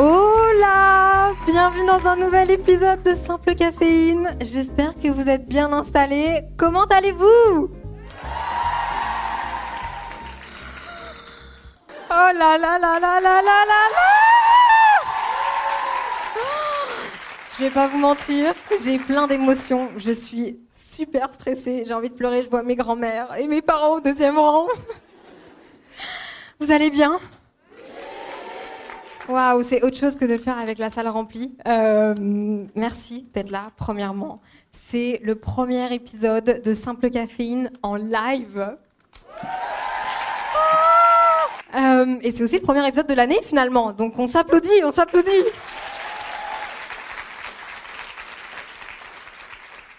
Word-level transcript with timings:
today. 0.00 0.30
Hola 0.60 1.32
Bienvenue 1.46 1.86
dans 1.86 2.06
un 2.06 2.16
nouvel 2.16 2.50
épisode 2.50 3.02
de 3.02 3.14
Simple 3.16 3.54
Caféine. 3.54 4.36
J'espère 4.40 4.94
que 4.94 5.08
vous 5.08 5.28
êtes 5.28 5.46
bien 5.46 5.72
installés. 5.72 6.42
Comment 6.56 6.84
allez-vous? 6.84 7.70
Oh 12.12 12.30
là 12.34 12.58
là 12.58 12.78
là 12.78 12.78
là 12.78 13.20
là 13.20 13.20
là 13.20 13.42
là 13.42 13.64
là 13.66 13.90
Je 17.58 17.64
vais 17.64 17.70
pas 17.70 17.88
vous 17.88 17.98
mentir, 17.98 18.54
j'ai 18.84 18.98
plein 18.98 19.26
d'émotions. 19.26 19.88
Je 19.96 20.12
suis 20.12 20.60
super 20.92 21.32
stressée, 21.32 21.84
j'ai 21.86 21.94
envie 21.94 22.10
de 22.10 22.14
pleurer, 22.14 22.42
je 22.42 22.50
vois 22.50 22.62
mes 22.62 22.76
grands-mères 22.76 23.36
et 23.38 23.46
mes 23.46 23.62
parents 23.62 23.96
au 23.96 24.00
deuxième 24.00 24.38
rang. 24.38 24.66
Vous 26.58 26.72
allez 26.72 26.90
bien? 26.90 27.18
Waouh, 29.30 29.62
c'est 29.62 29.84
autre 29.84 29.96
chose 29.96 30.16
que 30.16 30.24
de 30.24 30.32
le 30.32 30.38
faire 30.40 30.58
avec 30.58 30.78
la 30.78 30.90
salle 30.90 31.06
remplie. 31.06 31.54
Euh, 31.68 32.16
merci 32.74 33.28
d'être 33.32 33.50
là, 33.50 33.70
premièrement. 33.76 34.40
C'est 34.72 35.20
le 35.22 35.36
premier 35.36 35.94
épisode 35.94 36.60
de 36.64 36.74
Simple 36.74 37.10
Caféine 37.10 37.70
en 37.84 37.94
live. 37.94 38.76
Euh, 41.76 42.16
et 42.22 42.32
c'est 42.32 42.42
aussi 42.42 42.56
le 42.56 42.62
premier 42.62 42.84
épisode 42.88 43.06
de 43.06 43.14
l'année 43.14 43.38
finalement. 43.44 43.92
Donc 43.92 44.18
on 44.18 44.26
s'applaudit, 44.26 44.82
on 44.84 44.90
s'applaudit. 44.90 45.44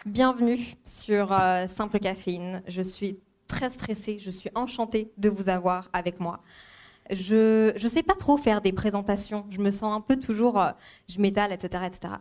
Bienvenue 0.05 0.75
sur 0.83 1.31
euh, 1.31 1.67
Simple 1.67 1.99
Caféine. 1.99 2.63
Je 2.67 2.81
suis 2.81 3.17
très 3.47 3.69
stressée, 3.69 4.19
je 4.19 4.29
suis 4.29 4.49
enchantée 4.55 5.13
de 5.17 5.29
vous 5.29 5.47
avoir 5.47 5.87
avec 5.93 6.19
moi. 6.19 6.41
Je 7.11 7.73
ne 7.81 7.87
sais 7.89 8.03
pas 8.03 8.15
trop 8.15 8.37
faire 8.37 8.61
des 8.61 8.71
présentations. 8.71 9.45
Je 9.49 9.59
me 9.59 9.69
sens 9.69 9.95
un 9.95 10.01
peu 10.01 10.15
toujours, 10.15 10.59
euh, 10.59 10.71
je 11.09 11.19
m'étale, 11.19 11.51
etc., 11.51 11.83
etc. 11.85 12.13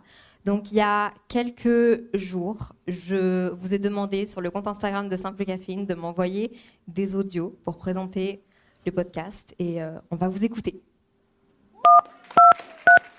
Donc 0.45 0.73
il 0.73 0.77
y 0.77 0.81
a 0.81 1.13
quelques 1.29 2.17
jours, 2.17 2.73
je 2.89 3.51
vous 3.51 3.75
ai 3.75 3.79
demandé 3.79 4.27
sur 4.27 4.41
le 4.41 4.51
compte 4.51 4.67
Instagram 4.67 5.09
de 5.09 5.17
Simple 5.17 5.45
Caféine 5.45 5.85
de 5.85 5.95
m'envoyer 5.95 6.57
des 6.89 7.15
audios 7.15 7.59
pour 7.65 7.77
présenter 7.77 8.43
le 8.87 8.93
podcast 8.93 9.55
et 9.59 9.83
euh, 9.83 9.99
on 10.11 10.17
va 10.17 10.29
vous 10.29 10.43
écouter. 10.43 10.83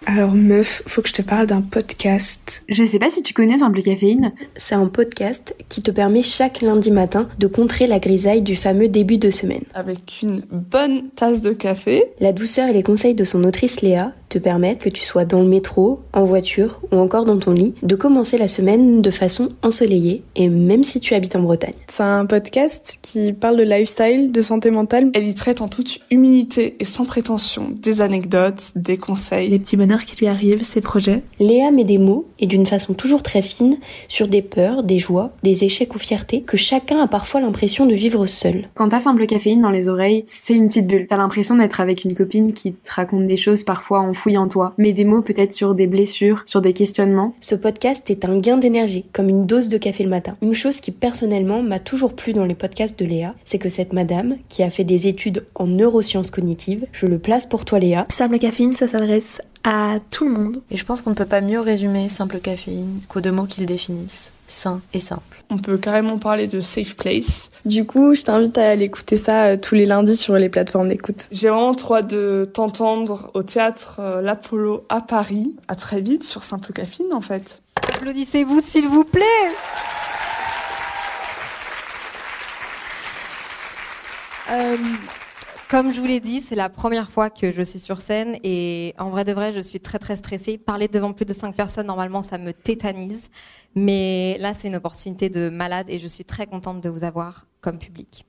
Alors 0.07 0.33
meuf, 0.33 0.81
faut 0.88 1.03
que 1.03 1.09
je 1.09 1.13
te 1.13 1.21
parle 1.21 1.45
d'un 1.45 1.61
podcast. 1.61 2.63
Je 2.67 2.83
sais 2.83 2.97
pas 2.97 3.11
si 3.11 3.21
tu 3.21 3.33
connais 3.33 3.59
Simple 3.59 3.83
Caféine. 3.83 4.33
C'est 4.55 4.73
un 4.73 4.88
podcast 4.88 5.55
qui 5.69 5.83
te 5.83 5.91
permet 5.91 6.23
chaque 6.23 6.61
lundi 6.61 6.89
matin 6.89 7.30
de 7.38 7.45
contrer 7.45 7.85
la 7.85 7.99
grisaille 7.99 8.41
du 8.41 8.55
fameux 8.55 8.88
début 8.88 9.19
de 9.19 9.29
semaine. 9.29 9.63
Avec 9.75 10.22
une 10.23 10.41
bonne 10.52 11.09
tasse 11.09 11.41
de 11.41 11.53
café. 11.53 12.06
La 12.19 12.34
douceur 12.34 12.67
et 12.67 12.73
les 12.73 12.81
conseils 12.81 13.13
de 13.13 13.23
son 13.23 13.44
autrice 13.44 13.81
Léa 13.81 14.13
te 14.29 14.40
permettent, 14.40 14.84
que 14.84 14.90
tu 14.90 15.03
sois 15.03 15.25
dans 15.25 15.41
le 15.41 15.47
métro, 15.47 16.00
en 16.13 16.23
voiture 16.23 16.81
ou 16.91 16.97
encore 16.97 17.25
dans 17.25 17.38
ton 17.38 17.51
lit, 17.51 17.75
de 17.84 17.95
commencer 17.95 18.40
la 18.40 18.47
semaine 18.47 19.03
de 19.03 19.11
façon 19.11 19.50
ensoleillée 19.61 20.23
et 20.35 20.50
même 20.50 20.84
si 20.84 21.00
tu 21.00 21.13
habites 21.13 21.35
en 21.35 21.41
Bretagne. 21.41 21.75
C'est 21.88 22.03
un 22.03 22.25
podcast 22.25 22.97
qui 23.03 23.34
parle 23.34 23.57
de 23.57 23.63
lifestyle, 23.63 24.31
de 24.31 24.41
santé 24.41 24.72
mentale. 24.72 25.11
Elle 25.13 25.28
y 25.28 25.35
traite 25.35 25.61
en 25.61 25.67
toute 25.67 26.00
humilité 26.09 26.75
et 26.79 26.85
sans 26.85 27.06
prétention 27.06 27.72
des 27.72 28.01
anecdotes, 28.01 28.72
des 28.75 28.97
conseils. 28.97 29.50
Les 29.50 29.59
petits 29.59 29.78
bonheurs 29.91 30.06
qui 30.06 30.16
lui 30.16 30.28
arrivent, 30.28 30.63
ses 30.63 30.79
projets. 30.79 31.22
Léa 31.40 31.69
met 31.72 31.84
des 31.84 31.97
mots, 31.97 32.25
et 32.40 32.47
d'une 32.47 32.66
façon 32.66 32.94
toujours 32.94 33.24
très 33.24 33.41
fine, 33.41 33.75
sur 34.07 34.29
des 34.29 34.41
peurs, 34.41 34.84
des 34.84 35.00
joies, 35.00 35.31
des 35.44 35.66
échecs 35.66 35.94
ou 35.96 36.00
fiertés 36.00 36.44
que 36.44 36.56
chacun 36.56 37.02
a 37.02 37.07
parfois 37.07 37.41
l'impression 37.41 37.85
de 37.85 37.94
vivre 37.94 38.25
seul. 38.25 38.69
Quand 38.74 38.88
t'as 38.88 39.02
Simple 39.02 39.25
Caféine 39.25 39.59
dans 39.59 39.69
les 39.69 39.90
oreilles, 39.90 40.24
c'est 40.28 40.53
une 40.53 40.69
petite 40.69 40.88
bulle. 40.88 41.07
T'as 41.07 41.18
l'impression 41.18 41.56
d'être 41.56 41.81
avec 41.81 42.06
une 42.06 42.16
copine 42.16 42.53
qui 42.53 42.72
te 42.72 42.91
raconte 42.94 43.25
des 43.25 43.35
choses 43.35 43.66
parfois 43.66 44.00
en 44.00 44.47
toi, 44.47 44.74
mais 44.78 44.94
des 44.94 45.03
mots 45.03 45.22
peut-être 45.22 45.53
sur 45.53 45.75
des 45.75 45.88
blessures, 45.88 46.44
sur 46.46 46.62
des 46.62 46.72
questionnements. 46.72 47.35
Ce 47.41 47.56
podcast 47.56 48.09
est 48.09 48.23
un 48.23 48.38
gain 48.38 48.58
d'énergie, 48.58 49.06
comme 49.12 49.28
une 49.28 49.46
dose 49.46 49.68
de 49.68 49.78
café 49.78 50.06
le 50.06 50.09
matin. 50.09 50.38
Une 50.41 50.53
chose 50.53 50.79
qui 50.79 50.91
personnellement 50.91 51.62
m'a 51.63 51.79
toujours 51.79 52.13
plu 52.13 52.31
dans 52.31 52.46
les 52.46 52.56
podcasts 52.56 52.97
de 52.97 53.06
Léa, 53.06 53.35
c'est 53.44 53.58
que 53.58 53.68
cette 53.68 53.91
madame, 53.91 54.38
qui 54.47 54.63
a 54.63 54.69
fait 54.69 54.85
des 54.85 55.08
études 55.08 55.46
en 55.56 55.68
neurosciences 55.68 56.31
cognitives, 56.31 56.85
je 56.94 57.08
le 57.08 57.19
place 57.19 57.46
pour 57.46 57.66
toi 57.66 57.79
Léa, 57.79 58.08
Simple 58.09 58.38
Caféine, 58.38 58.75
ça 58.75 58.88
s'adresse 58.88 59.41
à 59.63 59.99
tout 60.09 60.25
le 60.25 60.31
monde. 60.31 60.61
Et 60.72 60.77
je 60.77 60.85
pense 60.85 61.01
qu'on 61.01 61.11
ne 61.11 61.16
peut 61.16 61.25
pas 61.25 61.41
mieux 61.41 61.59
résumer 61.59 62.09
simple 62.09 62.39
caféine 62.39 62.99
qu'aux 63.07 63.22
deux 63.22 63.31
mots 63.31 63.45
qui 63.45 63.59
le 63.59 63.66
définissent, 63.66 64.33
sain 64.47 64.81
et 64.94 64.99
simple. 64.99 65.44
On 65.49 65.57
peut 65.57 65.77
carrément 65.77 66.17
parler 66.17 66.47
de 66.47 66.59
safe 66.59 66.95
place. 66.95 67.51
Du 67.66 67.85
coup, 67.85 68.16
je 68.16 68.23
t'invite 68.23 68.57
à 68.57 68.69
aller 68.69 68.85
écouter 68.85 69.17
ça 69.17 69.47
euh, 69.47 69.57
tous 69.57 69.75
les 69.75 69.85
lundis 69.85 70.17
sur 70.17 70.35
les 70.35 70.49
plateformes 70.49 70.88
d'écoute. 70.88 71.27
J'ai 71.31 71.49
vraiment 71.49 71.75
trop 71.75 71.95
hâte 71.95 72.09
de 72.09 72.49
t'entendre 72.51 73.29
au 73.33 73.44
théâtre 73.44 73.97
euh, 73.99 74.22
L'Apollo 74.22 74.85
à 74.89 75.01
Paris. 75.01 75.55
À 75.67 75.75
très 75.75 76.01
vite 76.01 76.23
sur 76.23 76.43
Simple 76.43 76.73
Caféine 76.73 77.13
en 77.13 77.22
fait. 77.22 77.61
Applaudissez-vous 77.75 78.61
s'il 78.61 78.88
vous 78.88 79.03
plaît. 79.03 79.23
Euh, 84.51 84.78
comme 85.72 85.94
je 85.94 86.02
vous 86.02 86.08
l'ai 86.08 86.20
dit, 86.20 86.42
c'est 86.42 86.56
la 86.56 86.68
première 86.68 87.09
fois 87.09 87.30
que 87.30 87.54
je 87.54 87.62
suis 87.62 87.80
sur 87.80 88.02
scène 88.02 88.38
et 88.44 88.94
en 89.00 89.09
vrai 89.09 89.24
de 89.24 89.32
vrai, 89.32 89.54
je 89.54 89.62
suis 89.62 89.80
très 89.80 90.00
très 90.00 90.18
stressée. 90.18 90.58
Parler 90.58 90.90
devant 90.90 91.14
plus 91.14 91.24
de 91.24 91.32
cinq 91.32 91.56
personnes, 91.56 91.88
normalement, 91.88 92.22
ça 92.22 92.38
me 92.38 92.52
tétanise. 92.52 93.30
Mais 93.74 94.38
là, 94.40 94.54
c'est 94.54 94.68
une 94.68 94.76
opportunité 94.76 95.30
de 95.30 95.48
malade 95.48 95.86
et 95.88 95.98
je 95.98 96.08
suis 96.08 96.26
très 96.26 96.46
contente 96.46 96.82
de 96.82 96.90
vous 96.90 97.06
avoir 97.06 97.46
comme 97.62 97.80
public. 97.80 98.26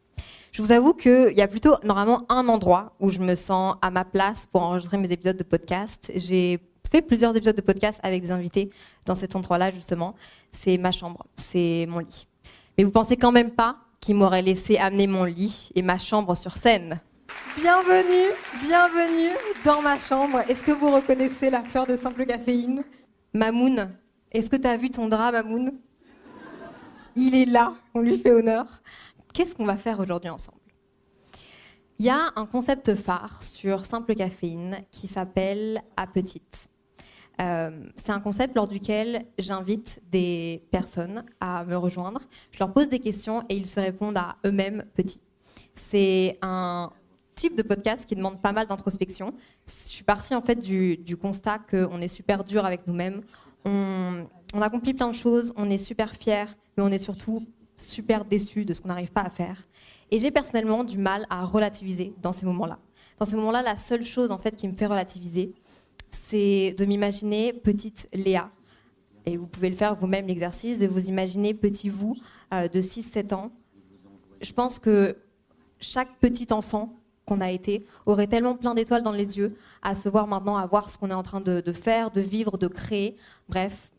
Je 0.52 0.62
vous 0.62 0.70
avoue 0.70 0.94
qu'il 0.94 1.32
y 1.36 1.42
a 1.42 1.48
plutôt 1.48 1.74
normalement 1.82 2.26
un 2.28 2.46
endroit 2.46 2.94
où 3.00 3.10
je 3.10 3.18
me 3.18 3.34
sens 3.34 3.74
à 3.82 3.90
ma 3.90 4.04
place 4.04 4.46
pour 4.46 4.62
enregistrer 4.62 4.98
mes 4.98 5.10
épisodes 5.10 5.36
de 5.36 5.42
podcast. 5.42 6.12
J'ai 6.14 6.60
fait 6.92 7.02
plusieurs 7.02 7.34
épisodes 7.34 7.56
de 7.56 7.60
podcast 7.60 7.98
avec 8.04 8.22
des 8.22 8.30
invités 8.30 8.70
dans 9.04 9.16
cet 9.16 9.34
endroit-là, 9.34 9.72
justement. 9.72 10.14
C'est 10.52 10.78
ma 10.78 10.92
chambre, 10.92 11.26
c'est 11.34 11.86
mon 11.88 11.98
lit. 11.98 12.28
Mais 12.78 12.84
vous 12.84 12.92
pensez 12.92 13.16
quand 13.16 13.32
même 13.32 13.50
pas 13.50 13.78
qu'il 13.98 14.14
m'aurait 14.14 14.42
laissé 14.42 14.76
amener 14.76 15.08
mon 15.08 15.24
lit 15.24 15.70
et 15.74 15.82
ma 15.82 15.98
chambre 15.98 16.36
sur 16.36 16.56
scène 16.56 17.00
Bienvenue, 17.56 18.32
bienvenue 18.64 19.36
dans 19.64 19.82
ma 19.82 19.98
chambre. 19.98 20.40
Est-ce 20.48 20.62
que 20.62 20.72
vous 20.72 20.90
reconnaissez 20.90 21.50
la 21.50 21.62
fleur 21.62 21.86
de 21.86 21.96
simple 21.96 22.24
caféine? 22.24 22.82
Mamoun, 23.34 23.94
est-ce 24.30 24.48
que 24.48 24.56
tu 24.56 24.66
as 24.66 24.76
vu 24.76 24.90
ton 24.90 25.08
drap, 25.08 25.32
Mamoun? 25.32 25.72
Il 27.14 27.34
est 27.34 27.44
là, 27.44 27.74
on 27.94 28.00
lui 28.00 28.18
fait 28.18 28.30
honneur. 28.30 28.66
Qu'est-ce 29.34 29.54
qu'on 29.54 29.66
va 29.66 29.76
faire 29.76 30.00
aujourd'hui 30.00 30.30
ensemble? 30.30 30.58
Il 31.98 32.06
y 32.06 32.10
a 32.10 32.32
un 32.36 32.46
concept 32.46 32.94
phare 32.94 33.42
sur 33.42 33.86
simple 33.86 34.14
caféine 34.14 34.78
qui 34.90 35.06
s'appelle 35.06 35.82
à 35.96 36.06
petite. 36.06 36.68
Euh, 37.40 37.84
c'est 37.96 38.10
un 38.10 38.20
concept 38.20 38.56
lors 38.56 38.68
duquel 38.68 39.26
j'invite 39.38 40.00
des 40.10 40.66
personnes 40.70 41.24
à 41.40 41.64
me 41.64 41.76
rejoindre. 41.76 42.20
Je 42.50 42.58
leur 42.58 42.72
pose 42.72 42.88
des 42.88 42.98
questions 42.98 43.44
et 43.48 43.56
ils 43.56 43.66
se 43.66 43.80
répondent 43.80 44.16
à 44.16 44.36
eux-mêmes 44.44 44.84
petits. 44.94 45.20
C'est 45.74 46.38
un 46.42 46.92
type 47.34 47.56
de 47.56 47.62
podcast 47.62 48.06
qui 48.06 48.14
demande 48.14 48.40
pas 48.40 48.52
mal 48.52 48.66
d'introspection. 48.66 49.34
Je 49.66 49.88
suis 49.88 50.04
partie 50.04 50.34
en 50.34 50.42
fait 50.42 50.56
du, 50.56 51.16
constat 51.16 51.58
qu'on 51.58 52.00
est 52.00 52.08
super 52.08 52.44
dur 52.44 52.64
avec 52.64 52.86
nous-mêmes. 52.86 53.22
On, 53.64 54.26
accomplit 54.60 54.94
plein 54.94 55.10
de 55.10 55.16
choses, 55.16 55.52
on 55.56 55.70
est 55.70 55.78
super 55.78 56.14
fiers, 56.14 56.44
mais 56.76 56.82
on 56.82 56.88
est 56.88 56.98
surtout 56.98 57.46
super 57.76 58.24
déçus 58.24 58.64
de 58.64 58.74
ce 58.74 58.80
qu'on 58.80 58.88
n'arrive 58.88 59.10
pas 59.10 59.22
à 59.22 59.30
faire. 59.30 59.66
Et 60.10 60.18
j'ai 60.18 60.30
personnellement 60.30 60.84
du 60.84 60.98
mal 60.98 61.26
à 61.30 61.44
relativiser 61.44 62.12
dans 62.22 62.32
ces 62.32 62.44
moments-là. 62.44 62.78
Dans 63.18 63.26
ces 63.26 63.36
moments-là, 63.36 63.62
la 63.62 63.76
seule 63.76 64.04
chose 64.04 64.30
en 64.30 64.38
fait 64.38 64.54
qui 64.54 64.68
me 64.68 64.74
fait 64.74 64.86
relativiser, 64.86 65.54
c'est 66.10 66.74
de 66.78 66.84
m'imaginer 66.84 67.52
petite 67.52 68.08
Léa. 68.12 68.50
Et 69.24 69.36
vous 69.36 69.46
pouvez 69.46 69.70
le 69.70 69.76
faire 69.76 69.94
vous-même 69.94 70.26
l'exercice, 70.26 70.78
de 70.78 70.86
vous 70.86 71.08
imaginer 71.08 71.54
petit 71.54 71.88
vous 71.88 72.16
euh, 72.52 72.68
de 72.68 72.80
6-7 72.80 73.34
ans. 73.34 73.52
Je 74.40 74.52
pense 74.52 74.78
que 74.78 75.16
chaque 75.78 76.18
petit 76.18 76.52
enfant 76.52 76.92
qu'on 77.26 77.40
a 77.40 77.50
été 77.50 77.86
aurait 78.06 78.26
tellement 78.26 78.54
plein 78.54 78.74
d'étoiles 78.74 79.02
dans 79.02 79.12
les 79.12 79.38
yeux 79.38 79.56
à 79.82 79.94
se 79.94 80.08
voir 80.08 80.26
maintenant, 80.26 80.56
à 80.56 80.66
voir 80.66 80.90
ce 80.90 80.98
qu'on 80.98 81.10
est 81.10 81.14
en 81.14 81.22
train 81.22 81.40
de, 81.40 81.72
faire, 81.72 82.10
de 82.10 82.20
vivre, 82.20 82.58
de 82.58 82.68
créer. 82.68 83.16
Bref, 83.48 83.90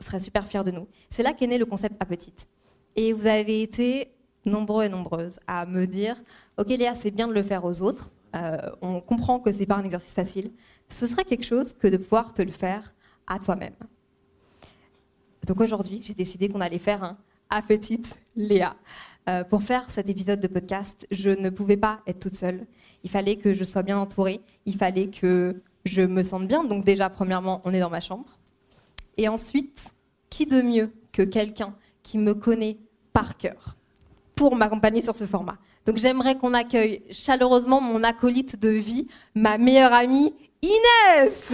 serait 0.00 0.18
super 0.18 0.46
fière 0.46 0.64
de 0.64 0.70
nous. 0.70 0.86
C'est 1.10 1.22
là 1.22 1.32
qu'est 1.32 1.46
né 1.46 1.58
le 1.58 1.66
concept 1.66 1.96
à 2.00 2.06
petite. 2.06 2.48
Et 2.96 3.12
vous 3.12 3.26
avez 3.26 3.62
été 3.62 4.12
nombreux 4.44 4.84
et 4.84 4.88
nombreuses 4.88 5.38
à 5.46 5.66
me 5.66 5.86
dire 5.86 6.16
Ok, 6.58 6.68
Léa, 6.68 6.94
c'est 6.94 7.10
bien 7.10 7.28
de 7.28 7.34
le 7.34 7.42
faire 7.42 7.64
aux 7.64 7.82
autres. 7.82 8.10
Euh, 8.34 8.58
on 8.82 9.00
comprend 9.00 9.38
que 9.38 9.52
c'est 9.52 9.66
pas 9.66 9.76
un 9.76 9.84
exercice 9.84 10.14
facile. 10.14 10.50
Ce 10.88 11.06
serait 11.06 11.24
quelque 11.24 11.44
chose 11.44 11.72
que 11.72 11.88
de 11.88 11.96
pouvoir 11.96 12.32
te 12.32 12.42
le 12.42 12.52
faire 12.52 12.94
à 13.26 13.38
toi-même. 13.38 13.74
Donc 15.46 15.60
aujourd'hui, 15.60 16.00
j'ai 16.02 16.14
décidé 16.14 16.48
qu'on 16.48 16.60
allait 16.60 16.78
faire 16.78 17.04
un 17.04 17.16
à 17.48 17.62
petite 17.62 18.20
Léa. 18.34 18.76
Euh, 19.28 19.42
pour 19.42 19.62
faire 19.62 19.90
cet 19.90 20.08
épisode 20.08 20.40
de 20.40 20.46
podcast, 20.46 21.06
je 21.10 21.30
ne 21.30 21.50
pouvais 21.50 21.76
pas 21.76 22.00
être 22.06 22.20
toute 22.20 22.36
seule. 22.36 22.64
Il 23.02 23.10
fallait 23.10 23.36
que 23.36 23.52
je 23.52 23.64
sois 23.64 23.82
bien 23.82 23.98
entourée. 23.98 24.40
Il 24.66 24.76
fallait 24.76 25.08
que 25.08 25.60
je 25.84 26.02
me 26.02 26.22
sente 26.22 26.46
bien. 26.46 26.62
Donc 26.62 26.84
déjà, 26.84 27.10
premièrement, 27.10 27.60
on 27.64 27.74
est 27.74 27.80
dans 27.80 27.90
ma 27.90 28.00
chambre. 28.00 28.38
Et 29.16 29.28
ensuite, 29.28 29.94
qui 30.30 30.46
de 30.46 30.62
mieux 30.62 30.92
que 31.12 31.22
quelqu'un 31.22 31.74
qui 32.02 32.18
me 32.18 32.34
connaît 32.34 32.76
par 33.12 33.36
cœur 33.36 33.76
pour 34.36 34.54
m'accompagner 34.54 35.02
sur 35.02 35.16
ce 35.16 35.26
format? 35.26 35.58
Donc 35.86 35.96
j'aimerais 35.96 36.36
qu'on 36.36 36.54
accueille 36.54 37.02
chaleureusement 37.10 37.80
mon 37.80 38.02
acolyte 38.04 38.60
de 38.60 38.68
vie, 38.68 39.08
ma 39.34 39.58
meilleure 39.58 39.92
amie, 39.92 40.34
Inès 40.62 41.52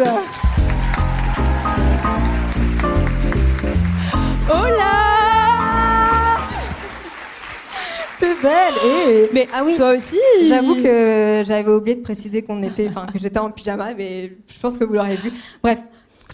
Eh. 8.44 9.28
Mais 9.32 9.48
ah 9.52 9.62
oui, 9.64 9.74
toi 9.76 9.94
aussi. 9.94 10.18
J'avoue 10.48 10.74
que 10.76 11.42
j'avais 11.46 11.70
oublié 11.70 11.96
de 11.96 12.02
préciser 12.02 12.42
qu'on 12.42 12.62
était, 12.62 12.88
enfin 12.88 13.06
que 13.12 13.18
j'étais 13.18 13.38
en 13.38 13.50
pyjama, 13.50 13.94
mais 13.94 14.32
je 14.48 14.58
pense 14.60 14.76
que 14.78 14.84
vous 14.84 14.94
l'aurez 14.94 15.16
vu. 15.16 15.32
Bref, 15.62 15.78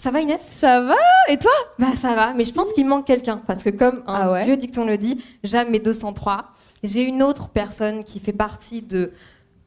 ça 0.01 0.11
va 0.11 0.21
Inès? 0.21 0.39
Ça 0.49 0.81
va. 0.81 0.95
Et 1.29 1.37
toi? 1.37 1.51
Bah 1.77 1.87
ça 2.01 2.15
va, 2.15 2.33
mais 2.35 2.45
je 2.45 2.53
pense 2.53 2.73
qu'il 2.73 2.87
manque 2.87 3.05
quelqu'un 3.05 3.41
parce 3.45 3.63
que 3.63 3.69
comme 3.69 4.03
un 4.07 4.13
Ah 4.13 4.31
ouais. 4.31 4.45
vieux 4.45 4.57
dicton 4.57 4.85
le 4.85 4.97
dit, 4.97 5.23
jamais 5.43 5.79
203. 5.79 6.45
J'ai 6.83 7.03
une 7.03 7.21
autre 7.21 7.49
personne 7.49 8.03
qui 8.03 8.19
fait 8.19 8.33
partie 8.33 8.81
de 8.81 9.11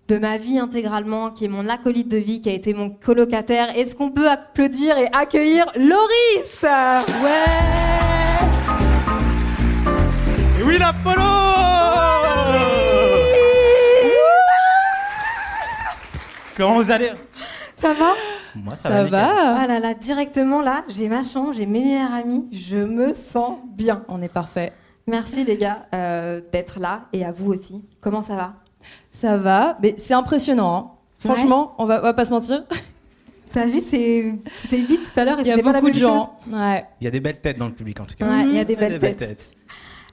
de 0.09 0.19
ma 0.19 0.37
vie 0.37 0.59
intégralement, 0.59 1.31
qui 1.31 1.45
est 1.45 1.49
mon 1.49 1.69
acolyte 1.69 2.09
de 2.09 2.17
vie, 2.17 2.41
qui 2.41 2.49
a 2.49 2.53
été 2.53 2.75
mon 2.75 2.91
colocataire. 2.91 3.69
Est-ce 3.79 3.95
qu'on 3.95 4.11
peut 4.11 4.29
applaudir 4.29 4.99
et 4.99 5.07
accueillir 5.13 5.67
Loris? 5.77 6.63
Ouais. 6.63 7.31
Et 10.59 10.63
oui, 10.65 10.77
l'Apollo 10.79 11.42
Comment 16.57 16.77
vous 16.77 16.91
allez? 16.91 17.11
Ça 17.81 17.95
va? 17.95 18.13
Moi, 18.55 18.77
ça, 18.77 18.89
Ça 18.91 19.03
va. 19.05 19.09
va 19.09 19.57
Ah 19.61 19.67
là 19.67 19.81
là, 19.81 19.95
directement 19.95 20.61
là, 20.61 20.85
j'ai 20.89 21.09
ma 21.09 21.25
chambre, 21.25 21.53
j'ai 21.55 21.67
mes 21.67 21.81
meilleurs 21.83 22.13
amis, 22.13 22.49
je 22.53 22.77
me 22.77 23.13
sens 23.15 23.59
bien. 23.75 24.05
On 24.09 24.21
est 24.23 24.29
parfait. 24.29 24.73
Merci 25.07 25.45
les 25.45 25.57
gars 25.57 25.87
euh, 25.95 26.41
d'être 26.53 26.79
là 26.79 27.03
et 27.13 27.25
à 27.25 27.33
vous 27.33 27.51
aussi. 27.53 27.83
Comment 28.01 28.23
ça 28.23 28.37
va? 28.37 28.53
Ça 29.11 29.37
va, 29.37 29.79
mais 29.83 29.95
c'est 29.99 30.15
impressionnant. 30.15 30.77
hein. 30.77 30.99
Franchement, 31.19 31.75
on, 31.79 31.87
va, 31.87 32.01
on 32.01 32.03
va 32.03 32.15
pas 32.15 32.25
se 32.25 32.31
mentir. 32.31 32.65
T'as 33.53 33.67
vu, 33.67 33.81
c'est- 33.81 34.35
c'était 34.59 34.79
vite 34.83 35.13
tout 35.13 35.21
à 35.21 35.25
l'heure 35.25 35.39
et 35.39 35.43
Il 35.43 35.47
y 35.49 35.51
a 35.51 35.55
c'était 35.55 35.63
pas 35.65 35.73
la 35.73 35.83
même 35.83 35.93
de 35.93 35.99
gens. 35.99 36.39
Ouais. 36.51 36.85
Il 37.01 37.05
y 37.05 37.09
a 37.09 37.11
des 37.11 37.21
belles 37.21 37.41
têtes 37.41 37.59
dans 37.59 37.67
le 37.67 37.73
public, 37.73 38.01
en 38.01 38.05
tout 38.07 38.15
cas. 38.17 38.27
Ouais, 38.27 38.45
il 38.45 38.53
y 38.53 38.59
a 38.59 38.65
des 38.65 38.77
belles 38.77 38.99
têtes. 38.99 39.53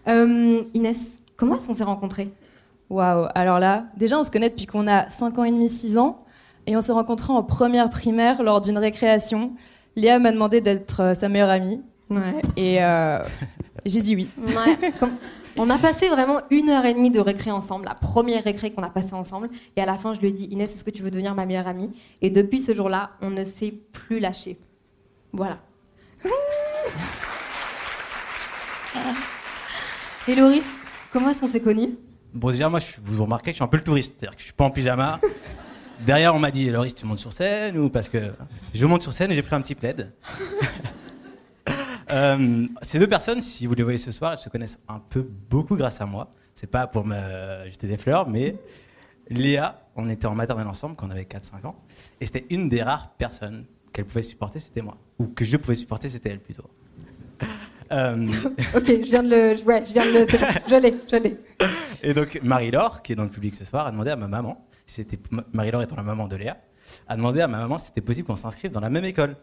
Euh, 0.07 0.61
Inès, 0.73 1.19
comment 1.37 1.55
est-ce 1.55 1.67
qu'on 1.67 1.75
s'est 1.75 1.83
rencontrés? 1.83 2.29
Waouh. 2.89 3.27
Alors 3.35 3.59
là, 3.59 3.85
déjà, 3.95 4.17
on 4.19 4.23
se 4.23 4.31
connaît 4.31 4.49
depuis 4.49 4.65
qu'on 4.65 4.87
a 4.87 5.09
5 5.09 5.37
ans 5.39 5.43
et 5.43 5.51
demi, 5.51 5.69
6 5.69 5.97
ans. 5.97 6.23
Et 6.67 6.75
on 6.77 6.81
s'est 6.81 6.91
rencontrés 6.91 7.33
en 7.33 7.43
première 7.43 7.89
primaire 7.89 8.43
lors 8.43 8.61
d'une 8.61 8.77
récréation. 8.77 9.55
Léa 9.95 10.19
m'a 10.19 10.31
demandé 10.31 10.61
d'être 10.61 11.01
euh, 11.01 11.13
sa 11.15 11.27
meilleure 11.29 11.49
amie. 11.49 11.81
Ouais. 12.09 12.41
Et 12.57 12.83
euh, 12.83 13.19
j'ai 13.85 14.01
dit 14.01 14.15
oui. 14.15 14.29
Ouais, 14.37 14.91
comme- 14.99 15.15
on 15.57 15.69
a 15.69 15.77
passé 15.79 16.07
vraiment 16.09 16.39
une 16.51 16.69
heure 16.69 16.85
et 16.85 16.93
demie 16.93 17.09
de 17.11 17.19
récré 17.19 17.51
ensemble, 17.51 17.85
la 17.85 17.95
première 17.95 18.43
récré 18.43 18.71
qu'on 18.71 18.83
a 18.83 18.89
passée 18.89 19.13
ensemble. 19.13 19.49
Et 19.75 19.81
à 19.81 19.85
la 19.85 19.95
fin, 19.95 20.13
je 20.13 20.19
lui 20.21 20.29
ai 20.29 20.31
dit 20.31 20.45
Inès, 20.45 20.71
est-ce 20.71 20.83
que 20.85 20.91
tu 20.91 21.01
veux 21.03 21.11
devenir 21.11 21.35
ma 21.35 21.45
meilleure 21.45 21.67
amie? 21.67 21.91
Et 22.21 22.29
depuis 22.29 22.59
ce 22.59 22.73
jour-là, 22.73 23.11
on 23.21 23.29
ne 23.31 23.43
s'est 23.43 23.73
plus 23.91 24.19
lâché. 24.19 24.57
Voilà. 25.33 25.57
Et 30.27 30.35
Loris, 30.35 30.85
comment 31.11 31.29
est-ce 31.29 31.41
qu'on 31.41 31.47
s'est 31.47 31.59
connus? 31.61 31.95
Bon, 32.33 32.51
déjà, 32.51 32.69
moi, 32.69 32.79
je 32.79 32.95
vous 33.03 33.23
remarquez 33.23 33.45
que 33.45 33.53
je 33.53 33.55
suis 33.55 33.63
un 33.63 33.67
peu 33.67 33.77
le 33.77 33.83
touriste. 33.83 34.15
C'est-à-dire 34.19 34.35
que 34.35 34.39
je 34.41 34.45
suis 34.45 34.53
pas 34.53 34.65
en 34.65 34.69
pyjama. 34.71 35.19
Derrière, 36.01 36.33
on 36.33 36.39
m'a 36.39 36.51
dit, 36.51 36.69
Loris, 36.69 36.95
tu 36.95 37.05
montes 37.05 37.19
sur 37.19 37.33
scène 37.33 37.77
ou 37.77 37.89
parce 37.89 38.07
que 38.09 38.31
je 38.73 38.85
monte 38.85 39.01
sur 39.01 39.11
scène 39.13 39.31
et 39.31 39.35
j'ai 39.35 39.41
pris 39.41 39.55
un 39.55 39.61
petit 39.61 39.75
plaid. 39.75 40.11
Euh, 42.11 42.65
ces 42.81 42.97
deux 42.97 43.05
personnes, 43.05 43.39
si 43.39 43.67
vous 43.67 43.75
les 43.75 43.83
voyez 43.83 43.99
ce 43.99 44.11
soir, 44.11 44.31
elles 44.33 44.39
se 44.39 44.49
connaissent 44.49 44.79
un 44.87 44.97
peu 44.97 45.21
beaucoup 45.21 45.75
grâce 45.75 46.01
à 46.01 46.07
moi. 46.07 46.33
C'est 46.55 46.65
pas 46.65 46.87
pour 46.87 47.05
me 47.05 47.15
jeter 47.69 47.85
des 47.85 47.99
fleurs, 47.99 48.27
mais 48.27 48.55
Léa, 49.29 49.83
on 49.95 50.09
était 50.09 50.25
en 50.25 50.33
maternelle 50.33 50.65
ensemble 50.65 50.95
quand 50.95 51.05
on 51.05 51.11
avait 51.11 51.25
4-5 51.25 51.67
ans. 51.67 51.75
Et 52.19 52.25
c'était 52.25 52.47
une 52.49 52.67
des 52.67 52.81
rares 52.81 53.11
personnes 53.11 53.65
qu'elle 53.93 54.05
pouvait 54.05 54.23
supporter, 54.23 54.59
c'était 54.59 54.81
moi. 54.81 54.97
Ou 55.19 55.27
que 55.27 55.45
je 55.45 55.55
pouvais 55.57 55.75
supporter, 55.75 56.09
c'était 56.09 56.29
elle 56.29 56.39
plutôt. 56.39 56.67
Euh, 57.91 58.27
Ok, 58.75 58.85
je 58.85 58.93
viens 59.09 59.23
de 59.23 59.29
le. 59.29 59.63
Ouais, 59.63 59.83
je 59.83 59.93
viens 59.93 60.05
de 60.05 60.19
le. 60.19 60.27
Je 60.67 60.75
l'ai, 60.75 60.95
je 61.11 61.15
l'ai. 61.15 61.37
Et 62.03 62.13
donc 62.13 62.39
Marie-Laure, 62.43 63.01
qui 63.01 63.13
est 63.13 63.15
dans 63.15 63.23
le 63.23 63.31
public 63.31 63.55
ce 63.55 63.65
soir, 63.65 63.87
a 63.87 63.91
demandé 63.91 64.11
à 64.11 64.15
ma 64.15 64.27
maman, 64.27 64.63
c'était 64.91 65.19
Marie-Laure 65.53 65.81
étant 65.83 65.95
la 65.95 66.03
maman 66.03 66.27
de 66.27 66.35
Léa, 66.35 66.57
a 67.07 67.15
demandé 67.15 67.41
à 67.41 67.47
ma 67.47 67.59
maman 67.59 67.77
si 67.77 67.87
c'était 67.87 68.01
possible 68.01 68.27
qu'on 68.27 68.35
s'inscrive 68.35 68.71
dans 68.71 68.79
la 68.79 68.89
même 68.89 69.05
école. 69.05 69.35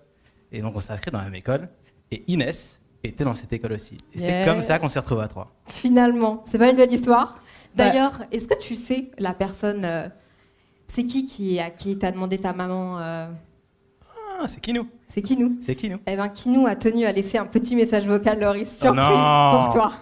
Et 0.52 0.60
donc 0.62 0.74
on 0.76 0.80
s'est 0.80 0.92
inscrit 0.92 1.10
dans 1.10 1.18
la 1.18 1.24
même 1.24 1.34
école. 1.34 1.68
Et 2.10 2.24
Inès 2.28 2.80
était 3.04 3.24
dans 3.24 3.34
cette 3.34 3.52
école 3.52 3.72
aussi. 3.72 3.96
Et 4.14 4.20
Yeah. 4.20 4.44
c'est 4.44 4.50
comme 4.50 4.62
ça 4.62 4.78
qu'on 4.78 4.88
s'est 4.88 4.98
retrouvés 5.00 5.22
à 5.24 5.28
trois. 5.28 5.52
Finalement, 5.66 6.42
c'est 6.50 6.58
pas 6.58 6.70
une 6.70 6.76
belle 6.76 6.92
histoire. 6.92 7.34
Bah- 7.74 7.84
D'ailleurs, 7.90 8.20
est-ce 8.32 8.48
que 8.48 8.58
tu 8.60 8.74
sais 8.74 9.10
la 9.18 9.34
personne. 9.34 9.84
euh, 9.84 10.08
c'est 10.88 11.04
qui 11.04 11.26
qui, 11.26 11.58
à 11.58 11.70
qui 11.70 11.98
t'a 11.98 12.10
demandé 12.12 12.38
ta 12.38 12.52
maman 12.52 12.98
euh, 13.00 13.28
Ah, 14.40 14.46
c'est 14.48 14.60
qui 14.60 14.72
nous 14.72 14.88
C'est 15.08 15.20
qui 15.22 15.36
nous 15.36 15.58
C'est 15.60 15.74
qui 15.74 15.90
nous 15.90 15.98
Eh 16.06 16.16
ben, 16.16 16.28
Kinou 16.28 16.66
a 16.66 16.76
tenu 16.76 17.04
à 17.06 17.12
laisser 17.12 17.38
un 17.38 17.46
petit 17.46 17.74
message 17.76 18.06
vocal, 18.06 18.40
Loris, 18.40 18.70
Oh 18.78 18.82
surprise 18.82 19.64
pour 19.64 19.70
toi. 19.72 19.92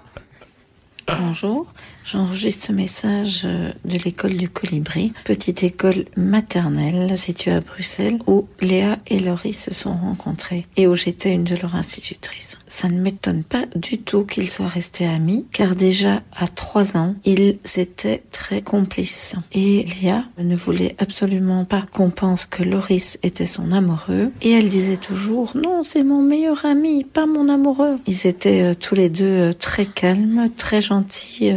Bonjour, 1.20 1.72
j'enregistre 2.04 2.66
ce 2.66 2.72
message 2.72 3.42
euh, 3.44 3.72
de 3.84 3.98
l'école 3.98 4.36
du 4.36 4.48
Colibri, 4.48 5.12
petite 5.24 5.62
école 5.62 6.04
maternelle 6.16 7.16
située 7.16 7.52
à 7.52 7.60
Bruxelles 7.60 8.18
où 8.26 8.46
Léa 8.60 8.98
et 9.06 9.18
Laurie 9.18 9.52
se 9.52 9.72
sont 9.72 9.94
rencontrés 9.94 10.66
et 10.76 10.86
où 10.86 10.94
j'étais 10.94 11.32
une 11.32 11.44
de 11.44 11.56
leurs 11.56 11.74
institutrices. 11.74 12.58
Ça 12.66 12.88
ne 12.88 13.00
m'étonne 13.00 13.42
pas 13.42 13.64
du 13.74 13.98
tout 13.98 14.24
qu'ils 14.24 14.50
soient 14.50 14.68
restés 14.68 15.06
amis 15.06 15.46
car 15.52 15.74
déjà 15.74 16.22
à 16.36 16.46
trois 16.46 16.96
ans, 16.96 17.14
ils 17.24 17.58
étaient 17.76 18.22
très 18.30 18.62
complices. 18.62 19.34
Et 19.52 19.86
Léa 20.02 20.24
ne 20.38 20.56
voulait 20.56 20.94
absolument 20.98 21.64
pas 21.64 21.84
qu'on 21.92 22.10
pense 22.10 22.44
que 22.44 22.62
Loris 22.62 23.18
était 23.22 23.46
son 23.46 23.72
amoureux 23.72 24.30
et 24.42 24.52
elle 24.52 24.68
disait 24.68 24.96
toujours 24.96 25.52
non, 25.54 25.82
c'est 25.82 26.04
mon 26.04 26.20
meilleur 26.20 26.64
ami, 26.66 27.04
pas 27.04 27.26
mon 27.26 27.48
amoureux. 27.48 27.96
Ils 28.06 28.26
étaient 28.26 28.62
euh, 28.62 28.74
tous 28.74 28.94
les 28.94 29.08
deux 29.08 29.24
euh, 29.24 29.52
très 29.52 29.86
calmes, 29.86 30.48
très 30.56 30.80
gentils 30.80 31.52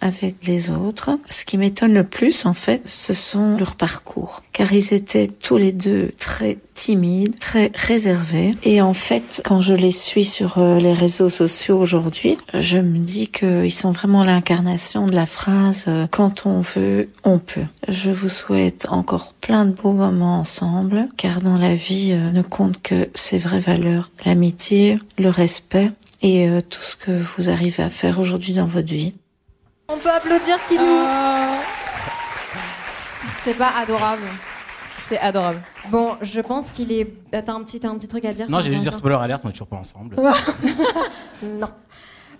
avec 0.00 0.36
les 0.46 0.70
autres. 0.70 1.10
Ce 1.30 1.44
qui 1.44 1.58
m'étonne 1.58 1.94
le 1.94 2.04
plus, 2.04 2.46
en 2.46 2.54
fait, 2.54 2.82
ce 2.86 3.12
sont 3.12 3.56
leurs 3.56 3.76
parcours, 3.76 4.42
car 4.52 4.72
ils 4.72 4.94
étaient 4.94 5.28
tous 5.28 5.56
les 5.56 5.72
deux 5.72 6.12
très 6.18 6.58
timides, 6.74 7.38
très 7.38 7.70
réservés. 7.74 8.54
Et 8.62 8.80
en 8.80 8.94
fait, 8.94 9.42
quand 9.44 9.60
je 9.60 9.74
les 9.74 9.92
suis 9.92 10.24
sur 10.24 10.58
euh, 10.58 10.78
les 10.78 10.94
réseaux 10.94 11.28
sociaux 11.28 11.78
aujourd'hui, 11.78 12.38
je 12.54 12.78
me 12.78 12.98
dis 12.98 13.28
qu'ils 13.28 13.72
sont 13.72 13.92
vraiment 13.92 14.24
l'incarnation 14.24 15.06
de 15.06 15.14
la 15.14 15.26
phrase 15.26 15.84
euh, 15.88 16.06
quand 16.10 16.46
on 16.46 16.60
veut, 16.60 17.08
on 17.24 17.38
peut. 17.38 17.66
Je 17.88 18.10
vous 18.10 18.28
souhaite 18.28 18.86
encore 18.90 19.34
plein 19.34 19.64
de 19.64 19.72
beaux 19.72 19.92
moments 19.92 20.38
ensemble, 20.38 21.08
car 21.16 21.40
dans 21.40 21.58
la 21.58 21.74
vie 21.74 22.12
euh, 22.12 22.30
ne 22.30 22.42
compte 22.42 22.80
que 22.80 23.08
ces 23.14 23.38
vraies 23.38 23.60
valeurs, 23.60 24.10
l'amitié, 24.24 24.98
le 25.18 25.28
respect 25.28 25.90
et 26.22 26.48
euh, 26.48 26.60
tout 26.60 26.80
ce 26.80 26.96
que 26.96 27.10
vous 27.10 27.50
arrivez 27.50 27.82
à 27.82 27.90
faire 27.90 28.18
aujourd'hui 28.18 28.54
dans 28.54 28.66
votre 28.66 28.92
vie. 28.92 29.14
On 29.92 29.98
peut 29.98 30.10
applaudir 30.10 30.58
Kinou 30.68 30.84
Ah. 30.86 31.58
C'est 33.44 33.54
pas 33.54 33.70
adorable. 33.76 34.22
C'est 34.98 35.18
adorable. 35.18 35.60
Bon, 35.90 36.16
je 36.22 36.40
pense 36.40 36.70
qu'il 36.70 36.92
est. 36.92 37.12
T'as 37.30 37.52
un 37.52 37.62
petit, 37.62 37.78
t'as 37.80 37.88
un 37.88 37.96
petit 37.96 38.08
truc 38.08 38.24
à 38.24 38.32
dire 38.32 38.48
Non, 38.48 38.60
j'ai 38.60 38.70
juste 38.70 38.82
dire 38.82 38.94
spoiler 38.94 39.16
alert, 39.20 39.40
on 39.44 39.48
est 39.48 39.52
toujours 39.52 39.66
pas 39.66 39.76
ensemble. 39.76 40.16
Non. 41.42 41.68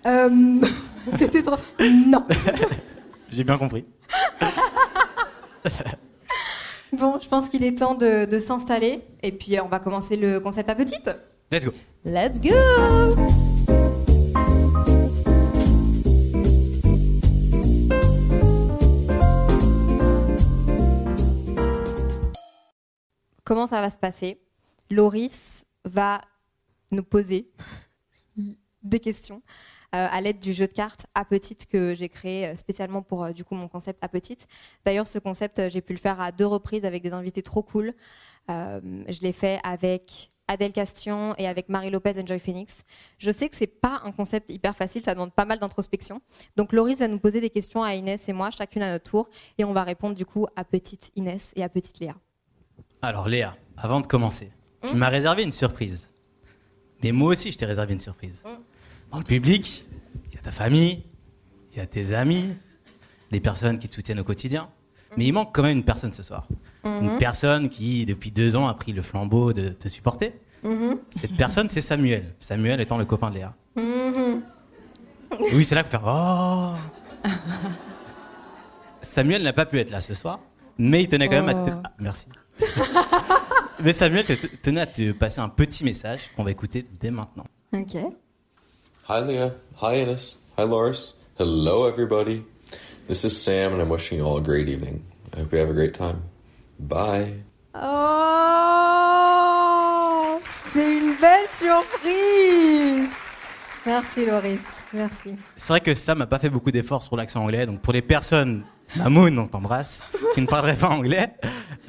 Euh, 0.05 0.61
C'était 1.17 1.43
trop. 1.43 1.57
Non. 2.07 2.25
J'ai 3.29 3.43
bien 3.43 3.57
compris. 3.57 3.83
Bon, 6.93 7.19
je 7.21 7.27
pense 7.27 7.49
qu'il 7.49 7.65
est 7.65 7.77
temps 7.79 7.95
de, 7.95 8.23
de 8.23 8.39
s'installer. 8.39 9.03
Et 9.21 9.33
puis, 9.33 9.59
on 9.59 9.67
va 9.67 9.79
commencer 9.79 10.15
le 10.15 10.39
concept 10.39 10.69
à 10.69 10.75
petite. 10.75 11.09
Let's 11.51 11.65
go. 11.65 11.71
Let's 12.05 12.39
go 12.39 13.52
Comment 23.43 23.67
ça 23.67 23.81
va 23.81 23.89
se 23.89 23.97
passer 23.97 24.41
Loris 24.89 25.65
va 25.85 26.21
nous 26.91 27.03
poser 27.03 27.51
des 28.83 28.99
questions 28.99 29.41
euh, 29.95 30.07
à 30.09 30.21
l'aide 30.21 30.39
du 30.39 30.53
jeu 30.53 30.65
de 30.65 30.73
cartes 30.73 31.05
à 31.13 31.23
petite 31.23 31.67
que 31.67 31.93
j'ai 31.93 32.09
créé 32.09 32.47
euh, 32.47 32.55
spécialement 32.55 33.03
pour 33.03 33.23
euh, 33.23 33.31
du 33.31 33.43
coup 33.43 33.53
mon 33.53 33.67
concept 33.67 34.03
à 34.03 34.07
petite. 34.07 34.47
D'ailleurs, 34.85 35.05
ce 35.05 35.19
concept, 35.19 35.69
j'ai 35.69 35.81
pu 35.81 35.93
le 35.93 35.99
faire 35.99 36.19
à 36.19 36.31
deux 36.31 36.47
reprises 36.47 36.83
avec 36.83 37.03
des 37.03 37.13
invités 37.13 37.43
trop 37.43 37.63
cool. 37.63 37.93
Je 38.49 39.21
l'ai 39.21 39.31
fait 39.31 39.59
avec 39.63 40.31
Adèle 40.47 40.73
Castillon 40.73 41.33
et 41.37 41.47
avec 41.47 41.69
Marie 41.69 41.89
Lopez 41.89 42.19
et 42.19 42.25
Joy 42.25 42.39
Phoenix. 42.39 42.83
Je 43.17 43.31
sais 43.31 43.47
que 43.47 43.55
c'est 43.55 43.67
pas 43.67 44.01
un 44.03 44.11
concept 44.11 44.51
hyper 44.51 44.75
facile, 44.75 45.03
ça 45.03 45.13
demande 45.13 45.31
pas 45.31 45.45
mal 45.45 45.59
d'introspection. 45.59 46.21
Donc 46.57 46.73
Loris 46.73 46.97
va 46.97 47.07
nous 47.07 47.19
poser 47.19 47.39
des 47.39 47.49
questions 47.49 47.83
à 47.83 47.93
Inès 47.93 48.27
et 48.27 48.33
moi, 48.33 48.51
chacune 48.51 48.81
à 48.81 48.91
notre 48.91 49.09
tour, 49.09 49.29
et 49.57 49.63
on 49.63 49.73
va 49.73 49.83
répondre 49.83 50.15
du 50.15 50.25
coup 50.25 50.45
à 50.55 50.65
petite 50.65 51.11
Inès 51.15 51.53
et 51.55 51.63
à 51.63 51.69
petite 51.69 51.99
Léa. 51.99 52.15
Alors 53.03 53.27
Léa, 53.27 53.57
avant 53.75 53.99
de 53.99 54.07
commencer, 54.07 54.49
tu 54.89 54.95
m'as 54.95 55.09
réservé 55.09 55.43
une 55.43 55.51
surprise. 55.51 56.13
Mais 57.03 57.11
moi 57.11 57.33
aussi, 57.33 57.51
je 57.51 57.57
t'ai 57.57 57.65
réservé 57.65 57.91
une 57.91 57.99
surprise. 57.99 58.43
Dans 59.11 59.17
le 59.17 59.25
public, 59.25 59.85
il 60.29 60.35
y 60.35 60.37
a 60.37 60.41
ta 60.41 60.51
famille, 60.51 61.03
il 61.73 61.79
y 61.79 61.81
a 61.81 61.85
tes 61.85 62.13
amis, 62.13 62.55
des 63.29 63.41
personnes 63.41 63.77
qui 63.77 63.89
te 63.89 63.95
soutiennent 63.95 64.21
au 64.21 64.23
quotidien. 64.23 64.69
Mais 65.17 65.25
il 65.25 65.33
manque 65.33 65.53
quand 65.53 65.63
même 65.63 65.77
une 65.79 65.83
personne 65.83 66.13
ce 66.13 66.23
soir. 66.23 66.47
Une 66.85 67.11
Mhm. 67.11 67.17
personne 67.17 67.67
qui, 67.69 68.05
depuis 68.05 68.31
deux 68.31 68.55
ans, 68.55 68.69
a 68.69 68.73
pris 68.73 68.93
le 68.93 69.01
flambeau 69.01 69.51
de 69.51 69.67
te 69.69 69.89
supporter. 69.89 70.39
Mhm. 70.63 70.97
Cette 71.09 71.35
personne, 71.35 71.67
c'est 71.67 71.81
Samuel. 71.81 72.33
Samuel 72.39 72.79
étant 72.79 72.97
le 72.97 73.03
copain 73.03 73.29
de 73.31 73.35
Léa. 73.35 73.53
Mhm. 73.75 74.41
Oui, 75.53 75.65
c'est 75.65 75.75
là 75.75 75.83
faut 75.83 75.89
faire 75.89 76.03
Oh 76.05 76.73
Samuel 79.01 79.43
n'a 79.43 79.51
pas 79.51 79.65
pu 79.65 79.77
être 79.79 79.89
là 79.91 79.99
ce 79.99 80.13
soir, 80.13 80.39
mais 80.77 81.03
il 81.03 81.09
tenait 81.09 81.27
quand 81.27 81.43
même 81.43 81.49
à 81.49 81.53
te... 81.53 81.75
Oh. 81.75 81.81
Ah, 81.83 81.91
merci. 81.99 82.27
mais 83.83 83.93
Samuel 83.93 84.25
te- 84.25 84.47
tenait 84.61 84.81
à 84.81 84.85
te 84.85 85.11
passer 85.11 85.39
un 85.41 85.49
petit 85.49 85.83
message 85.83 86.31
qu'on 86.35 86.43
va 86.43 86.51
écouter 86.51 86.85
dès 86.99 87.11
maintenant. 87.11 87.45
Ok. 87.73 87.95
Hi, 89.09 89.23
Leah. 89.25 89.51
Hi, 89.81 90.01
Ines. 90.01 90.37
Hi, 90.57 90.65
Lars. 90.67 91.15
Hello, 91.39 91.87
everybody. 91.87 92.43
This 93.07 93.23
is 93.25 93.31
Sam, 93.31 93.73
and 93.73 93.81
I'm 93.81 93.89
wishing 93.89 94.19
you 94.19 94.25
all 94.25 94.37
a 94.37 94.41
great 94.41 94.69
evening. 94.69 95.01
I 95.35 95.39
hope 95.41 95.51
you 95.51 95.59
have 95.59 95.69
a 95.69 95.73
great 95.73 95.93
time. 95.93 96.21
Bye. 96.79 97.33
Oh 98.75 100.39
C'est 100.73 100.97
une 100.97 101.15
belle 101.19 101.47
surprise 101.59 103.09
Merci 103.85 104.25
Loris, 104.25 104.59
merci. 104.93 105.35
C'est 105.57 105.67
vrai 105.73 105.81
que 105.81 105.93
Sam 105.93 106.19
n'a 106.19 106.25
pas 106.27 106.39
fait 106.39 106.49
beaucoup 106.49 106.71
d'efforts 106.71 107.03
sur 107.03 107.17
l'accent 107.17 107.41
anglais, 107.43 107.65
donc 107.65 107.81
pour 107.81 107.91
les 107.91 108.01
personnes, 108.01 108.63
Mamoun, 108.97 109.39
on 109.39 109.47
t'embrasse, 109.47 110.05
qui 110.35 110.41
ne 110.41 110.45
parleraient 110.45 110.77
pas 110.77 110.89
anglais, 110.89 111.33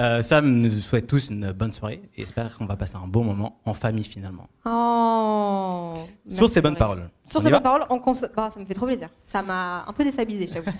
euh, 0.01 0.23
Sam 0.23 0.47
nous 0.61 0.71
souhaite 0.71 1.07
tous 1.07 1.29
une 1.29 1.53
bonne 1.53 1.73
soirée 1.73 2.01
et 2.17 2.23
espère 2.23 2.57
qu'on 2.57 2.65
va 2.65 2.77
passer 2.77 2.97
un 2.97 3.07
bon 3.07 3.25
moment 3.25 3.61
en 3.67 3.75
famille 3.75 4.05
finalement. 4.05 4.49
Oh 4.65 5.95
Sur 6.29 6.49
ces 6.49 6.63
bonnes 6.63 6.77
paroles. 6.77 7.11
Sur 7.27 7.43
ces 7.43 7.51
bonnes 7.51 7.63
paroles, 7.63 7.85
on 7.91 7.99
cons- 7.99 8.13
bah, 8.35 8.49
ça 8.51 8.59
me 8.59 8.65
fait 8.65 8.73
trop 8.75 8.87
plaisir. 8.87 9.11
Ça 9.27 9.43
m'a 9.43 9.85
un 9.87 9.93
peu 9.93 10.03
déstabilisé, 10.03 10.47
je 10.47 10.55
t'avoue. 10.55 10.71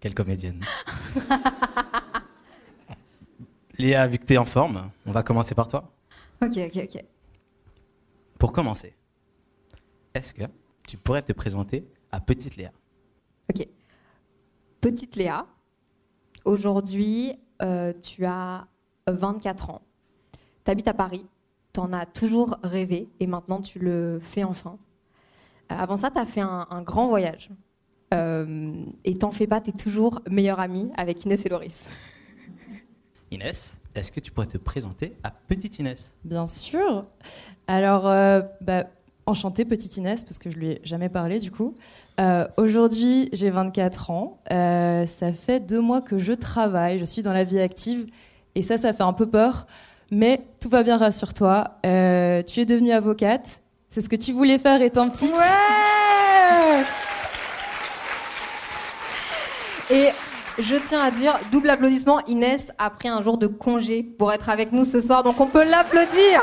Quelle 0.00 0.14
comédienne. 0.14 0.60
Léa, 3.78 4.06
vu 4.06 4.18
que 4.18 4.24
tu 4.26 4.34
es 4.34 4.38
en 4.38 4.44
forme, 4.44 4.90
on 5.06 5.12
va 5.12 5.22
commencer 5.22 5.54
par 5.54 5.68
toi. 5.68 5.90
ok, 6.42 6.56
ok, 6.56 6.82
ok. 6.84 7.04
Pour 8.38 8.52
commencer, 8.52 8.94
est-ce 10.14 10.34
que 10.34 10.42
tu 10.86 10.96
pourrais 10.96 11.22
te 11.22 11.32
présenter 11.32 11.86
à 12.10 12.20
Petite 12.20 12.56
Léa? 12.56 12.70
Ok. 13.54 13.66
Petite 14.80 15.16
Léa, 15.16 15.46
aujourd'hui, 16.44 17.34
euh, 17.62 17.92
tu 18.02 18.24
as 18.24 18.66
24 19.06 19.70
ans. 19.70 19.82
Tu 20.64 20.70
habites 20.70 20.88
à 20.88 20.94
Paris. 20.94 21.26
Tu 21.72 21.80
en 21.80 21.92
as 21.92 22.06
toujours 22.06 22.56
rêvé 22.62 23.08
et 23.20 23.26
maintenant 23.26 23.60
tu 23.60 23.78
le 23.78 24.18
fais 24.22 24.42
enfin. 24.42 24.78
Euh, 25.70 25.76
avant 25.76 25.96
ça, 25.96 26.10
tu 26.10 26.18
as 26.18 26.26
fait 26.26 26.40
un, 26.40 26.66
un 26.70 26.82
grand 26.82 27.08
voyage. 27.08 27.50
Euh, 28.12 28.72
et 29.04 29.16
t'en 29.16 29.30
fais 29.30 29.46
pas, 29.46 29.60
tu 29.60 29.70
es 29.70 29.72
toujours 29.72 30.20
meilleure 30.28 30.58
amie 30.60 30.90
avec 30.96 31.24
Inès 31.24 31.44
et 31.46 31.48
Loris. 31.48 31.88
Inès, 33.30 33.78
est-ce 33.94 34.10
que 34.10 34.18
tu 34.18 34.32
pourrais 34.32 34.48
te 34.48 34.58
présenter 34.58 35.16
à 35.22 35.30
Petite 35.30 35.78
Inès? 35.78 36.16
Bien 36.24 36.46
sûr. 36.46 37.06
Alors, 37.68 38.08
euh, 38.08 38.42
bah, 38.60 38.86
enchantée, 39.30 39.64
petite 39.64 39.96
Inès, 39.96 40.24
parce 40.24 40.38
que 40.38 40.50
je 40.50 40.56
lui 40.56 40.70
ai 40.72 40.80
jamais 40.84 41.08
parlé 41.08 41.38
du 41.38 41.50
coup. 41.50 41.74
Euh, 42.20 42.46
Aujourd'hui, 42.56 43.28
j'ai 43.32 43.50
24 43.50 44.10
ans. 44.10 44.38
Euh, 44.52 45.06
ça 45.06 45.32
fait 45.32 45.60
deux 45.60 45.80
mois 45.80 46.02
que 46.02 46.18
je 46.18 46.32
travaille. 46.32 46.98
Je 46.98 47.04
suis 47.04 47.22
dans 47.22 47.32
la 47.32 47.44
vie 47.44 47.60
active. 47.60 48.06
Et 48.54 48.62
ça, 48.62 48.76
ça 48.76 48.92
fait 48.92 49.02
un 49.02 49.12
peu 49.12 49.26
peur. 49.26 49.66
Mais 50.10 50.42
tout 50.60 50.68
va 50.68 50.82
bien, 50.82 50.98
rassure-toi. 50.98 51.78
Euh, 51.86 52.42
tu 52.42 52.60
es 52.60 52.66
devenue 52.66 52.92
avocate. 52.92 53.60
C'est 53.88 54.00
ce 54.00 54.08
que 54.08 54.16
tu 54.16 54.32
voulais 54.32 54.58
faire 54.58 54.82
étant 54.82 55.08
petite. 55.08 55.32
Ouais 55.32 56.84
Et 59.90 60.08
je 60.58 60.76
tiens 60.76 61.00
à 61.00 61.10
dire, 61.10 61.38
double 61.50 61.70
applaudissement, 61.70 62.20
Inès 62.26 62.72
a 62.78 62.90
pris 62.90 63.08
un 63.08 63.22
jour 63.22 63.38
de 63.38 63.46
congé 63.46 64.02
pour 64.02 64.32
être 64.32 64.48
avec 64.48 64.72
nous 64.72 64.84
ce 64.84 65.00
soir, 65.00 65.22
donc 65.22 65.40
on 65.40 65.46
peut 65.46 65.64
l'applaudir. 65.64 66.42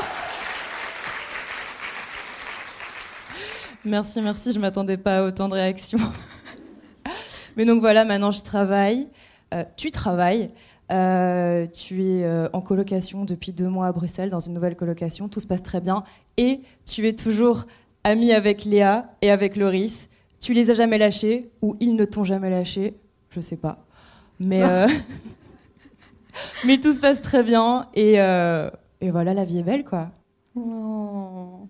Merci, 3.88 4.22
merci, 4.22 4.52
je 4.52 4.60
m'attendais 4.60 4.98
pas 4.98 5.20
à 5.20 5.24
autant 5.24 5.48
de 5.48 5.54
réactions. 5.54 5.98
Mais 7.56 7.64
donc 7.64 7.80
voilà, 7.80 8.04
maintenant 8.04 8.32
je 8.32 8.42
travaille. 8.42 9.08
Euh, 9.54 9.64
tu 9.78 9.92
travailles. 9.92 10.52
Euh, 10.92 11.66
tu 11.68 12.04
es 12.04 12.26
euh, 12.26 12.50
en 12.52 12.60
colocation 12.60 13.24
depuis 13.24 13.54
deux 13.54 13.70
mois 13.70 13.88
à 13.88 13.94
Bruxelles, 13.94 14.30
dans 14.30 14.42
une 14.42 14.54
nouvelle 14.54 14.76
colocation. 14.76 15.30
Tout 15.30 15.40
se 15.40 15.48
passe 15.48 15.64
très 15.64 15.80
bien. 15.80 16.04
Et 16.36 16.60
tu 16.86 17.08
es 17.08 17.14
toujours 17.14 17.64
amie 18.04 18.34
avec 18.34 18.66
Léa 18.66 19.08
et 19.22 19.32
avec 19.32 19.56
Loris. 19.56 20.10
Tu 20.42 20.52
les 20.52 20.70
as 20.70 20.74
jamais 20.74 20.98
lâchés 20.98 21.50
ou 21.62 21.78
ils 21.80 21.96
ne 21.96 22.04
t'ont 22.04 22.26
jamais 22.26 22.50
lâché. 22.50 22.94
Je 23.30 23.40
sais 23.40 23.58
pas. 23.58 23.86
Mais, 24.42 24.64
Mais 26.66 26.82
tout 26.82 26.92
se 26.92 27.00
passe 27.00 27.22
très 27.22 27.42
bien. 27.42 27.88
Et, 27.96 28.16
et 28.16 29.12
voilà, 29.12 29.34
la 29.34 29.46
vie 29.46 29.60
est 29.60 29.64
belle, 29.64 29.86
quoi. 29.86 30.12
Oh. 30.58 31.70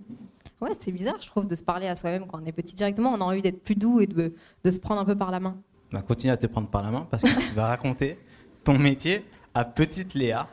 Ouais, 0.60 0.72
c'est 0.80 0.92
bizarre, 0.92 1.18
je 1.22 1.28
trouve, 1.28 1.48
de 1.48 1.56
se 1.56 1.64
parler 1.64 1.88
à 1.88 1.96
soi-même 1.96 2.26
quand 2.26 2.40
on 2.42 2.46
est 2.46 2.52
petit. 2.52 2.74
Directement, 2.74 3.12
on 3.12 3.22
a 3.22 3.24
envie 3.24 3.42
d'être 3.42 3.64
plus 3.64 3.76
doux 3.76 4.02
et 4.02 4.08
de, 4.08 4.34
de 4.64 4.72
se 4.72 4.80
prendre 4.80 5.00
un 5.02 5.06
peu 5.06 5.16
par 5.16 5.30
la 5.30 5.40
main. 5.40 5.58
On 5.94 5.98
va 5.98 6.02
continuer 6.02 6.34
à 6.34 6.38
te 6.38 6.48
prendre 6.48 6.68
par 6.68 6.82
la 6.82 6.92
main 6.92 7.08
parce 7.10 7.24
que 7.24 7.50
tu 7.50 7.56
vas 7.56 7.68
raconter 7.68 8.18
ton 8.64 8.78
métier 8.78 9.24
à 9.54 9.66
Petite 9.66 10.14
Léa 10.14 10.48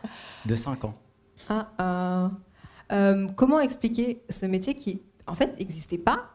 de 0.46 0.54
5 0.54 0.84
ans. 0.84 0.94
Ah, 1.48 1.68
euh, 1.80 2.28
euh, 2.92 3.28
comment 3.36 3.60
expliquer 3.60 4.22
ce 4.28 4.46
métier 4.46 4.74
qui, 4.74 5.02
en 5.26 5.34
fait, 5.34 5.58
n'existait 5.58 5.98
pas 5.98 6.30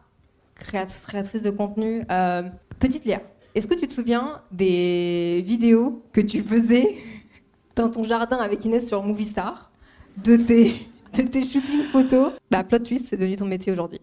Créatrice, 0.55 1.05
créatrice 1.05 1.41
de 1.41 1.51
contenu. 1.51 2.03
Euh, 2.11 2.43
petite 2.79 3.05
Léa, 3.05 3.21
est-ce 3.55 3.65
que 3.65 3.75
tu 3.75 3.87
te 3.87 3.93
souviens 3.93 4.41
des 4.51 5.41
vidéos 5.45 6.03
que 6.11 6.19
tu 6.19 6.43
faisais 6.43 6.97
dans 7.75 7.89
ton 7.89 8.03
jardin 8.03 8.37
avec 8.37 8.65
Inès 8.65 8.85
sur 8.85 9.01
Movistar 9.01 9.71
de 10.17 10.35
tes, 10.35 10.87
de 11.13 11.21
tes 11.23 11.43
shootings 11.43 11.83
photos 11.85 12.33
bah, 12.51 12.63
Plot 12.63 12.79
twist, 12.79 13.07
c'est 13.07 13.17
devenu 13.17 13.35
ton 13.35 13.45
métier 13.45 13.71
aujourd'hui. 13.71 14.01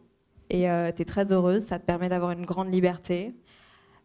Et 0.50 0.66
tu 0.94 1.02
es 1.02 1.04
très 1.04 1.32
heureuse, 1.32 1.64
ça 1.66 1.78
te 1.78 1.84
permet 1.84 2.08
d'avoir 2.08 2.30
une 2.32 2.46
grande 2.46 2.72
liberté. 2.72 3.34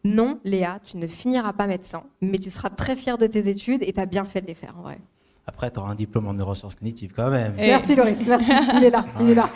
Non, 0.03 0.39
Léa, 0.43 0.79
tu 0.83 0.97
ne 0.97 1.05
finiras 1.05 1.53
pas 1.53 1.67
médecin, 1.67 2.03
mais 2.21 2.39
tu 2.39 2.49
seras 2.49 2.69
très 2.71 2.95
fière 2.95 3.19
de 3.19 3.27
tes 3.27 3.47
études 3.47 3.83
et 3.83 3.93
tu 3.93 3.99
as 3.99 4.07
bien 4.07 4.25
fait 4.25 4.41
de 4.41 4.47
les 4.47 4.55
faire 4.55 4.75
en 4.79 4.81
vrai. 4.81 4.99
Après, 5.45 5.69
tu 5.69 5.79
auras 5.79 5.91
un 5.91 5.95
diplôme 5.95 6.27
en 6.27 6.33
neurosciences 6.33 6.73
cognitives 6.75 7.13
quand 7.15 7.29
même. 7.29 7.53
Et- 7.59 7.67
Merci 7.67 7.95
Loris, 7.95 8.17
merci. 8.25 8.51
Il 8.77 8.83
est 8.83 8.89
là, 8.89 9.05
il 9.19 9.29
est 9.29 9.35
là. 9.35 9.49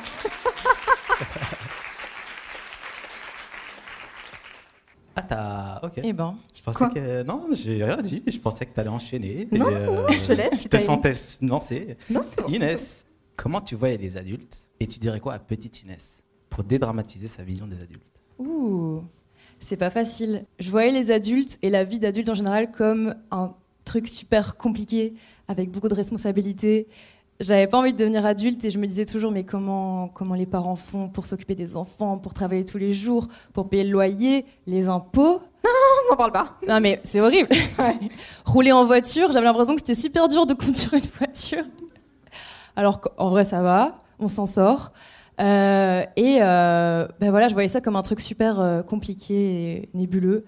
Ah, 5.15 5.21
t'as. 5.21 5.79
Ok. 5.83 5.93
Eh 6.03 6.11
ben, 6.13 6.35
Je 6.53 6.61
pensais 6.61 6.77
Quoi 6.77 6.89
que. 6.89 7.23
Non, 7.23 7.41
j'ai 7.53 7.83
rien 7.83 8.01
dit. 8.01 8.21
Je 8.27 8.37
pensais 8.37 8.65
que 8.65 8.73
t'allais 8.73 8.89
enchaîner. 8.89 9.47
Non, 9.51 9.69
Et, 9.69 9.73
non, 9.85 10.07
je 10.09 10.19
te 10.25 10.31
laisse, 10.33 10.55
si 10.59 10.63
Je 10.65 10.69
te 10.69 10.77
sentais 10.77 11.13
lancé. 11.41 11.95
Non, 12.09 12.21
c'est 12.29 12.41
bon, 12.41 12.49
Inès, 12.49 13.04
comment 13.35 13.61
tu 13.61 13.75
voyais 13.75 13.97
les 13.97 14.17
adultes 14.17 14.67
et 14.79 14.87
tu 14.87 14.99
dirais 14.99 15.19
quoi 15.19 15.33
à 15.33 15.39
petite 15.39 15.83
Inès 15.83 16.23
pour 16.49 16.63
dédramatiser 16.63 17.27
sa 17.27 17.43
vision 17.43 17.67
des 17.67 17.81
adultes? 17.81 18.03
Ouh, 18.39 19.03
c'est 19.59 19.77
pas 19.77 19.89
facile. 19.89 20.45
Je 20.59 20.69
voyais 20.69 20.91
les 20.91 21.11
adultes 21.11 21.57
et 21.61 21.69
la 21.69 21.83
vie 21.83 21.99
d'adulte 21.99 22.29
en 22.29 22.35
général 22.35 22.71
comme 22.71 23.15
un 23.31 23.53
truc 23.83 24.07
super 24.07 24.57
compliqué, 24.57 25.13
avec 25.47 25.71
beaucoup 25.71 25.89
de 25.89 25.93
responsabilités. 25.93 26.87
J'avais 27.39 27.67
pas 27.67 27.77
envie 27.77 27.91
de 27.91 27.97
devenir 27.97 28.25
adulte 28.25 28.63
et 28.63 28.71
je 28.71 28.79
me 28.79 28.87
disais 28.87 29.05
toujours 29.05 29.31
mais 29.31 29.43
comment 29.43 30.07
comment 30.07 30.35
les 30.35 30.45
parents 30.45 30.77
font 30.77 31.09
pour 31.09 31.25
s'occuper 31.25 31.53
des 31.53 31.75
enfants, 31.75 32.17
pour 32.17 32.33
travailler 32.33 32.63
tous 32.63 32.77
les 32.77 32.93
jours, 32.93 33.27
pour 33.53 33.69
payer 33.69 33.83
le 33.83 33.91
loyer, 33.91 34.45
les 34.67 34.87
impôts? 34.87 35.41
On 35.63 36.11
n'en 36.11 36.17
parle 36.17 36.31
pas. 36.31 36.57
Non 36.67 36.79
mais 36.79 37.01
c'est 37.03 37.19
horrible. 37.19 37.49
Rouler 38.45 38.71
en 38.71 38.85
voiture, 38.85 39.31
j'avais 39.31 39.45
l'impression 39.45 39.75
que 39.75 39.81
c'était 39.81 39.99
super 39.99 40.27
dur 40.29 40.45
de 40.45 40.53
conduire 40.55 40.93
une 40.93 41.09
voiture. 41.17 41.65
Alors 42.75 43.01
qu'en 43.01 43.29
vrai 43.29 43.45
ça 43.45 43.61
va, 43.61 43.99
on 44.19 44.27
s'en 44.27 44.45
sort. 44.45 44.91
Euh, 45.41 46.03
et 46.15 46.37
euh, 46.41 47.07
ben 47.19 47.29
voilà, 47.29 47.47
je 47.47 47.53
voyais 47.53 47.69
ça 47.69 47.81
comme 47.81 47.95
un 47.95 48.01
truc 48.01 48.21
super 48.21 48.59
euh, 48.59 48.81
compliqué 48.81 49.35
et 49.35 49.89
nébuleux. 49.93 50.45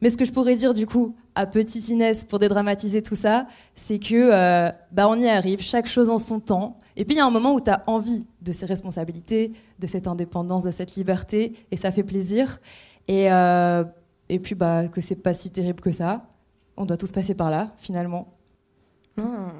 Mais 0.00 0.08
ce 0.08 0.16
que 0.16 0.24
je 0.24 0.32
pourrais 0.32 0.56
dire 0.56 0.72
du 0.72 0.86
coup 0.86 1.14
à 1.34 1.46
petite 1.46 1.88
Inès 1.90 2.24
pour 2.24 2.38
dédramatiser 2.38 3.02
tout 3.02 3.14
ça, 3.14 3.46
c'est 3.74 3.98
que 3.98 4.70
bah 4.92 5.08
on 5.08 5.20
y 5.20 5.28
arrive, 5.28 5.60
chaque 5.60 5.86
chose 5.86 6.08
en 6.08 6.16
son 6.16 6.40
temps. 6.40 6.78
Et 6.96 7.04
puis 7.04 7.14
il 7.14 7.18
y 7.18 7.20
a 7.20 7.26
un 7.26 7.30
moment 7.30 7.52
où 7.52 7.60
tu 7.60 7.70
as 7.70 7.84
envie 7.86 8.26
de 8.40 8.52
ces 8.52 8.64
responsabilités, 8.66 9.52
de 9.78 9.86
cette 9.86 10.06
indépendance, 10.06 10.64
de 10.64 10.70
cette 10.70 10.94
liberté, 10.96 11.54
et 11.70 11.76
ça 11.76 11.92
fait 11.92 12.02
plaisir. 12.02 12.60
Et, 13.08 13.26
et 13.26 14.38
puis 14.38 14.54
bah, 14.54 14.88
que 14.88 15.00
c'est 15.02 15.16
pas 15.16 15.34
si 15.34 15.50
terrible 15.50 15.82
que 15.82 15.92
ça. 15.92 16.22
On 16.78 16.86
doit 16.86 16.96
tous 16.96 17.12
passer 17.12 17.34
par 17.34 17.50
là, 17.50 17.74
finalement. 17.78 18.28
Non. 19.18 19.50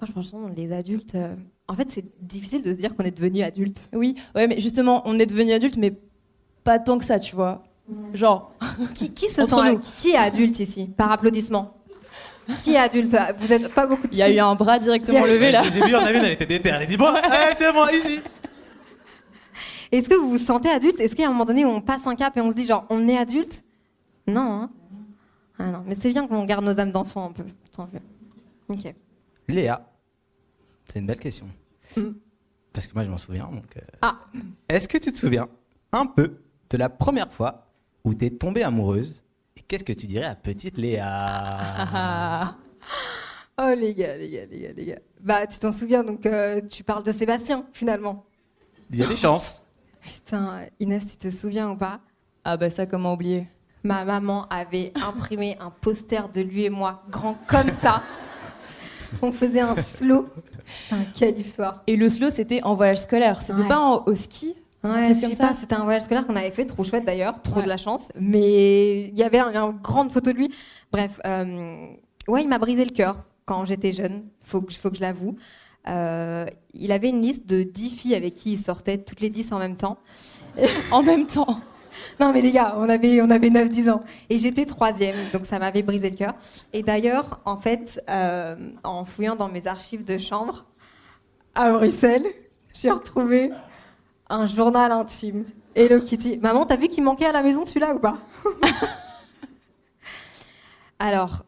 Moi, 0.00 0.06
je 0.08 0.12
pense 0.12 0.30
que 0.30 0.36
les 0.56 0.72
adultes. 0.72 1.14
euh, 1.14 1.34
En 1.68 1.74
fait, 1.74 1.88
c'est 1.90 2.04
difficile 2.20 2.62
de 2.62 2.72
se 2.72 2.78
dire 2.78 2.94
qu'on 2.94 3.04
est 3.04 3.10
devenu 3.16 3.42
adulte. 3.42 3.88
Oui, 3.94 4.14
ouais, 4.34 4.46
mais 4.46 4.60
justement, 4.60 5.02
on 5.06 5.18
est 5.18 5.26
devenu 5.26 5.52
adulte, 5.52 5.76
mais 5.78 5.94
pas 6.64 6.78
tant 6.78 6.98
que 6.98 7.04
ça, 7.04 7.18
tu 7.18 7.34
vois. 7.34 7.62
Genre, 8.14 8.52
Qui, 8.94 9.12
qui 9.14 9.26
se 9.30 9.46
sent 9.46 9.54
nous. 9.72 9.80
qui- 9.96 10.10
est 10.10 10.16
adulte 10.16 10.58
ici 10.60 10.86
Par 10.96 11.10
applaudissement? 11.12 11.72
Qui 12.62 12.74
est 12.74 12.78
adulte? 12.78 13.16
Vous 13.40 13.52
êtes 13.52 13.68
pas 13.74 13.86
beaucoup 13.86 14.06
de 14.06 14.12
il 14.12 14.18
y 14.18 14.22
a 14.22 14.32
eu 14.32 14.38
un 14.38 14.54
bras 14.54 14.78
directement 14.78 15.24
a- 15.24 15.26
levé 15.26 15.50
là. 15.50 15.62
J'ai 15.64 15.80
vu, 15.84 15.94
en 15.96 16.04
a 16.04 16.12
une, 16.12 16.24
elle 16.24 16.32
était 16.32 16.46
déterre. 16.46 16.76
Elle 16.76 16.82
a 16.82 16.86
dit 16.86 16.96
Bon, 16.96 17.06
allez, 17.06 17.54
c'est 17.54 17.72
moi, 17.72 17.90
ici. 17.92 18.20
Est-ce 19.92 20.08
que 20.08 20.14
vous 20.14 20.30
vous 20.30 20.38
sentez 20.38 20.68
adulte? 20.68 21.00
Est-ce 21.00 21.14
qu'il 21.14 21.22
y 21.22 21.24
a 21.24 21.28
un 21.28 21.32
moment 21.32 21.44
donné 21.44 21.64
où 21.64 21.68
on 21.68 21.80
passe 21.80 22.06
un 22.06 22.16
cap 22.16 22.36
et 22.36 22.40
on 22.40 22.50
se 22.50 22.56
dit 22.56 22.64
genre 22.64 22.84
on 22.90 23.06
est 23.08 23.16
adulte? 23.16 23.62
Non. 24.26 24.40
Hein 24.40 24.70
ah 25.58 25.64
non, 25.70 25.82
mais 25.86 25.96
c'est 25.98 26.10
bien 26.10 26.26
qu'on 26.26 26.44
garde 26.44 26.64
nos 26.64 26.78
âmes 26.78 26.92
d'enfant 26.92 27.26
un 27.26 27.32
peu. 27.32 27.44
Tant 27.72 27.88
mieux. 27.92 28.00
Ok. 28.68 28.92
Léa, 29.48 29.86
c'est 30.88 30.98
une 30.98 31.06
belle 31.06 31.18
question. 31.20 31.48
Parce 32.72 32.86
que 32.86 32.94
moi, 32.94 33.04
je 33.04 33.10
m'en 33.10 33.18
souviens. 33.18 33.48
Donc, 33.50 33.76
euh, 33.76 33.80
Ah. 34.02 34.18
Est-ce 34.68 34.86
que 34.88 34.98
tu 34.98 35.12
te 35.12 35.16
souviens 35.18 35.48
un 35.92 36.06
peu 36.06 36.38
de 36.70 36.76
la 36.76 36.88
première 36.88 37.32
fois 37.32 37.66
où 38.04 38.14
tu 38.14 38.26
es 38.26 38.30
tombée 38.30 38.62
amoureuse 38.62 39.22
Et 39.56 39.60
qu'est-ce 39.62 39.84
que 39.84 39.92
tu 39.92 40.06
dirais 40.06 40.26
à 40.26 40.34
petite 40.34 40.76
Léa? 40.76 42.56
Oh 43.58 43.72
les 43.74 43.94
gars, 43.94 44.18
les 44.18 44.28
gars, 44.28 44.44
les 44.50 44.58
gars, 44.60 44.72
les 44.76 44.84
gars. 44.84 44.98
Bah 45.18 45.46
tu 45.46 45.58
t'en 45.58 45.72
souviens 45.72 46.04
donc 46.04 46.26
euh, 46.26 46.60
tu 46.60 46.84
parles 46.84 47.04
de 47.04 47.10
Sébastien 47.10 47.64
finalement. 47.72 48.26
Il 48.90 48.98
y 48.98 49.02
a 49.02 49.06
des 49.06 49.16
chances. 49.16 49.64
Putain, 50.02 50.60
Inès, 50.78 51.06
tu 51.06 51.16
te 51.16 51.30
souviens 51.30 51.70
ou 51.70 51.74
pas? 51.76 52.00
Ah 52.44 52.58
bah 52.58 52.68
ça, 52.68 52.84
comment 52.84 53.14
oublier? 53.14 53.46
Ma 53.82 54.04
maman 54.04 54.46
avait 54.50 54.92
imprimé 54.96 55.56
un 55.58 55.70
poster 55.70 56.28
de 56.28 56.42
lui 56.42 56.64
et 56.64 56.70
moi, 56.70 57.02
grand 57.08 57.38
comme 57.48 57.72
ça. 57.72 58.02
On 59.22 59.32
faisait 59.32 59.60
un 59.60 59.76
slow. 59.76 60.26
Putain, 60.82 61.04
quelle 61.14 61.38
histoire. 61.38 61.82
Et 61.86 61.96
le 61.96 62.08
slow, 62.08 62.30
c'était 62.30 62.62
en 62.62 62.74
voyage 62.74 62.98
scolaire. 62.98 63.40
C'était 63.42 63.60
Ouais. 63.62 63.68
pas 63.68 63.78
en- 63.78 64.04
au 64.06 64.14
ski 64.14 64.54
Ouais, 64.84 64.90
Un 64.92 65.08
je 65.08 65.14
sais 65.14 65.26
comme 65.28 65.36
pas, 65.36 65.48
ça 65.48 65.54
c'était 65.58 65.74
un 65.74 65.82
voyage 65.82 66.02
scolaire 66.02 66.26
qu'on 66.26 66.36
avait 66.36 66.50
fait, 66.52 66.64
trop 66.64 66.84
chouette 66.84 67.04
d'ailleurs, 67.04 67.42
trop 67.42 67.56
Ouais. 67.56 67.62
de 67.64 67.68
la 67.68 67.76
chance. 67.76 68.08
Mais 68.20 69.00
il 69.08 69.18
y 69.18 69.22
avait 69.24 69.38
un- 69.40 69.52
une 69.52 69.78
grande 69.78 70.12
photo 70.12 70.30
de 70.30 70.36
lui. 70.36 70.52
Bref, 70.92 71.18
euh, 71.26 71.86
ouais, 72.28 72.42
il 72.42 72.48
m'a 72.48 72.58
brisé 72.58 72.84
le 72.84 72.92
cœur 72.92 73.24
quand 73.46 73.64
j'étais 73.64 73.92
jeune, 73.92 74.24
faut 74.44 74.60
que, 74.60 74.72
faut 74.74 74.90
que 74.90 74.96
je 74.96 75.00
l'avoue. 75.00 75.34
Euh, 75.88 76.46
il 76.74 76.92
avait 76.92 77.08
une 77.08 77.20
liste 77.20 77.46
de 77.46 77.62
10 77.64 77.90
filles 77.90 78.14
avec 78.14 78.34
qui 78.34 78.52
il 78.52 78.58
sortait, 78.58 78.98
toutes 78.98 79.20
les 79.20 79.30
10 79.30 79.50
en 79.52 79.58
même 79.58 79.76
temps. 79.76 79.98
En 80.92 81.02
même 81.02 81.26
temps. 81.26 81.60
Non 82.20 82.32
mais 82.32 82.40
les 82.40 82.52
gars, 82.52 82.74
on 82.78 82.88
avait, 82.88 83.20
on 83.20 83.30
avait 83.30 83.50
9-10 83.50 83.90
ans. 83.90 84.04
Et 84.30 84.38
j'étais 84.38 84.66
troisième, 84.66 85.16
donc 85.32 85.46
ça 85.46 85.58
m'avait 85.58 85.82
brisé 85.82 86.10
le 86.10 86.16
cœur. 86.16 86.34
Et 86.72 86.82
d'ailleurs, 86.82 87.40
en 87.44 87.56
fait, 87.58 88.02
euh, 88.10 88.56
en 88.84 89.04
fouillant 89.04 89.36
dans 89.36 89.48
mes 89.48 89.66
archives 89.66 90.04
de 90.04 90.18
chambre 90.18 90.64
à 91.54 91.72
Bruxelles, 91.72 92.26
j'ai 92.74 92.90
retrouvé 92.90 93.50
un 94.28 94.46
journal 94.46 94.92
intime. 94.92 95.44
Hello 95.74 96.00
Kitty. 96.00 96.38
Maman, 96.38 96.64
t'as 96.64 96.76
vu 96.76 96.88
qu'il 96.88 97.04
manquait 97.04 97.26
à 97.26 97.32
la 97.32 97.42
maison 97.42 97.66
celui-là 97.66 97.94
ou 97.94 97.98
pas? 97.98 98.18
Alors, 100.98 101.44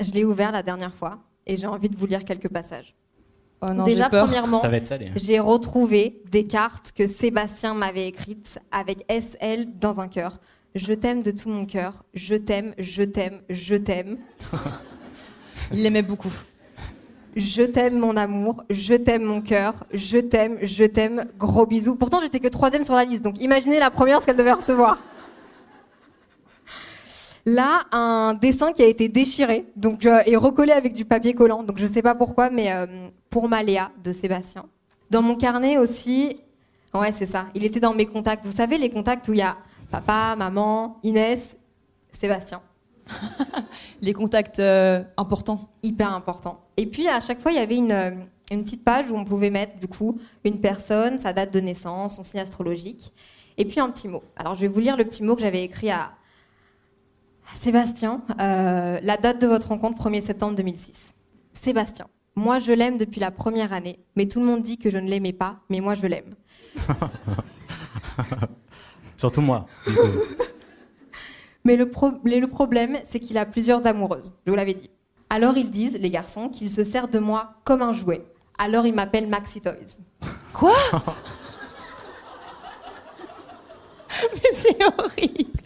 je 0.00 0.10
l'ai 0.12 0.24
ouvert 0.24 0.52
la 0.52 0.62
dernière 0.62 0.94
fois 0.94 1.18
et 1.46 1.56
j'ai 1.56 1.66
envie 1.66 1.88
de 1.88 1.96
vous 1.96 2.06
lire 2.06 2.24
quelques 2.24 2.48
passages. 2.48 2.94
Oh 3.68 3.72
non, 3.72 3.84
Déjà, 3.84 4.08
premièrement, 4.08 4.62
hein. 4.64 4.80
j'ai 5.16 5.40
retrouvé 5.40 6.20
des 6.30 6.46
cartes 6.46 6.92
que 6.92 7.06
Sébastien 7.06 7.74
m'avait 7.74 8.06
écrites 8.08 8.58
avec 8.70 9.04
SL 9.10 9.66
dans 9.78 10.00
un 10.00 10.08
cœur. 10.08 10.38
Je 10.74 10.92
t'aime 10.92 11.22
de 11.22 11.30
tout 11.30 11.48
mon 11.48 11.64
cœur. 11.64 12.04
Je 12.14 12.34
t'aime, 12.34 12.74
je 12.78 13.02
t'aime, 13.02 13.40
je 13.48 13.74
t'aime. 13.76 14.18
Il 15.72 15.82
l'aimait 15.82 16.02
beaucoup. 16.02 16.32
Je 17.34 17.62
t'aime 17.62 17.98
mon 17.98 18.16
amour. 18.16 18.64
Je 18.70 18.94
t'aime 18.94 19.24
mon 19.24 19.40
cœur. 19.40 19.84
Je 19.92 20.18
t'aime, 20.18 20.58
je 20.62 20.84
t'aime. 20.84 21.24
Gros 21.38 21.66
bisous. 21.66 21.96
Pourtant, 21.96 22.20
j'étais 22.22 22.40
que 22.40 22.48
troisième 22.48 22.84
sur 22.84 22.94
la 22.94 23.04
liste. 23.04 23.22
Donc 23.22 23.40
imaginez 23.40 23.78
la 23.78 23.90
première 23.90 24.20
ce 24.20 24.26
qu'elle 24.26 24.36
devait 24.36 24.52
recevoir. 24.52 24.98
Là, 27.46 27.84
un 27.92 28.34
dessin 28.34 28.72
qui 28.72 28.82
a 28.82 28.86
été 28.86 29.08
déchiré 29.08 29.66
donc, 29.76 30.04
euh, 30.04 30.20
et 30.26 30.36
recollé 30.36 30.72
avec 30.72 30.92
du 30.92 31.04
papier 31.04 31.32
collant. 31.32 31.62
Donc 31.62 31.78
je 31.78 31.86
sais 31.86 32.02
pas 32.02 32.14
pourquoi, 32.14 32.50
mais 32.50 32.72
euh, 32.72 33.08
pour 33.30 33.48
Maléa 33.48 33.92
de 34.02 34.12
Sébastien. 34.12 34.66
Dans 35.10 35.22
mon 35.22 35.36
carnet 35.36 35.78
aussi, 35.78 36.40
ouais, 36.92 37.12
c'est 37.12 37.26
ça. 37.26 37.46
Il 37.54 37.64
était 37.64 37.80
dans 37.80 37.94
mes 37.94 38.06
contacts. 38.06 38.44
Vous 38.44 38.56
savez, 38.56 38.78
les 38.78 38.90
contacts 38.90 39.28
où 39.28 39.32
il 39.32 39.38
y 39.38 39.42
a 39.42 39.56
papa, 39.90 40.34
maman, 40.36 40.98
Inès, 41.04 41.56
Sébastien. 42.12 42.60
Les 44.02 44.12
contacts 44.12 44.58
euh, 44.58 45.02
importants. 45.16 45.68
Hyper 45.82 46.12
important. 46.12 46.60
Et 46.76 46.86
puis, 46.86 47.08
à 47.08 47.20
chaque 47.20 47.40
fois, 47.40 47.52
il 47.52 47.56
y 47.56 47.60
avait 47.60 47.76
une, 47.76 47.92
euh, 47.92 48.10
une 48.50 48.64
petite 48.64 48.84
page 48.84 49.10
où 49.10 49.16
on 49.16 49.24
pouvait 49.24 49.50
mettre, 49.50 49.78
du 49.78 49.88
coup, 49.88 50.18
une 50.44 50.60
personne, 50.60 51.18
sa 51.18 51.32
date 51.32 51.52
de 51.52 51.60
naissance, 51.60 52.16
son 52.16 52.24
signe 52.24 52.40
astrologique, 52.40 53.12
et 53.56 53.64
puis 53.64 53.80
un 53.80 53.90
petit 53.90 54.08
mot. 54.08 54.22
Alors, 54.36 54.54
je 54.54 54.62
vais 54.62 54.68
vous 54.68 54.80
lire 54.80 54.96
le 54.96 55.04
petit 55.04 55.22
mot 55.22 55.36
que 55.36 55.42
j'avais 55.42 55.62
écrit 55.62 55.90
à 55.90 56.12
Sébastien. 57.54 58.22
Euh, 58.40 58.98
la 59.02 59.16
date 59.16 59.40
de 59.40 59.46
votre 59.46 59.68
rencontre, 59.68 60.08
1er 60.08 60.22
septembre 60.22 60.54
2006. 60.56 61.14
Sébastien, 61.52 62.06
moi, 62.34 62.58
je 62.58 62.72
l'aime 62.72 62.98
depuis 62.98 63.20
la 63.20 63.30
première 63.30 63.72
année, 63.72 63.98
mais 64.14 64.26
tout 64.26 64.40
le 64.40 64.46
monde 64.46 64.62
dit 64.62 64.78
que 64.78 64.90
je 64.90 64.98
ne 64.98 65.08
l'aimais 65.08 65.32
pas, 65.32 65.56
mais 65.70 65.80
moi, 65.80 65.94
je 65.94 66.06
l'aime. 66.06 66.34
Surtout 69.16 69.40
moi. 69.40 69.66
du 69.86 69.94
coup. 69.94 70.00
Mais 71.64 71.74
le, 71.74 71.90
pro- 71.90 72.12
mais 72.22 72.38
le 72.38 72.46
problème, 72.46 72.96
c'est 73.10 73.18
qu'il 73.18 73.36
a 73.38 73.44
plusieurs 73.44 73.88
amoureuses, 73.88 74.32
je 74.46 74.52
vous 74.52 74.56
l'avais 74.56 74.74
dit. 74.74 74.88
Alors 75.30 75.56
ils 75.56 75.68
disent, 75.68 75.98
les 75.98 76.10
garçons, 76.10 76.48
qu'il 76.48 76.70
se 76.70 76.84
sert 76.84 77.08
de 77.08 77.18
moi 77.18 77.54
comme 77.64 77.82
un 77.82 77.92
jouet. 77.92 78.24
Alors 78.56 78.86
il 78.86 78.94
m'appelle 78.94 79.26
Maxi 79.26 79.60
Toys. 79.60 79.98
Quoi? 80.52 80.76
Mais 84.32 84.52
c'est 84.52 84.76
horrible. 84.84 85.60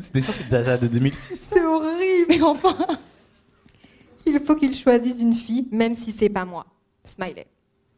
C'était 0.00 0.20
sûr 0.20 0.32
que 0.32 0.38
c'était 0.38 0.62
date 0.62 0.82
de 0.82 0.88
2006. 0.88 1.48
C'est 1.52 1.64
horrible. 1.64 2.26
Mais 2.28 2.42
enfin. 2.42 2.76
Il 4.26 4.40
faut 4.40 4.56
qu'il 4.56 4.74
choisisse 4.74 5.20
une 5.20 5.34
fille, 5.34 5.68
même 5.70 5.94
si 5.94 6.12
c'est 6.12 6.28
pas 6.28 6.44
moi. 6.44 6.66
Smiley. 7.04 7.46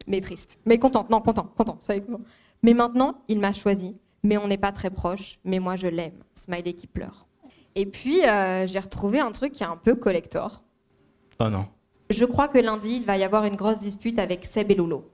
Mais 0.07 0.21
triste. 0.21 0.59
Mais 0.65 0.77
contente. 0.77 1.09
Non, 1.09 1.21
content, 1.21 1.51
content. 1.57 1.77
Ça 1.81 1.95
y 1.95 1.97
est, 1.97 2.01
content. 2.01 2.21
Mais 2.61 2.73
maintenant, 2.73 3.15
il 3.27 3.39
m'a 3.39 3.53
choisi. 3.53 3.95
Mais 4.23 4.37
on 4.37 4.47
n'est 4.47 4.57
pas 4.57 4.71
très 4.71 4.89
proches. 4.89 5.39
Mais 5.43 5.59
moi, 5.59 5.75
je 5.75 5.87
l'aime. 5.87 6.23
Smiley 6.35 6.73
qui 6.73 6.87
pleure. 6.87 7.25
Et 7.75 7.85
puis, 7.85 8.25
euh, 8.25 8.67
j'ai 8.67 8.79
retrouvé 8.79 9.19
un 9.19 9.31
truc 9.31 9.53
qui 9.53 9.63
est 9.63 9.67
un 9.67 9.77
peu 9.77 9.95
collector. 9.95 10.61
Oh 11.39 11.49
non. 11.49 11.67
Je 12.09 12.25
crois 12.25 12.47
que 12.47 12.57
lundi, 12.57 12.97
il 12.97 13.05
va 13.05 13.17
y 13.17 13.23
avoir 13.23 13.45
une 13.45 13.55
grosse 13.55 13.79
dispute 13.79 14.19
avec 14.19 14.45
Seb 14.45 14.71
et 14.71 14.75
Lolo. 14.75 15.09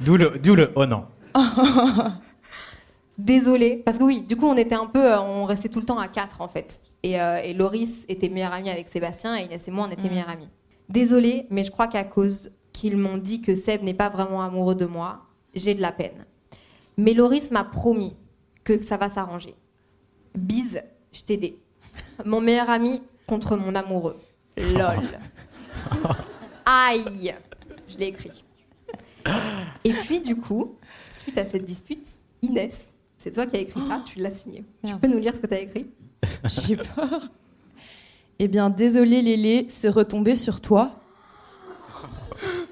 D'où 0.00 0.16
le, 0.16 0.38
d'où 0.42 0.54
le. 0.54 0.72
Oh 0.74 0.86
non. 0.86 1.06
Désolée, 3.18 3.76
parce 3.84 3.98
que 3.98 4.04
oui, 4.04 4.20
du 4.22 4.36
coup, 4.36 4.46
on 4.46 4.56
était 4.56 4.74
un 4.74 4.86
peu, 4.86 5.12
euh, 5.12 5.20
on 5.20 5.44
restait 5.44 5.68
tout 5.68 5.80
le 5.80 5.86
temps 5.86 5.98
à 5.98 6.08
quatre 6.08 6.40
en 6.40 6.48
fait. 6.48 6.80
Et, 7.02 7.20
euh, 7.20 7.36
et 7.42 7.52
Loris 7.52 8.04
était 8.08 8.28
meilleure 8.28 8.52
amie 8.52 8.70
avec 8.70 8.88
Sébastien 8.88 9.36
et 9.36 9.44
Inès 9.44 9.66
et 9.66 9.70
moi, 9.70 9.86
on 9.88 9.92
était 9.92 10.02
Mm. 10.02 10.10
meilleures 10.10 10.28
amies. 10.30 10.48
Désolée, 10.88 11.46
mais 11.50 11.64
je 11.64 11.70
crois 11.70 11.88
qu'à 11.88 12.04
cause 12.04 12.52
qu'ils 12.72 12.96
m'ont 12.96 13.18
dit 13.18 13.42
que 13.42 13.54
Seb 13.54 13.82
n'est 13.82 13.94
pas 13.94 14.08
vraiment 14.08 14.42
amoureux 14.42 14.74
de 14.74 14.86
moi, 14.86 15.20
j'ai 15.54 15.74
de 15.74 15.80
la 15.82 15.92
peine. 15.92 16.24
Mais 16.96 17.12
Loris 17.12 17.50
m'a 17.50 17.64
promis 17.64 18.16
que 18.64 18.82
ça 18.84 18.96
va 18.96 19.08
s'arranger. 19.10 19.54
Bise, 20.34 20.82
je 21.12 21.22
t'aidais. 21.22 21.56
Mon 22.24 22.40
meilleur 22.40 22.70
ami 22.70 23.02
contre 23.26 23.56
mon 23.56 23.74
amoureux. 23.74 24.16
Lol. 24.56 25.00
Aïe 26.64 27.34
Je 27.88 27.98
l'ai 27.98 28.06
écrit. 28.08 28.44
Et 29.84 29.92
puis, 29.92 30.20
du 30.20 30.36
coup, 30.36 30.76
suite 31.08 31.38
à 31.38 31.44
cette 31.44 31.64
dispute, 31.64 32.06
Inès, 32.42 32.92
c'est 33.22 33.30
toi 33.30 33.46
qui 33.46 33.56
as 33.56 33.60
écrit 33.60 33.80
ça, 33.82 34.02
tu 34.04 34.18
l'as 34.18 34.32
signé. 34.32 34.64
Tu 34.84 34.96
peux 34.96 35.06
nous 35.06 35.18
lire 35.18 35.32
ce 35.32 35.38
que 35.38 35.46
tu 35.46 35.54
as 35.54 35.60
écrit 35.60 35.86
J'ai 36.44 36.76
peur. 36.76 37.30
Eh 38.40 38.48
bien, 38.48 38.68
désolé 38.68 39.22
Lélé, 39.22 39.66
c'est 39.68 39.88
retombé 39.88 40.34
sur 40.34 40.60
toi. 40.60 40.90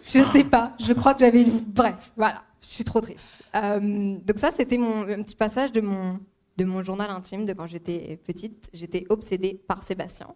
Je 0.07 0.21
sais 0.33 0.43
pas, 0.43 0.73
je 0.81 0.93
crois 0.93 1.15
que 1.15 1.21
j'avais. 1.21 1.45
Bref, 1.45 2.11
voilà, 2.17 2.43
je 2.61 2.67
suis 2.67 2.83
trop 2.83 3.01
triste. 3.01 3.29
Euh, 3.55 4.17
donc, 4.27 4.39
ça, 4.39 4.51
c'était 4.51 4.77
mon 4.77 5.03
un 5.03 5.23
petit 5.23 5.37
passage 5.37 5.71
de 5.71 5.81
mon, 5.81 6.19
de 6.57 6.65
mon 6.65 6.83
journal 6.83 7.11
intime 7.11 7.47
de 7.47 7.53
quand 7.53 7.69
j'étais 7.69 8.19
petite. 8.25 8.69
J'étais 8.73 9.07
obsédée 9.09 9.61
par 9.69 9.85
Sébastien. 9.85 10.35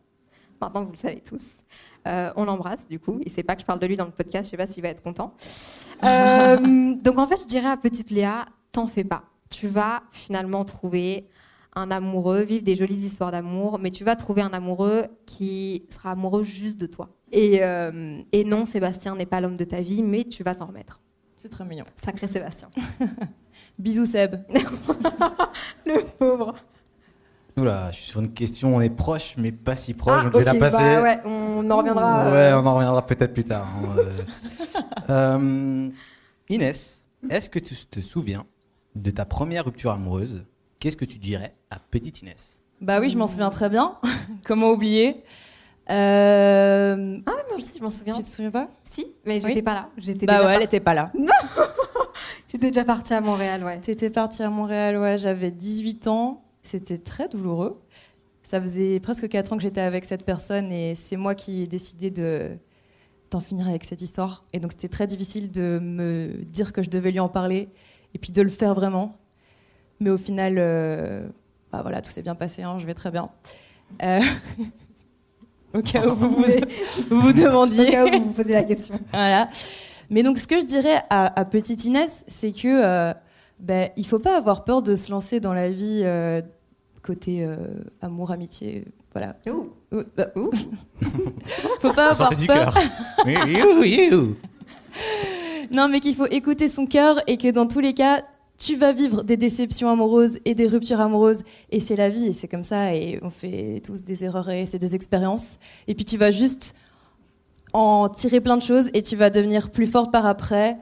Maintenant, 0.60 0.84
vous 0.84 0.92
le 0.92 0.96
savez 0.96 1.20
tous. 1.20 1.44
Euh, 2.06 2.32
on 2.36 2.44
l'embrasse, 2.44 2.86
du 2.86 3.00
coup. 3.00 3.18
Il 3.26 3.32
sait 3.32 3.42
pas 3.42 3.56
que 3.56 3.62
je 3.62 3.66
parle 3.66 3.80
de 3.80 3.86
lui 3.86 3.96
dans 3.96 4.04
le 4.04 4.12
podcast, 4.12 4.44
je 4.44 4.50
sais 4.52 4.56
pas 4.56 4.68
s'il 4.68 4.84
va 4.84 4.90
être 4.90 5.02
content. 5.02 5.34
Euh, 6.04 6.94
donc, 7.02 7.18
en 7.18 7.26
fait, 7.26 7.40
je 7.40 7.46
dirais 7.46 7.68
à 7.68 7.76
petite 7.76 8.12
Léa, 8.12 8.46
t'en 8.70 8.86
fais 8.86 9.02
pas. 9.02 9.24
Tu 9.54 9.68
vas 9.68 10.02
finalement 10.10 10.64
trouver 10.64 11.28
un 11.76 11.92
amoureux, 11.92 12.40
vivre 12.42 12.64
des 12.64 12.74
jolies 12.74 13.04
histoires 13.06 13.30
d'amour, 13.30 13.78
mais 13.78 13.92
tu 13.92 14.02
vas 14.02 14.16
trouver 14.16 14.42
un 14.42 14.52
amoureux 14.52 15.04
qui 15.26 15.84
sera 15.90 16.10
amoureux 16.10 16.42
juste 16.42 16.76
de 16.76 16.86
toi. 16.86 17.08
Et, 17.30 17.60
euh, 17.62 18.18
et 18.32 18.42
non, 18.44 18.64
Sébastien 18.64 19.14
n'est 19.14 19.26
pas 19.26 19.40
l'homme 19.40 19.56
de 19.56 19.64
ta 19.64 19.80
vie, 19.80 20.02
mais 20.02 20.24
tu 20.24 20.42
vas 20.42 20.56
t'en 20.56 20.66
remettre. 20.66 21.00
C'est 21.36 21.48
très 21.48 21.64
mignon. 21.64 21.84
Sacré 21.94 22.26
Sébastien. 22.26 22.68
Bisous 23.78 24.06
Seb. 24.06 24.36
Le 25.86 26.02
pauvre. 26.18 26.54
Oula, 27.56 27.92
je 27.92 27.96
suis 27.98 28.06
sur 28.06 28.20
une 28.20 28.32
question, 28.32 28.74
on 28.74 28.80
est 28.80 28.90
proche, 28.90 29.36
mais 29.38 29.52
pas 29.52 29.76
si 29.76 29.94
proche. 29.94 30.14
Ah, 30.18 30.24
donc 30.24 30.32
je 30.32 30.38
vais 30.38 30.44
la 30.44 30.54
passer. 30.54 30.76
bah 30.78 31.02
ouais, 31.02 31.18
on 31.24 31.70
en 31.70 31.76
reviendra. 31.76 32.24
Ouais, 32.24 32.32
euh, 32.50 32.60
on 32.60 32.66
en 32.66 32.74
reviendra 32.74 33.06
peut-être 33.06 33.32
plus 33.34 33.44
tard. 33.44 33.68
hein. 33.78 33.94
Euh, 35.10 35.90
Inès, 36.48 37.04
est-ce 37.28 37.50
que 37.50 37.58
tu 37.58 37.74
te 37.74 38.00
souviens 38.00 38.46
de 38.94 39.10
ta 39.10 39.24
première 39.24 39.64
rupture 39.64 39.90
amoureuse 39.92 40.44
Qu'est-ce 40.80 40.96
que 40.96 41.04
tu 41.04 41.18
dirais 41.18 41.54
à 41.70 41.78
petite 41.78 42.20
Inès? 42.22 42.58
Bah 42.80 43.00
oui, 43.00 43.08
je 43.08 43.16
m'en 43.16 43.26
souviens 43.26 43.48
très 43.50 43.70
bien. 43.70 43.96
Comment 44.44 44.70
oublier? 44.70 45.24
Euh, 45.90 47.18
Ah, 47.26 47.30
moi 47.48 47.56
aussi, 47.56 47.72
je 47.78 47.82
m'en 47.82 47.88
souviens. 47.88 48.14
Tu 48.14 48.22
te 48.22 48.28
souviens 48.28 48.50
pas? 48.50 48.68
Si, 48.84 49.06
mais 49.24 49.40
j'étais 49.40 49.54
Oui. 49.54 49.62
pas 49.62 49.74
là. 49.74 49.88
J'étais 49.96 50.26
Bah 50.26 50.36
déjà 50.38 50.46
ouais, 50.48 50.54
elle 50.56 50.62
était 50.62 50.80
pas 50.80 50.94
là. 50.94 51.10
J'étais 52.48 52.68
déjà 52.68 52.84
partie 52.84 53.14
à 53.14 53.20
Montréal, 53.20 53.64
ouais. 53.64 53.80
T'étais 53.80 54.10
partie 54.10 54.42
à 54.42 54.50
Montréal, 54.50 54.98
ouais, 54.98 55.18
j'avais 55.18 55.50
18 55.50 56.06
ans. 56.08 56.44
C'était 56.62 56.98
très 56.98 57.28
douloureux. 57.28 57.80
Ça 58.42 58.60
faisait 58.60 59.00
presque 59.00 59.28
4 59.28 59.52
ans 59.52 59.56
que 59.56 59.62
j'étais 59.62 59.80
avec 59.80 60.04
cette 60.04 60.24
personne 60.24 60.70
et 60.70 60.94
c'est 60.94 61.16
moi 61.16 61.34
qui 61.34 61.62
ai 61.62 61.66
décidé 61.66 62.10
de 62.10 62.56
d'en 63.30 63.40
finir 63.40 63.66
avec 63.68 63.84
cette 63.84 64.02
histoire. 64.02 64.44
Et 64.52 64.60
donc 64.60 64.72
c'était 64.72 64.88
très 64.88 65.06
difficile 65.06 65.50
de 65.50 65.78
me 65.82 66.44
dire 66.44 66.72
que 66.72 66.82
je 66.82 66.90
devais 66.90 67.10
lui 67.10 67.20
en 67.20 67.28
parler 67.28 67.70
et 68.14 68.18
puis 68.18 68.30
de 68.32 68.42
le 68.42 68.50
faire 68.50 68.74
vraiment. 68.74 69.16
Mais 70.00 70.10
au 70.10 70.18
final, 70.18 70.56
euh, 70.58 71.26
bah 71.72 71.80
voilà, 71.82 72.02
tout 72.02 72.10
s'est 72.10 72.22
bien 72.22 72.34
passé, 72.34 72.62
hein, 72.62 72.78
je 72.78 72.86
vais 72.86 72.94
très 72.94 73.10
bien. 73.10 73.30
Euh, 74.02 74.20
Au 75.74 75.82
cas 75.82 76.06
où 76.06 76.14
vous 76.14 76.30
vous, 76.30 76.44
vous, 77.10 77.20
vous 77.20 77.32
demandiez. 77.32 77.88
Au 77.88 77.90
cas 77.90 78.04
où 78.06 78.10
vous 78.20 78.24
vous 78.26 78.32
posez 78.32 78.52
la 78.52 78.62
question. 78.64 78.94
Voilà. 79.12 79.48
Mais 80.10 80.22
donc, 80.22 80.38
ce 80.38 80.46
que 80.46 80.60
je 80.60 80.66
dirais 80.66 81.02
à, 81.10 81.38
à 81.40 81.44
petite 81.44 81.84
Inès, 81.84 82.24
c'est 82.28 82.52
que 82.52 82.68
euh, 82.68 83.12
ben, 83.58 83.90
il 83.96 84.06
faut 84.06 84.18
pas 84.18 84.36
avoir 84.36 84.64
peur 84.64 84.82
de 84.82 84.94
se 84.94 85.10
lancer 85.10 85.40
dans 85.40 85.54
la 85.54 85.70
vie 85.70 86.02
euh, 86.04 86.42
côté 87.02 87.44
euh, 87.44 87.56
amour, 88.02 88.30
amitié, 88.30 88.84
voilà. 89.12 89.36
Ouh. 89.46 89.72
Ouh, 89.92 90.02
bah, 90.16 90.28
ouh. 90.36 90.50
faut 91.80 91.92
pas 91.92 92.14
Ça 92.14 92.26
avoir 92.26 92.30
sortait 92.30 92.36
du 92.36 92.46
peur. 92.46 92.74
cœur. 93.24 93.48
You, 93.48 93.82
you. 93.84 94.36
Non, 95.70 95.88
mais 95.88 96.00
qu'il 96.00 96.14
faut 96.14 96.26
écouter 96.26 96.68
son 96.68 96.86
cœur 96.86 97.20
et 97.26 97.36
que 97.38 97.50
dans 97.50 97.66
tous 97.66 97.80
les 97.80 97.94
cas, 97.94 98.22
tu 98.58 98.76
vas 98.76 98.92
vivre 98.92 99.22
des 99.24 99.36
déceptions 99.36 99.90
amoureuses 99.90 100.38
et 100.44 100.54
des 100.54 100.66
ruptures 100.66 101.00
amoureuses. 101.00 101.42
Et 101.70 101.80
c'est 101.80 101.96
la 101.96 102.08
vie, 102.08 102.28
et 102.28 102.32
c'est 102.32 102.48
comme 102.48 102.64
ça, 102.64 102.94
et 102.94 103.18
on 103.22 103.30
fait 103.30 103.82
tous 103.84 104.02
des 104.04 104.24
erreurs 104.24 104.48
et 104.50 104.66
c'est 104.66 104.78
des 104.78 104.94
expériences. 104.94 105.58
Et 105.88 105.94
puis 105.94 106.04
tu 106.04 106.16
vas 106.16 106.30
juste 106.30 106.76
en 107.72 108.08
tirer 108.08 108.40
plein 108.40 108.56
de 108.56 108.62
choses 108.62 108.88
et 108.94 109.02
tu 109.02 109.16
vas 109.16 109.30
devenir 109.30 109.70
plus 109.70 109.86
forte 109.88 110.12
par 110.12 110.26
après. 110.26 110.76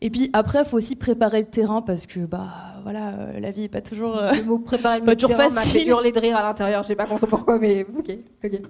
Et 0.00 0.10
puis 0.10 0.30
après, 0.32 0.60
il 0.60 0.64
faut 0.64 0.76
aussi 0.76 0.94
préparer 0.94 1.40
le 1.40 1.48
terrain 1.48 1.82
parce 1.82 2.06
que 2.06 2.20
bah 2.20 2.46
voilà, 2.84 3.08
euh, 3.08 3.40
la 3.40 3.50
vie 3.50 3.64
est 3.64 3.68
pas 3.68 3.80
toujours. 3.80 4.16
euh, 4.16 4.30
Le 4.32 4.44
mot 4.44 4.60
préparer 4.60 5.00
Pas 5.04 5.16
toujours 5.16 5.36
terrain 5.36 5.48
m'a 5.50 5.60
fait 5.62 5.66
facile. 5.70 5.88
hurler 5.88 6.12
de 6.12 6.20
rire 6.20 6.36
à 6.36 6.44
l'intérieur. 6.44 6.84
J'ai 6.84 6.94
pas 6.94 7.06
compris 7.06 7.26
pourquoi, 7.26 7.58
mais 7.58 7.84
ok. 7.98 8.12
ok. 8.44 8.60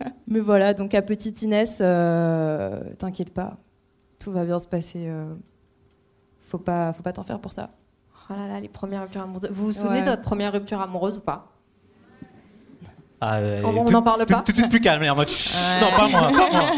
Mais 0.28 0.40
voilà, 0.40 0.72
donc 0.72 0.94
à 0.94 1.02
petite 1.02 1.42
Inès, 1.42 1.78
euh, 1.82 2.80
t'inquiète 2.96 3.34
pas, 3.34 3.58
tout 4.20 4.30
va 4.30 4.44
bien 4.44 4.58
se 4.60 4.68
passer. 4.68 5.06
euh, 5.08 5.34
faut 6.40 6.58
pas, 6.58 6.92
faut 6.92 7.02
pas 7.02 7.12
t'en 7.12 7.24
faire 7.24 7.40
pour 7.40 7.52
ça. 7.52 7.70
Oh 8.28 8.34
là 8.34 8.46
là, 8.46 8.60
les 8.60 8.68
premières 8.68 9.02
ruptures 9.02 9.22
amoureuses. 9.22 9.50
Vous 9.50 9.66
vous 9.66 9.72
souvenez 9.72 9.98
Ouais. 10.00 10.04
de 10.04 10.10
votre 10.10 10.22
première 10.22 10.52
rupture 10.52 10.80
amoureuse 10.80 11.18
ou 11.18 11.20
pas? 11.20 11.48
Ah, 13.20 13.36
euh, 13.38 13.62
On- 13.64 13.76
on 13.76 13.84
tout- 13.84 13.92
n'en 13.92 14.02
parle 14.02 14.24
pas 14.26 14.42
Tout 14.42 14.52
de 14.52 14.56
suite 14.56 14.70
plus 14.70 14.80
calme, 14.80 15.02
en 15.10 15.14
mode. 15.16 15.28
Chut, 15.28 15.56
Non, 15.80 15.90
pas 15.90 16.08
moi, 16.08 16.20
pas 16.30 16.50
moi. 16.50 16.70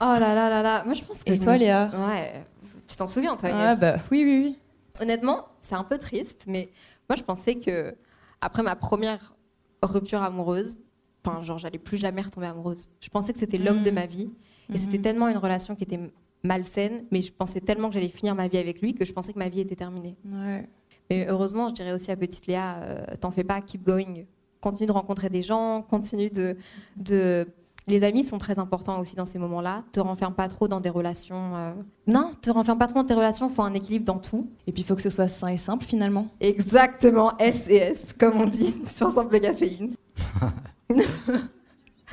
Oh 0.00 0.04
là 0.18 0.34
là 0.34 0.48
là 0.48 0.62
là. 0.62 0.82
Moi, 0.84 0.94
je 0.94 1.02
pense 1.04 1.22
que. 1.22 1.30
Et 1.32 1.38
toi, 1.38 1.56
Léa? 1.56 1.90
Ouais. 2.08 2.44
Tu 2.88 2.96
t'en 2.96 3.08
souviens, 3.08 3.36
toi, 3.36 3.50
Ah 3.52 3.56
Inès 3.74 3.78
bah 3.80 3.96
oui, 4.10 4.24
oui, 4.24 4.40
oui. 4.44 4.58
Honnêtement, 5.00 5.46
c'est 5.62 5.74
un 5.76 5.84
peu 5.84 5.98
triste, 5.98 6.44
mais 6.46 6.70
moi, 7.08 7.16
je 7.16 7.22
pensais 7.22 7.54
que 7.56 7.94
après 8.40 8.62
ma 8.62 8.76
première 8.76 9.34
rupture 9.82 10.22
amoureuse, 10.22 10.76
enfin, 11.24 11.42
genre, 11.42 11.58
j'allais 11.58 11.78
plus 11.78 11.96
jamais 11.96 12.20
retomber 12.22 12.46
amoureuse. 12.48 12.88
Je 13.00 13.08
pensais 13.08 13.32
que 13.32 13.38
c'était 13.38 13.58
l'homme 13.58 13.82
de 13.82 13.90
ma 13.90 14.06
vie, 14.06 14.30
et 14.72 14.78
c'était 14.78 14.96
Mhm. 14.98 15.02
tellement 15.02 15.28
une 15.28 15.36
relation 15.38 15.74
qui 15.74 15.84
était 15.84 16.00
malsaine, 16.42 17.04
mais 17.10 17.22
je 17.22 17.32
pensais 17.32 17.60
tellement 17.60 17.88
que 17.88 17.94
j'allais 17.94 18.08
finir 18.08 18.34
ma 18.34 18.48
vie 18.48 18.58
avec 18.58 18.80
lui 18.82 18.94
que 18.94 19.04
je 19.04 19.12
pensais 19.12 19.32
que 19.32 19.38
ma 19.38 19.48
vie 19.48 19.60
était 19.60 19.76
terminée. 19.76 20.16
Ouais. 20.26 20.66
Mais 21.10 21.26
heureusement, 21.28 21.68
je 21.70 21.74
dirais 21.74 21.92
aussi 21.92 22.10
à 22.10 22.16
petite 22.16 22.46
Léa, 22.46 22.76
euh, 22.82 23.04
t'en 23.20 23.30
fais 23.30 23.44
pas, 23.44 23.60
keep 23.60 23.82
going. 23.84 24.24
Continue 24.60 24.86
de 24.86 24.92
rencontrer 24.92 25.28
des 25.28 25.42
gens, 25.42 25.82
continue 25.82 26.30
de, 26.30 26.56
de... 26.96 27.46
Les 27.86 28.02
amis 28.02 28.24
sont 28.24 28.38
très 28.38 28.58
importants 28.58 28.98
aussi 29.00 29.14
dans 29.14 29.26
ces 29.26 29.38
moments-là. 29.38 29.84
Te 29.92 30.00
renferme 30.00 30.32
pas 30.32 30.48
trop 30.48 30.68
dans 30.68 30.80
des 30.80 30.88
relations. 30.88 31.54
euh, 31.56 31.72
Non, 32.06 32.32
te 32.40 32.48
renferme 32.48 32.78
pas 32.78 32.86
trop 32.86 33.00
dans 33.00 33.04
tes 33.04 33.12
relations. 33.12 33.50
Faut 33.50 33.60
un 33.60 33.74
équilibre 33.74 34.06
dans 34.06 34.18
tout. 34.18 34.48
Et 34.66 34.72
puis 34.72 34.80
il 34.80 34.86
faut 34.86 34.94
que 34.96 35.02
ce 35.02 35.10
soit 35.10 35.28
sain 35.28 35.48
et 35.48 35.58
simple 35.58 35.84
finalement. 35.84 36.28
Exactement, 36.40 37.36
S 37.38 37.66
et 37.68 37.76
S, 37.76 38.14
comme 38.18 38.40
on 38.40 38.46
dit 38.46 38.74
sur 38.86 39.10
simple 39.10 39.38
caféine. 39.38 39.92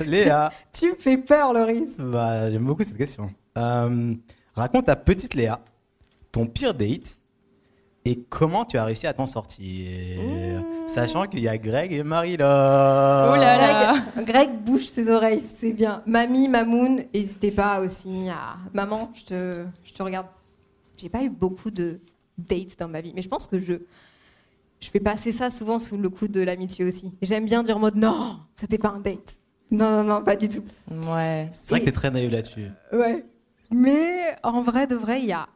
Léa. 0.00 0.52
Tu 0.72 0.90
me 0.90 0.96
fais 0.96 1.18
peur, 1.18 1.52
Loris. 1.52 1.96
Bah, 1.98 2.50
j'aime 2.50 2.64
beaucoup 2.64 2.84
cette 2.84 2.96
question. 2.96 3.30
Euh, 3.58 4.14
raconte 4.54 4.88
à 4.88 4.96
petite 4.96 5.34
Léa 5.34 5.60
ton 6.30 6.46
pire 6.46 6.74
date 6.74 7.18
et 8.04 8.18
comment 8.28 8.64
tu 8.64 8.78
as 8.78 8.84
réussi 8.84 9.06
à 9.06 9.12
t'en 9.12 9.26
sortir. 9.26 10.60
Sachant 10.88 11.26
qu'il 11.26 11.40
y 11.40 11.48
a 11.48 11.56
Greg 11.56 11.92
et 11.92 12.02
Marie 12.02 12.36
là. 12.36 13.30
Oh 13.32 13.36
là 13.36 13.56
là. 13.56 14.02
Greg, 14.16 14.26
Greg 14.26 14.50
bouge 14.64 14.86
ses 14.86 15.10
oreilles, 15.10 15.42
c'est 15.58 15.72
bien. 15.72 16.02
Mamie, 16.06 16.48
Mamoun, 16.48 17.04
n'hésitez 17.14 17.50
pas 17.50 17.80
aussi 17.80 18.28
à. 18.28 18.56
Maman, 18.72 19.10
je 19.14 19.22
te, 19.22 19.64
je 19.84 19.92
te 19.92 20.02
regarde. 20.02 20.26
J'ai 20.98 21.08
pas 21.08 21.22
eu 21.22 21.30
beaucoup 21.30 21.70
de 21.70 22.00
dates 22.36 22.78
dans 22.78 22.88
ma 22.88 23.00
vie, 23.00 23.12
mais 23.14 23.22
je 23.22 23.28
pense 23.28 23.46
que 23.46 23.58
je. 23.58 23.74
Je 24.80 24.90
fais 24.90 25.00
passer 25.00 25.30
ça 25.30 25.50
souvent 25.50 25.78
sous 25.78 25.96
le 25.96 26.10
coup 26.10 26.26
de 26.26 26.40
l'amitié 26.40 26.84
aussi. 26.84 27.12
J'aime 27.22 27.44
bien 27.44 27.62
dire 27.62 27.76
en 27.76 27.80
mode 27.80 27.94
non, 27.94 28.40
c'était 28.56 28.78
pas 28.78 28.88
un 28.88 28.98
date. 28.98 29.36
Non, 29.72 29.90
non, 29.90 30.04
non, 30.04 30.22
pas 30.22 30.36
du 30.36 30.48
tout. 30.48 30.62
Ouais. 30.90 31.48
C'est 31.52 31.70
vrai 31.70 31.80
que 31.80 31.84
t'es 31.86 31.92
très 31.92 32.10
naïf 32.10 32.30
là-dessus. 32.30 32.66
Ouais. 32.92 33.24
Mais 33.70 34.36
en 34.42 34.62
vrai 34.62 34.86
de 34.86 34.94
vrai, 34.94 35.20
il 35.20 35.26
y 35.26 35.32
a. 35.32 35.48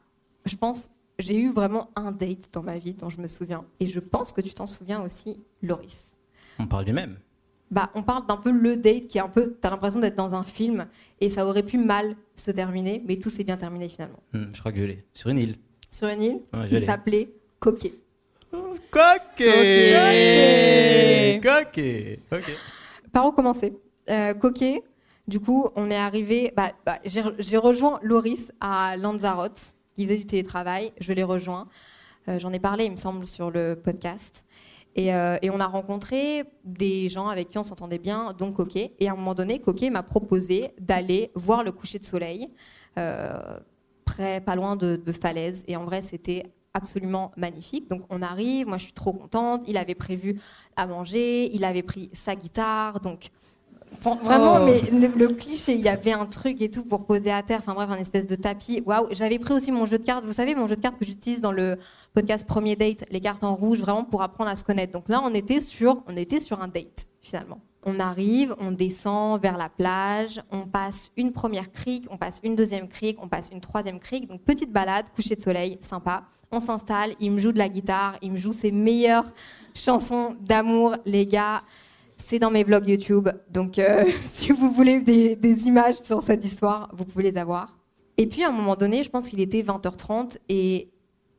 Je 0.47 0.57
pense, 0.57 0.91
j'ai 1.19 1.39
eu 1.39 1.53
vraiment 1.53 1.91
un 1.97 2.13
date 2.13 2.49
dans 2.53 2.63
ma 2.63 2.79
vie 2.79 2.95
dont 2.95 3.11
je 3.11 3.21
me 3.21 3.27
souviens. 3.27 3.65
Et 3.79 3.87
je 3.87 4.01
pense 4.01 4.33
que 4.33 4.41
tu 4.41 4.55
t'en 4.55 4.65
souviens 4.67 5.03
aussi, 5.03 5.39
Loris. 5.63 6.15
On 6.59 6.67
parle 6.67 6.87
du 6.87 6.93
même. 6.95 7.19
Bah, 7.71 7.91
on 7.95 8.03
parle 8.03 8.27
d'un 8.27 8.37
peu 8.39 8.53
le 8.53 8.77
date 8.77 9.09
qui 9.09 9.19
est 9.19 9.21
un 9.21 9.29
peu. 9.29 9.57
T'as 9.61 9.69
l'impression 9.71 10.01
d'être 10.01 10.17
dans 10.17 10.35
un 10.35 10.45
film 10.45 10.87
et 11.21 11.29
ça 11.29 11.45
aurait 11.47 11.65
pu 11.65 11.77
mal 11.79 12.17
se 12.37 12.51
terminer, 12.51 13.03
mais 13.07 13.17
tout 13.17 13.29
s'est 13.29 13.45
bien 13.45 13.57
terminé 13.59 13.89
finalement. 13.89 14.21
Hmm, 14.33 14.45
je 14.55 14.61
crois 14.61 14.73
que 14.73 14.79
je 14.79 14.85
l'ai. 14.85 15.05
Sur 15.13 15.31
une 15.31 15.39
île. 15.39 15.57
Sur 15.91 16.09
une 16.09 16.23
île 16.23 16.41
Ouais, 16.55 16.69
l'ai. 16.69 16.85
s'appelait 16.85 17.29
Coquet. 17.59 17.93
Coquet 18.91 19.93
Coquet 21.43 22.21
Ok. 22.33 22.57
Par 23.13 23.27
où 23.27 23.33
commencer? 23.33 23.77
Euh, 24.11 24.35
Coquet, 24.35 24.83
du 25.29 25.41
coup, 25.41 25.69
on 25.75 25.91
est 25.91 25.97
arrivé. 25.97 26.53
Bah, 26.57 26.73
bah, 26.85 26.99
j'ai 27.05 27.57
rejoint 27.57 27.99
Loris 28.03 28.53
à 28.61 28.97
Lanzarote, 28.97 29.75
qui 29.95 30.05
faisait 30.05 30.19
du 30.19 30.27
télétravail. 30.27 30.93
Je 31.01 31.13
l'ai 31.13 31.25
rejoint. 31.25 31.69
Euh, 32.29 32.39
J'en 32.39 32.53
ai 32.53 32.61
parlé, 32.61 32.85
il 32.85 32.93
me 32.93 32.97
semble, 32.97 33.27
sur 33.27 33.51
le 33.51 33.75
podcast. 33.75 34.47
Et, 34.95 35.15
euh, 35.15 35.37
et 35.43 35.51
on 35.51 35.61
a 35.61 35.67
rencontré 35.67 36.45
des 36.65 37.09
gens 37.09 37.29
avec 37.29 37.51
qui 37.51 37.59
on 37.59 37.63
s'entendait 37.63 37.99
bien, 37.99 38.35
dont 38.39 38.53
Coquet. 38.53 38.95
Et 38.99 39.09
à 39.09 39.13
un 39.13 39.17
moment 39.17 39.35
donné, 39.35 39.59
Coquet 39.59 39.91
m'a 39.91 40.03
proposé 40.03 40.73
d'aller 40.81 41.31
voir 41.35 41.65
le 41.65 41.73
coucher 41.73 41.99
de 41.99 42.05
soleil, 42.05 42.49
euh, 42.99 43.35
près, 44.05 44.41
pas 44.41 44.55
loin 44.55 44.77
de, 44.77 44.97
de 44.97 45.13
Falaise. 45.13 45.65
Et 45.69 45.77
en 45.77 45.85
vrai, 45.85 46.01
c'était 46.01 46.45
absolument 46.73 47.33
magnifique. 47.37 47.89
Donc 47.89 48.05
on 48.11 48.23
arrive, 48.23 48.69
moi 48.69 48.79
je 48.79 48.85
suis 48.85 48.93
trop 48.93 49.13
contente. 49.13 49.65
Il 49.67 49.77
avait 49.77 49.95
prévu 49.95 50.41
à 50.77 50.87
manger, 50.87 51.55
il 51.55 51.65
avait 51.65 51.83
pris 51.83 52.11
sa 52.13 52.37
guitare, 52.37 53.01
donc 53.01 53.31
Enfin, 53.99 54.19
Vraiment, 54.23 54.57
Oh. 54.61 54.65
mais 54.67 54.81
le, 54.91 55.09
le 55.09 55.29
cliché, 55.29 55.75
il 55.75 55.81
y 55.81 55.89
avait 55.89 56.13
un 56.13 56.27
truc 56.27 56.61
et 56.61 56.71
tout 56.71 56.85
pour 56.85 57.07
poser 57.07 57.31
à 57.31 57.43
terre. 57.43 57.61
Enfin 57.61 57.75
bref, 57.75 57.89
un 57.91 57.97
espèce 57.99 58.27
de 58.27 58.35
tapis. 58.35 58.83
Waouh, 58.85 59.09
j'avais 59.13 59.39
pris 59.39 59.55
aussi 59.55 59.73
mon 59.73 59.87
jeu 59.87 59.99
de 59.99 60.05
cartes. 60.05 60.25
Vous 60.25 60.33
savez, 60.33 60.55
mon 60.55 60.67
jeu 60.69 60.77
de 60.77 60.81
cartes 60.81 60.99
que 60.99 61.05
j'utilise 61.07 61.41
dans 61.41 61.53
le 61.53 61.79
podcast 62.15 62.47
Premier 62.47 62.77
Date, 62.77 63.05
les 63.11 63.21
cartes 63.21 63.43
en 63.45 63.55
rouge, 63.55 63.81
vraiment 63.81 64.05
pour 64.05 64.23
apprendre 64.23 64.51
à 64.51 64.57
se 64.57 64.65
connaître. 64.65 64.93
Donc 64.93 65.09
là, 65.09 65.21
on 65.25 65.33
était 65.35 65.61
sur, 65.61 66.03
on 66.07 66.17
était 66.17 66.41
sur 66.41 66.61
un 66.63 66.69
date 66.69 67.07
finalement. 67.23 67.59
On 67.89 68.01
arrive, 68.01 68.55
on 68.59 68.73
descend 68.73 69.41
vers 69.41 69.57
la 69.57 69.69
plage, 69.69 70.43
on 70.51 70.67
passe 70.67 71.13
une 71.17 71.33
première 71.33 71.71
crique, 71.71 72.07
on 72.11 72.17
passe 72.17 72.41
une 72.43 72.57
deuxième 72.57 72.89
crique, 72.89 73.17
on 73.23 73.29
passe 73.29 73.49
une 73.53 73.61
troisième 73.61 74.01
crique. 74.01 74.27
Donc 74.29 74.43
petite 74.43 74.73
balade, 74.73 75.07
coucher 75.15 75.37
de 75.37 75.41
soleil, 75.43 75.79
sympa. 75.83 76.25
On 76.53 76.59
s'installe, 76.61 77.15
il 77.21 77.31
me 77.33 77.39
joue 77.41 77.53
de 77.53 77.59
la 77.59 77.69
guitare, 77.69 78.17
il 78.23 78.33
me 78.33 78.39
joue 78.39 78.53
ses 78.53 78.71
meilleures 78.73 79.33
chansons 79.75 80.35
d'amour, 80.41 80.95
les 81.05 81.27
gars. 81.27 81.63
C'est 82.19 82.39
dans 82.39 82.51
mes 82.51 82.65
vlogs 82.65 82.89
YouTube, 82.89 83.29
donc 83.51 83.79
euh, 83.79 84.05
si 84.27 84.53
vous 84.53 84.71
voulez 84.71 85.01
des, 85.01 85.37
des 85.37 85.67
images 85.67 85.97
sur 85.97 86.23
cette 86.23 86.45
histoire, 86.45 86.91
vous 86.95 87.05
pouvez 87.05 87.31
les 87.31 87.39
avoir. 87.39 87.79
Et 88.17 88.27
puis 88.27 88.43
à 88.43 88.49
un 88.49 88.53
moment 88.53 88.77
donné, 88.77 89.03
je 89.03 89.11
pense 89.11 89.29
qu'il 89.29 89.41
était 89.41 89.63
20h30 89.63 90.39
et 90.49 90.89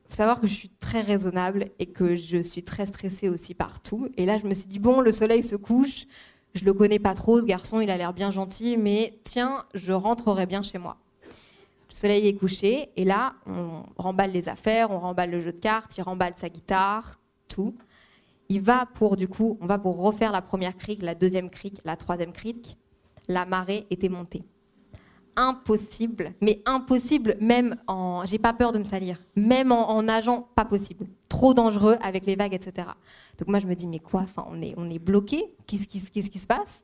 faut 0.09 0.15
savoir 0.15 0.39
que 0.39 0.47
je 0.47 0.53
suis 0.53 0.69
très 0.79 1.01
raisonnable 1.01 1.69
et 1.79 1.87
que 1.87 2.15
je 2.15 2.41
suis 2.41 2.63
très 2.63 2.85
stressée 2.85 3.29
aussi 3.29 3.53
partout. 3.53 4.09
Et 4.15 4.25
là, 4.25 4.37
je 4.37 4.45
me 4.45 4.53
suis 4.53 4.67
dit, 4.67 4.79
bon, 4.79 5.01
le 5.01 5.11
soleil 5.11 5.43
se 5.43 5.55
couche, 5.55 6.05
je 6.53 6.63
le 6.63 6.73
connais 6.73 6.99
pas 6.99 7.13
trop, 7.13 7.41
ce 7.41 7.45
garçon, 7.45 7.81
il 7.81 7.89
a 7.89 7.97
l'air 7.97 8.13
bien 8.13 8.31
gentil, 8.31 8.77
mais 8.77 9.19
tiens, 9.23 9.65
je 9.73 9.91
rentrerai 9.91 10.45
bien 10.45 10.63
chez 10.63 10.77
moi. 10.77 10.97
Le 11.89 11.95
soleil 11.95 12.27
est 12.27 12.35
couché, 12.35 12.89
et 12.95 13.05
là, 13.05 13.33
on 13.45 13.83
remballe 13.97 14.31
les 14.31 14.49
affaires, 14.49 14.91
on 14.91 14.99
remballe 14.99 15.31
le 15.31 15.41
jeu 15.41 15.51
de 15.51 15.59
cartes, 15.59 15.97
il 15.97 16.01
remballe 16.01 16.33
sa 16.37 16.49
guitare, 16.49 17.19
tout. 17.47 17.75
Il 18.49 18.61
va 18.61 18.85
pour, 18.93 19.17
du 19.17 19.27
coup, 19.27 19.57
on 19.61 19.65
va 19.65 19.77
pour 19.77 20.01
refaire 20.01 20.31
la 20.31 20.41
première 20.41 20.77
crique, 20.77 21.01
la 21.01 21.15
deuxième 21.15 21.49
crique, 21.49 21.81
la 21.85 21.95
troisième 21.95 22.31
crique. 22.31 22.77
La 23.27 23.45
marée 23.45 23.85
était 23.89 24.09
montée 24.09 24.43
impossible, 25.37 26.33
mais 26.41 26.61
impossible, 26.65 27.37
même 27.39 27.77
en. 27.87 28.25
J'ai 28.25 28.39
pas 28.39 28.53
peur 28.53 28.73
de 28.73 28.79
me 28.79 28.83
salir, 28.83 29.17
même 29.35 29.71
en, 29.71 30.01
nageant, 30.01 30.49
pas 30.55 30.65
possible. 30.65 31.05
Trop 31.29 31.53
dangereux 31.53 31.95
avec 32.01 32.25
les 32.25 32.35
vagues, 32.35 32.55
etc. 32.55 32.87
Donc 33.37 33.47
moi 33.47 33.59
je 33.59 33.67
me 33.67 33.75
dis, 33.75 33.87
mais 33.87 33.99
quoi? 33.99 34.21
Enfin, 34.21 34.45
on, 34.49 34.61
est, 34.61 34.73
on 34.77 34.89
est 34.89 34.99
bloqué 34.99 35.53
Qu'est-ce 35.67 35.87
qui, 35.87 36.39
se 36.39 36.47
passe? 36.47 36.83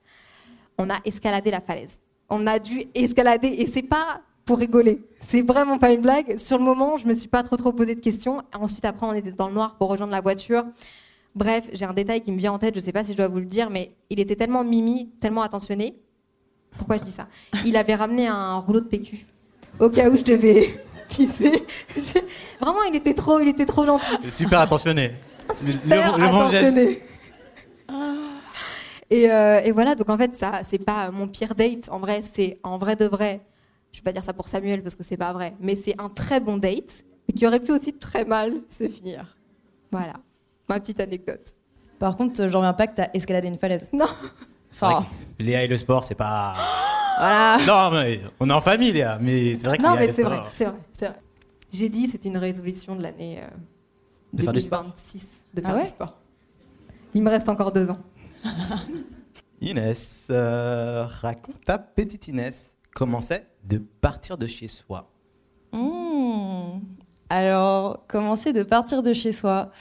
On 0.78 0.90
a 0.90 0.98
escaladé 1.04 1.52
la 1.52 1.62
falaise. 1.62 2.00
On 2.30 2.48
a 2.48 2.60
dû 2.60 2.84
escalader, 2.94 3.48
et 3.48 3.68
c'est 3.68 3.82
pas 3.82 4.22
pour 4.46 4.60
rigoler. 4.60 5.02
C'est 5.20 5.42
vraiment 5.42 5.80
pas 5.80 5.92
une 5.92 6.02
blague. 6.02 6.38
Sur 6.38 6.58
le 6.58 6.64
moment, 6.64 6.98
je 6.98 7.08
me 7.08 7.14
suis 7.14 7.28
pas 7.28 7.44
trop 7.44 7.58
trop 7.58 7.74
posé 7.74 7.96
de 7.96 8.02
questions. 8.02 8.44
Ensuite, 8.54 8.86
après, 8.86 9.08
on 9.08 9.14
était 9.14 9.32
dans 9.32 9.48
le 9.48 9.54
noir 9.54 9.76
pour 9.78 9.90
rejoindre 9.90 10.12
la 10.12 10.22
voiture. 10.22 10.66
Bref, 11.36 11.66
j'ai 11.74 11.86
un 11.86 11.94
détail 11.94 12.22
qui 12.22 12.32
me 12.32 12.38
vient 12.38 12.54
en 12.54 12.60
tête, 12.60 12.76
je 12.76 12.80
sais 12.80 12.92
pas 12.92 13.04
si 13.04 13.14
je 13.14 13.18
dois 13.18 13.28
vous 13.28 13.40
le 13.40 13.46
dire, 13.46 13.70
mais 13.70 13.96
il 14.10 14.20
était 14.20 14.36
tellement 14.36 14.64
mimi, 14.64 15.10
tellement 15.20 15.42
attentionné, 15.42 15.96
pourquoi 16.78 16.98
je 16.98 17.04
dis 17.04 17.12
ça? 17.12 17.28
Il 17.66 17.76
avait 17.76 17.96
ramené 17.96 18.28
un 18.28 18.58
rouleau 18.58 18.82
de 18.82 18.88
PQ 18.88 19.26
au 19.80 19.90
cas 19.90 20.10
où 20.10 20.18
je 20.18 20.24
devais 20.24 20.84
pisser. 21.10 21.66
Vraiment, 22.62 22.84
il 22.90 22.96
était 22.96 23.14
trop, 23.14 23.40
il 23.40 23.48
était 23.48 23.66
trop 23.66 23.86
gentil. 23.86 24.16
Super 24.30 24.60
attentionné. 24.62 25.12
Super 25.56 26.16
attentionné. 26.16 27.02
Et, 29.10 29.30
euh, 29.30 29.62
et, 29.64 29.72
voilà, 29.72 29.94
donc 29.94 30.10
en 30.10 30.18
fait, 30.18 30.36
ça, 30.36 30.62
c'est 30.68 30.80
pas 30.80 31.12
mon 31.12 31.28
pire 31.28 31.54
date. 31.54 31.88
En 31.92 32.00
vrai, 32.00 32.22
c'est 32.24 32.60
en 32.64 32.78
vrai 32.78 32.96
de 32.96 33.06
vrai. 33.06 33.42
Je 33.92 34.00
vais 34.00 34.04
pas 34.04 34.12
dire 34.12 34.24
ça 34.24 34.34
pour 34.34 34.48
Samuel 34.48 34.82
parce 34.82 34.96
que 34.96 35.04
c'est 35.04 35.18
pas 35.18 35.34
vrai, 35.34 35.54
mais 35.60 35.76
c'est 35.76 35.94
un 36.02 36.10
très 36.10 36.40
bon 36.40 36.58
date, 36.58 37.04
qui 37.36 37.46
aurait 37.46 37.60
pu 37.60 37.72
aussi 37.72 37.94
très 37.94 38.26
mal 38.26 38.54
se 38.68 38.88
finir. 38.88 39.38
Voilà, 39.92 40.14
ma 40.74 40.80
petite 40.80 41.00
anecdote. 41.00 41.54
Par 42.00 42.18
contre, 42.18 42.50
j'en 42.50 42.60
reviens 42.60 42.74
pas 42.74 42.88
que 42.88 42.96
t'as 42.96 43.10
escaladé 43.14 43.48
une 43.48 43.58
falaise. 43.58 43.92
Non. 43.94 44.08
Léa 45.40 45.64
et 45.64 45.68
le 45.68 45.78
sport, 45.78 46.04
c'est 46.04 46.16
pas. 46.16 46.54
Voilà. 47.16 47.58
Non, 47.68 47.92
mais 47.92 48.22
on 48.40 48.50
est 48.50 48.54
en 48.54 48.62
famille, 48.62 48.92
Léa. 48.92 49.20
Mais 49.22 49.54
c'est 49.54 49.68
vrai 49.68 49.78
que 49.78 49.84
Non, 49.84 49.96
mais 49.96 50.12
c'est 50.12 50.24
vrai, 50.24 50.40
c'est 50.50 50.66
vrai, 50.66 50.78
c'est 50.94 51.06
vrai. 51.06 51.16
J'ai 51.72 51.88
dit, 51.88 52.08
c'est 52.08 52.26
une 52.26 52.38
résolution 52.38 52.96
de 52.96 53.04
l'année 53.04 53.38
euh, 53.40 53.48
de 54.34 54.42
faire 54.42 54.52
du 54.52 54.62
sport. 54.62 54.84
de 55.54 55.62
ah 55.64 55.70
faire 55.70 55.84
du 55.84 55.88
sport. 55.88 56.18
Il 57.14 57.22
me 57.22 57.30
reste 57.30 57.48
encore 57.50 57.72
deux 57.72 57.92
ans. 57.92 58.00
Inès, 59.62 60.28
euh, 60.32 61.06
raconte 61.08 61.64
ta 61.64 61.78
petite 61.78 62.28
Inès. 62.30 62.78
Comment 62.96 63.22
c'est 63.22 63.46
de 63.64 63.78
partir 63.78 64.36
de 64.40 64.48
chez 64.48 64.68
soi? 64.68 65.12
Mmh. 65.72 66.80
Alors, 67.30 68.06
comment 68.08 68.36
c'est 68.36 68.54
de 68.54 68.64
partir 68.64 69.04
de 69.04 69.14
chez 69.14 69.34
soi? 69.34 69.72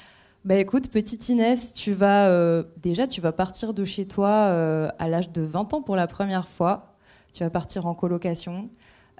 Bah 0.44 0.56
écoute, 0.56 0.90
petite 0.90 1.28
Inès, 1.28 1.72
tu 1.72 1.92
vas 1.92 2.28
euh, 2.28 2.64
déjà 2.82 3.06
tu 3.06 3.20
vas 3.20 3.30
partir 3.30 3.74
de 3.74 3.84
chez 3.84 4.08
toi 4.08 4.48
euh, 4.48 4.88
à 4.98 5.08
l'âge 5.08 5.30
de 5.30 5.42
20 5.42 5.72
ans 5.74 5.82
pour 5.82 5.94
la 5.94 6.08
première 6.08 6.48
fois. 6.48 6.96
Tu 7.32 7.44
vas 7.44 7.50
partir 7.50 7.86
en 7.86 7.94
colocation. 7.94 8.68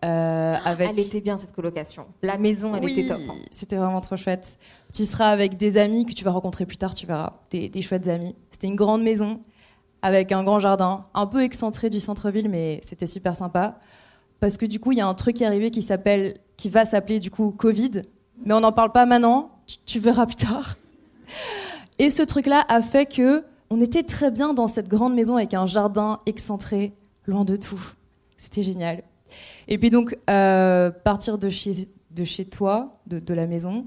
Euh, 0.04 0.54
avec... 0.64 0.90
Elle 0.90 0.98
était 0.98 1.20
bien 1.20 1.38
cette 1.38 1.52
colocation. 1.52 2.06
La 2.22 2.38
maison, 2.38 2.74
elle 2.74 2.90
était 2.90 3.06
top. 3.06 3.20
Hein. 3.30 3.34
C'était 3.52 3.76
vraiment 3.76 4.00
trop 4.00 4.16
chouette. 4.16 4.58
Tu 4.92 5.04
seras 5.04 5.28
avec 5.28 5.58
des 5.58 5.78
amis 5.78 6.06
que 6.06 6.12
tu 6.12 6.24
vas 6.24 6.32
rencontrer 6.32 6.66
plus 6.66 6.76
tard, 6.76 6.92
tu 6.92 7.06
verras. 7.06 7.34
Des, 7.50 7.68
des 7.68 7.82
chouettes 7.82 8.08
amis. 8.08 8.34
C'était 8.50 8.66
une 8.66 8.74
grande 8.74 9.04
maison 9.04 9.40
avec 10.02 10.32
un 10.32 10.42
grand 10.42 10.58
jardin, 10.58 11.06
un 11.14 11.26
peu 11.28 11.44
excentré 11.44 11.88
du 11.88 12.00
centre-ville, 12.00 12.48
mais 12.48 12.80
c'était 12.82 13.06
super 13.06 13.36
sympa. 13.36 13.78
Parce 14.40 14.56
que 14.56 14.66
du 14.66 14.80
coup, 14.80 14.90
il 14.90 14.98
y 14.98 15.00
a 15.00 15.06
un 15.06 15.14
truc 15.14 15.36
qui 15.36 15.44
est 15.44 15.46
arrivé 15.46 15.70
qui 15.70 15.82
s'appelle, 15.82 16.38
qui 16.56 16.68
va 16.68 16.84
s'appeler 16.84 17.20
du 17.20 17.30
coup 17.30 17.52
Covid. 17.52 18.02
Mais 18.44 18.54
on 18.54 18.60
n'en 18.60 18.72
parle 18.72 18.90
pas 18.90 19.06
maintenant. 19.06 19.52
tu 19.86 20.00
verras 20.00 20.26
plus 20.26 20.34
tard. 20.34 20.74
Et 21.98 22.10
ce 22.10 22.22
truc-là 22.22 22.64
a 22.68 22.82
fait 22.82 23.06
que 23.06 23.44
on 23.70 23.80
était 23.80 24.02
très 24.02 24.30
bien 24.30 24.52
dans 24.52 24.68
cette 24.68 24.88
grande 24.88 25.14
maison 25.14 25.36
avec 25.36 25.54
un 25.54 25.66
jardin 25.66 26.20
excentré, 26.26 26.92
loin 27.26 27.44
de 27.44 27.56
tout. 27.56 27.80
C'était 28.36 28.62
génial. 28.62 29.02
Et 29.68 29.78
puis 29.78 29.88
donc, 29.88 30.18
euh, 30.28 30.90
partir 30.90 31.38
de 31.38 31.48
chez, 31.48 31.86
de 32.10 32.24
chez 32.24 32.44
toi, 32.44 32.92
de, 33.06 33.34
la 33.34 33.46
maison, 33.46 33.86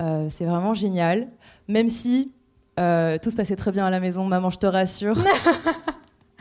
euh, 0.00 0.26
c'est 0.30 0.44
vraiment 0.44 0.74
génial. 0.74 1.28
Même 1.68 1.88
si 1.88 2.34
euh, 2.80 3.18
tout 3.22 3.30
se 3.30 3.36
passait 3.36 3.56
très 3.56 3.70
bien 3.72 3.86
à 3.86 3.90
la 3.90 4.00
maison, 4.00 4.24
maman, 4.24 4.50
je 4.50 4.58
te 4.58 4.66
rassure. 4.66 5.16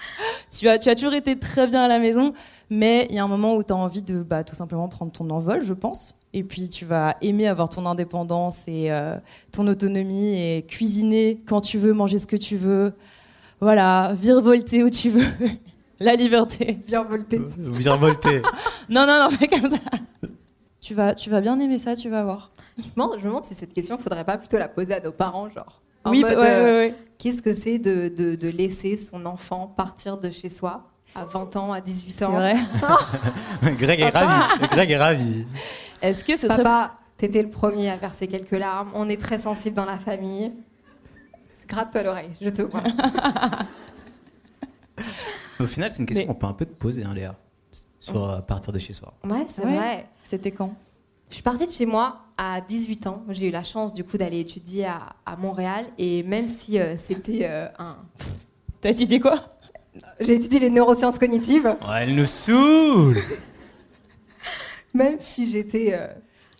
tu, 0.51 0.67
as, 0.67 0.79
tu 0.79 0.89
as 0.89 0.95
toujours 0.95 1.13
été 1.13 1.37
très 1.37 1.67
bien 1.67 1.83
à 1.83 1.87
la 1.87 1.99
maison, 1.99 2.33
mais 2.69 3.07
il 3.09 3.15
y 3.15 3.19
a 3.19 3.23
un 3.23 3.27
moment 3.27 3.55
où 3.55 3.63
tu 3.63 3.73
as 3.73 3.75
envie 3.75 4.01
de 4.01 4.21
bah, 4.21 4.43
tout 4.43 4.55
simplement 4.55 4.87
prendre 4.87 5.11
ton 5.11 5.29
envol, 5.29 5.61
je 5.63 5.73
pense. 5.73 6.15
Et 6.33 6.43
puis 6.43 6.69
tu 6.69 6.85
vas 6.85 7.15
aimer 7.21 7.47
avoir 7.47 7.69
ton 7.69 7.85
indépendance 7.85 8.67
et 8.67 8.91
euh, 8.91 9.15
ton 9.51 9.67
autonomie 9.67 10.39
et 10.39 10.65
cuisiner 10.67 11.41
quand 11.47 11.61
tu 11.61 11.77
veux, 11.79 11.93
manger 11.93 12.17
ce 12.19 12.27
que 12.27 12.35
tu 12.35 12.55
veux. 12.55 12.93
Voilà, 13.61 14.13
virevolter 14.15 14.83
où 14.83 14.89
tu 14.89 15.09
veux. 15.09 15.25
La 15.99 16.15
liberté. 16.15 16.77
Virevolter. 16.87 17.41
Virevolter. 17.57 18.41
non, 18.89 19.05
non, 19.05 19.27
non, 19.29 19.29
fais 19.31 19.47
comme 19.47 19.69
ça. 19.69 19.77
Tu 20.79 20.93
vas, 20.93 21.13
tu 21.13 21.29
vas 21.29 21.41
bien 21.41 21.59
aimer 21.59 21.77
ça, 21.77 21.95
tu 21.95 22.09
vas 22.09 22.23
voir. 22.23 22.51
Je 22.77 22.83
me 23.01 23.23
demande, 23.23 23.43
si 23.43 23.53
cette 23.53 23.73
question, 23.73 23.97
il 23.99 24.03
faudrait 24.03 24.23
pas 24.23 24.37
plutôt 24.37 24.57
la 24.57 24.69
poser 24.69 24.93
à 24.93 25.01
nos 25.01 25.11
parents, 25.11 25.49
genre. 25.49 25.81
oui, 26.05 26.21
mode, 26.21 26.37
euh, 26.37 26.89
Qu'est-ce 27.17 27.41
que 27.41 27.53
c'est 27.53 27.79
de, 27.79 28.07
de, 28.07 28.35
de 28.35 28.47
laisser 28.47 28.95
son 28.95 29.25
enfant 29.25 29.67
partir 29.67 30.17
de 30.17 30.29
chez 30.29 30.47
soi 30.47 30.89
à 31.13 31.25
20 31.25 31.55
ans, 31.57 31.73
à 31.73 31.81
18 31.81 32.23
ans? 32.23 32.31
C'est 32.31 32.35
vrai. 32.37 32.55
Greg 33.75 33.99
est 33.99 34.09
ravi. 34.09 34.67
Greg 34.71 34.91
est 34.91 34.97
ravi. 34.97 35.45
Est-ce 36.01 36.23
que 36.23 36.37
ce 36.37 36.47
Papa, 36.47 36.93
t'étais 37.17 37.43
le 37.43 37.49
premier 37.49 37.89
à 37.89 37.97
verser 37.97 38.27
quelques 38.27 38.51
larmes. 38.51 38.89
On 38.93 39.09
est 39.09 39.21
très 39.21 39.39
sensible 39.39 39.75
dans 39.75 39.85
la 39.85 39.97
famille. 39.97 40.53
Gratte-toi 41.67 42.03
l'oreille, 42.03 42.31
je 42.41 42.49
te 42.49 42.63
vois. 42.63 42.81
Au 45.59 45.67
final, 45.67 45.91
c'est 45.91 45.99
une 45.99 46.07
question 46.07 46.25
qu'on 46.25 46.33
peut 46.33 46.47
un 46.47 46.53
peu 46.53 46.65
te 46.65 46.73
poser, 46.73 47.03
hein, 47.03 47.13
Léa, 47.13 47.35
sur 47.99 48.27
euh, 48.27 48.39
partir 48.39 48.73
de 48.73 48.79
chez 48.79 48.93
soi. 48.93 49.13
Ouais, 49.23 49.45
c'est 49.47 49.61
vrai. 49.61 50.05
C'était 50.23 50.51
quand? 50.51 50.73
Je 51.29 51.35
suis 51.35 51.43
partie 51.43 51.67
de 51.67 51.71
chez 51.71 51.85
moi 51.85 52.21
à 52.37 52.59
18 52.61 53.05
ans. 53.05 53.23
J'ai 53.29 53.49
eu 53.49 53.51
la 53.51 53.63
chance 53.63 53.93
du 53.93 54.03
coup 54.03 54.17
d'aller 54.17 54.39
étudier 54.39 54.87
à, 54.87 55.35
Montréal 55.37 55.85
et 55.99 56.23
même 56.23 56.47
si 56.47 56.79
euh, 56.79 56.97
c'était 56.97 57.41
euh, 57.43 57.67
un. 57.77 57.97
T'as 58.81 58.89
étudié 58.89 59.19
quoi? 59.19 59.41
J'ai 60.19 60.33
étudié 60.33 60.59
les 60.59 60.71
neurosciences 60.71 61.19
cognitives. 61.19 61.65
Ouais, 61.87 62.03
elle 62.03 62.15
nous 62.15 62.25
saoule 62.25 63.17
même 64.93 65.19
si 65.19 65.49
j'étais 65.49 65.93
euh, 65.93 66.07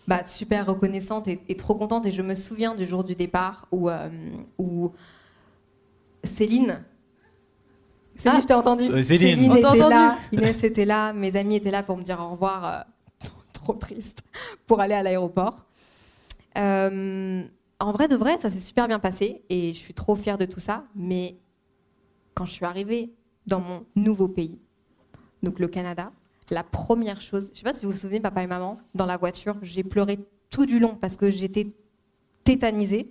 bah, 0.06 0.24
super 0.26 0.66
reconnaissante 0.66 1.28
et, 1.28 1.56
trop 1.56 1.74
contente. 1.74 2.06
Et 2.06 2.12
je 2.12 2.22
me 2.22 2.34
souviens 2.34 2.74
du 2.74 2.86
jour 2.86 3.04
du 3.04 3.14
départ 3.14 3.66
où, 3.70 3.88
euh, 3.88 4.08
où 4.58 4.92
Céline. 6.24 6.84
Céline, 8.16 8.38
ah, 8.38 8.40
je 8.40 8.46
t'ai 8.46 8.54
entendu. 8.54 8.84
Euh, 8.84 9.02
Céline, 9.02 9.36
Céline 9.36 9.56
était 9.56 9.88
là, 9.88 10.18
Inès 10.32 10.64
était 10.64 10.84
là, 10.84 11.12
mes 11.12 11.36
amis 11.36 11.56
étaient 11.56 11.70
là 11.70 11.82
pour 11.82 11.96
me 11.96 12.02
dire 12.02 12.20
au 12.20 12.30
revoir. 12.30 12.86
trop 13.52 13.74
triste 13.74 14.22
pour 14.66 14.80
aller 14.80 14.94
à 14.94 15.02
l'aéroport. 15.02 15.66
en 16.56 17.92
vrai 17.92 18.08
de 18.08 18.16
vrai, 18.16 18.38
ça 18.38 18.50
s'est 18.50 18.60
super 18.60 18.88
bien 18.88 18.98
passé 18.98 19.42
et 19.48 19.72
je 19.72 19.78
suis 19.78 19.94
trop 19.94 20.16
fière 20.16 20.38
de 20.38 20.44
tout 20.44 20.60
ça. 20.60 20.84
Mais 20.94 21.36
quand 22.34 22.44
je 22.44 22.52
suis 22.52 22.64
arrivée 22.64 23.12
dans 23.46 23.60
mon 23.60 23.84
nouveau 23.96 24.28
pays, 24.28 24.60
donc 25.42 25.58
le 25.58 25.68
Canada, 25.68 26.12
la 26.50 26.62
première 26.62 27.20
chose, 27.20 27.46
je 27.46 27.50
ne 27.50 27.56
sais 27.56 27.62
pas 27.62 27.72
si 27.72 27.84
vous 27.84 27.92
vous 27.92 27.98
souvenez, 27.98 28.20
papa 28.20 28.42
et 28.42 28.46
maman, 28.46 28.78
dans 28.94 29.06
la 29.06 29.16
voiture, 29.16 29.56
j'ai 29.62 29.82
pleuré 29.82 30.18
tout 30.50 30.66
du 30.66 30.78
long 30.78 30.96
parce 31.00 31.16
que 31.16 31.30
j'étais 31.30 31.68
tétanisée. 32.44 33.10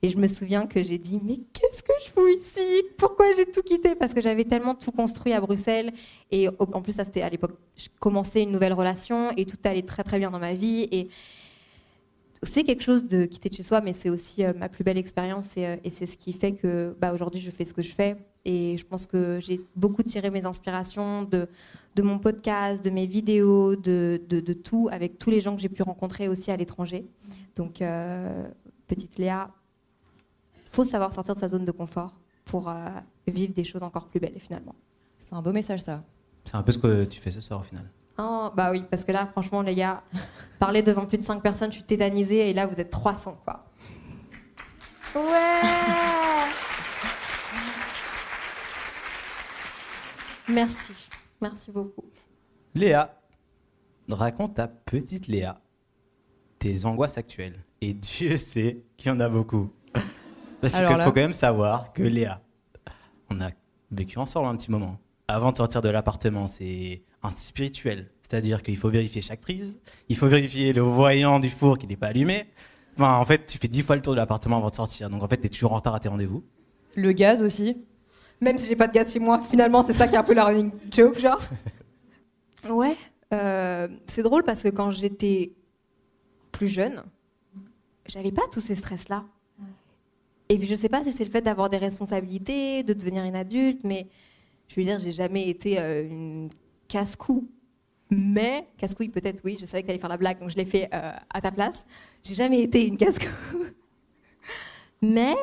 Et 0.00 0.10
je 0.10 0.16
me 0.16 0.28
souviens 0.28 0.66
que 0.66 0.80
j'ai 0.80 0.98
dit, 0.98 1.20
mais 1.24 1.38
qu'est-ce 1.52 1.82
que 1.82 1.92
je 2.04 2.10
fous 2.10 2.28
ici? 2.28 2.84
Pourquoi 2.98 3.26
j'ai 3.36 3.46
tout 3.46 3.62
quitté? 3.62 3.96
Parce 3.96 4.14
que 4.14 4.22
j'avais 4.22 4.44
tellement 4.44 4.76
tout 4.76 4.92
construit 4.92 5.32
à 5.32 5.40
Bruxelles. 5.40 5.92
Et 6.30 6.48
en 6.48 6.82
plus, 6.82 6.92
ça 6.92 7.04
c'était 7.04 7.22
à 7.22 7.28
l'époque, 7.28 7.58
je 7.76 7.88
commençais 7.98 8.44
une 8.44 8.52
nouvelle 8.52 8.74
relation 8.74 9.32
et 9.36 9.44
tout 9.44 9.56
allait 9.64 9.82
très 9.82 10.04
très 10.04 10.20
bien 10.20 10.30
dans 10.30 10.38
ma 10.38 10.54
vie. 10.54 10.88
Et 10.92 11.08
c'est 12.44 12.62
quelque 12.62 12.84
chose 12.84 13.08
de 13.08 13.24
quitter 13.24 13.48
de 13.48 13.54
chez 13.54 13.64
soi, 13.64 13.80
mais 13.80 13.92
c'est 13.92 14.10
aussi 14.10 14.44
euh, 14.44 14.52
ma 14.56 14.68
plus 14.68 14.84
belle 14.84 14.98
expérience 14.98 15.56
et, 15.56 15.66
euh, 15.66 15.76
et 15.82 15.90
c'est 15.90 16.06
ce 16.06 16.16
qui 16.16 16.32
fait 16.32 16.52
que 16.52 16.94
bah, 17.00 17.12
aujourd'hui 17.12 17.40
je 17.40 17.50
fais 17.50 17.64
ce 17.64 17.74
que 17.74 17.82
je 17.82 17.92
fais. 17.92 18.16
Et 18.44 18.76
je 18.78 18.86
pense 18.86 19.06
que 19.06 19.40
j'ai 19.40 19.60
beaucoup 19.74 20.04
tiré 20.04 20.30
mes 20.30 20.44
inspirations 20.44 21.24
de, 21.24 21.48
de 21.98 22.02
mon 22.04 22.20
podcast, 22.20 22.84
de 22.84 22.90
mes 22.90 23.06
vidéos, 23.06 23.74
de, 23.74 24.22
de, 24.28 24.52
tout, 24.52 24.88
avec 24.92 25.18
tous 25.18 25.30
les 25.30 25.40
gens 25.40 25.56
que 25.56 25.60
j'ai 25.60 25.68
pu 25.68 25.82
rencontrer 25.82 26.28
aussi 26.28 26.52
à 26.52 26.56
l'étranger. 26.56 27.10
Donc, 27.56 27.82
euh, 27.82 28.46
petite 28.86 29.18
Léa, 29.18 29.50
faut 30.70 30.84
savoir 30.84 31.12
sortir 31.12 31.34
de 31.34 31.40
sa 31.40 31.48
zone 31.48 31.64
de 31.64 31.72
confort 31.72 32.12
pour 32.44 32.68
euh, 32.68 32.86
vivre 33.26 33.52
des 33.52 33.64
choses 33.64 33.82
encore 33.82 34.06
plus 34.06 34.20
belles 34.20 34.38
finalement. 34.38 34.76
C'est 35.18 35.34
un 35.34 35.42
beau 35.42 35.52
message 35.52 35.80
ça. 35.80 36.04
C'est 36.44 36.54
un 36.54 36.62
peu 36.62 36.70
ce 36.70 36.78
que 36.78 37.04
tu 37.04 37.20
fais 37.20 37.32
ce 37.32 37.40
soir 37.40 37.58
au 37.60 37.64
final. 37.64 37.90
Oh, 38.16 38.50
bah 38.54 38.70
oui, 38.70 38.84
parce 38.88 39.02
que 39.02 39.10
là, 39.10 39.26
franchement, 39.26 39.62
les 39.62 39.74
gars, 39.74 40.04
parler 40.60 40.82
devant 40.82 41.04
plus 41.06 41.18
de 41.18 41.24
5 41.24 41.42
personnes, 41.42 41.72
je 41.72 41.78
suis 41.78 41.84
tétanisée, 41.84 42.50
et 42.50 42.54
là, 42.54 42.66
vous 42.66 42.80
êtes 42.80 42.90
300, 42.90 43.40
quoi. 43.44 43.64
Ouais 45.16 45.22
Merci, 50.48 50.92
merci 51.40 51.70
beaucoup. 51.70 52.04
Léa, 52.74 53.14
raconte 54.08 54.54
ta 54.54 54.68
petite 54.68 55.26
Léa 55.26 55.60
tes 56.58 56.84
angoisses 56.84 57.18
actuelles. 57.18 57.64
Et 57.80 57.94
Dieu 57.94 58.36
sait 58.36 58.82
qu'il 58.96 59.08
y 59.08 59.14
en 59.14 59.20
a 59.20 59.28
beaucoup. 59.28 59.70
Parce 60.60 60.74
qu'il 60.74 60.82
là- 60.82 61.04
faut 61.04 61.12
quand 61.12 61.20
même 61.20 61.32
savoir 61.32 61.92
que 61.92 62.02
Léa, 62.02 62.40
on 63.30 63.40
a 63.40 63.50
vécu 63.92 64.18
ensemble 64.18 64.48
un 64.48 64.56
petit 64.56 64.70
moment. 64.70 64.98
Avant 65.28 65.52
de 65.52 65.56
sortir 65.56 65.82
de 65.82 65.88
l'appartement, 65.88 66.46
c'est 66.48 67.02
un 67.22 67.30
spirituel. 67.30 68.10
C'est-à-dire 68.22 68.62
qu'il 68.62 68.76
faut 68.76 68.90
vérifier 68.90 69.22
chaque 69.22 69.40
prise, 69.40 69.78
il 70.08 70.16
faut 70.16 70.26
vérifier 70.26 70.72
le 70.72 70.80
voyant 70.82 71.38
du 71.38 71.48
four 71.48 71.78
qui 71.78 71.86
n'est 71.86 71.96
pas 71.96 72.08
allumé. 72.08 72.46
Enfin, 72.96 73.14
en 73.14 73.24
fait, 73.24 73.46
tu 73.46 73.56
fais 73.58 73.68
dix 73.68 73.82
fois 73.82 73.94
le 73.94 74.02
tour 74.02 74.14
de 74.14 74.18
l'appartement 74.18 74.56
avant 74.56 74.70
de 74.70 74.74
sortir. 74.74 75.08
Donc, 75.08 75.22
en 75.22 75.28
fait, 75.28 75.36
tu 75.38 75.46
es 75.46 75.48
toujours 75.48 75.72
en 75.72 75.76
retard 75.76 75.94
à 75.94 76.00
tes 76.00 76.08
rendez-vous. 76.08 76.42
Le 76.96 77.12
gaz 77.12 77.42
aussi. 77.42 77.86
Même 78.40 78.58
si 78.58 78.68
j'ai 78.68 78.76
pas 78.76 78.86
de 78.86 78.92
gaz 78.92 79.12
chez 79.12 79.18
moi, 79.18 79.40
finalement, 79.40 79.84
c'est 79.84 79.94
ça 79.94 80.06
qui 80.06 80.14
est 80.14 80.18
un 80.18 80.22
peu 80.24 80.34
la 80.34 80.44
running 80.44 80.70
joke, 80.90 81.18
genre. 81.18 81.40
Ouais, 82.68 82.96
euh, 83.32 83.88
c'est 84.06 84.22
drôle 84.22 84.42
parce 84.44 84.62
que 84.62 84.68
quand 84.68 84.90
j'étais 84.90 85.52
plus 86.52 86.68
jeune, 86.68 87.02
j'avais 88.06 88.32
pas 88.32 88.42
tous 88.50 88.60
ces 88.60 88.74
stress-là. 88.74 89.24
Et 90.48 90.56
puis 90.58 90.66
je 90.66 90.74
sais 90.74 90.88
pas 90.88 91.04
si 91.04 91.12
c'est 91.12 91.24
le 91.24 91.30
fait 91.30 91.42
d'avoir 91.42 91.68
des 91.68 91.76
responsabilités, 91.76 92.82
de 92.82 92.94
devenir 92.94 93.24
une 93.24 93.36
adulte, 93.36 93.80
mais 93.84 94.08
je 94.68 94.76
veux 94.76 94.84
dire, 94.84 94.98
j'ai 94.98 95.12
jamais 95.12 95.48
été 95.48 95.78
euh, 95.78 96.08
une 96.08 96.50
casse-cou. 96.88 97.48
Mais, 98.10 98.66
casse-couille 98.78 99.10
peut-être, 99.10 99.42
oui, 99.44 99.58
je 99.60 99.66
savais 99.66 99.82
que 99.82 99.88
t'allais 99.88 99.98
faire 99.98 100.08
la 100.08 100.16
blague, 100.16 100.38
donc 100.38 100.48
je 100.48 100.56
l'ai 100.56 100.64
fait 100.64 100.88
euh, 100.94 101.12
à 101.28 101.40
ta 101.42 101.50
place. 101.50 101.84
J'ai 102.24 102.34
jamais 102.34 102.62
été 102.62 102.86
une 102.86 102.96
casse-cou. 102.96 103.26
mais 105.02 105.34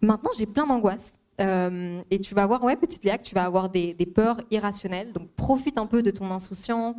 maintenant, 0.00 0.30
j'ai 0.36 0.46
plein 0.46 0.66
d'angoisses. 0.66 1.20
Euh, 1.40 2.00
et 2.10 2.18
tu 2.20 2.34
vas 2.34 2.46
voir, 2.46 2.62
ouais, 2.64 2.76
petite 2.76 3.04
Léa, 3.04 3.18
que 3.18 3.24
tu 3.24 3.34
vas 3.34 3.44
avoir 3.44 3.68
des, 3.68 3.92
des 3.94 4.06
peurs 4.06 4.38
irrationnelles. 4.50 5.12
Donc 5.12 5.28
profite 5.32 5.78
un 5.78 5.86
peu 5.86 6.02
de 6.02 6.10
ton 6.10 6.30
insouciance. 6.30 6.96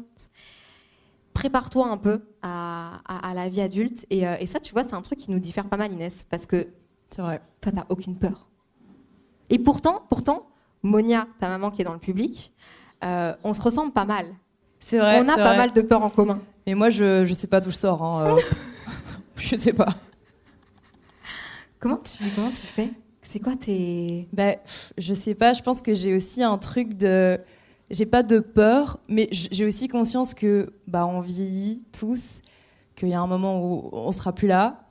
Prépare-toi 1.33 1.87
un 1.87 1.97
peu 1.97 2.21
à, 2.41 2.99
à- 3.05 3.29
à 3.29 3.33
la 3.33 3.47
vie 3.49 3.61
adulte. 3.61 4.05
Et, 4.09 4.27
euh, 4.27 4.35
et 4.39 4.45
ça, 4.47 4.59
tu 4.59 4.73
vois, 4.73 4.83
c'est 4.83 4.95
un 4.95 5.01
truc 5.01 5.19
qui 5.19 5.31
nous 5.31 5.39
diffère 5.39 5.65
pas 5.65 5.77
mal, 5.77 5.91
Inès. 5.91 6.25
Parce 6.29 6.45
que 6.47 6.67
C'est 7.09 7.21
vrai. 7.21 7.41
toi, 7.61 7.71
t'as 7.71 7.85
aucune 7.89 8.15
peur. 8.17 8.47
Et 9.49 9.59
pourtant, 9.59 10.01
pourtant, 10.09 10.47
Monia, 10.83 11.27
ta 11.39 11.47
maman 11.49 11.69
qui 11.71 11.81
est 11.81 11.85
dans 11.85 11.93
le 11.93 11.99
public, 11.99 12.53
euh, 13.03 13.33
on 13.43 13.53
se 13.53 13.61
ressemble 13.61 13.91
pas 13.91 14.05
mal. 14.05 14.25
C'est 14.79 14.97
vrai. 14.99 15.19
on 15.23 15.27
a 15.29 15.35
pas 15.35 15.43
vrai. 15.49 15.57
mal 15.57 15.73
de 15.73 15.81
peurs 15.81 16.03
en 16.03 16.09
commun. 16.09 16.39
Mais 16.65 16.73
moi, 16.73 16.89
je, 16.89 17.25
je 17.25 17.33
sais 17.33 17.47
pas 17.47 17.61
d'où 17.61 17.71
je 17.71 17.75
sors. 17.77 18.03
hein, 18.03 18.35
je 19.35 19.55
sais 19.55 19.73
pas. 19.73 19.89
Comment 21.79 21.97
tu, 21.97 22.23
comment 22.35 22.51
tu 22.51 22.65
fais? 22.65 22.91
C'est 23.29 23.39
quoi 23.39 23.55
tes... 23.59 24.27
Bah, 24.31 24.53
pff, 24.55 24.93
je 24.97 25.13
sais 25.13 25.35
pas, 25.35 25.53
je 25.53 25.61
pense 25.61 25.81
que 25.81 25.93
j'ai 25.93 26.15
aussi 26.15 26.43
un 26.43 26.57
truc 26.57 26.93
de. 26.97 27.39
J'ai 27.89 28.05
pas 28.05 28.23
de 28.23 28.39
peur, 28.39 28.99
mais 29.09 29.27
j'ai 29.31 29.65
aussi 29.65 29.87
conscience 29.87 30.33
que 30.33 30.73
bah, 30.87 31.05
on 31.07 31.19
vieillit 31.21 31.81
tous, 31.97 32.41
qu'il 32.95 33.09
y 33.09 33.13
a 33.13 33.19
un 33.21 33.27
moment 33.27 33.61
où 33.63 33.89
on 33.93 34.11
sera 34.11 34.33
plus 34.33 34.47
là, 34.47 34.81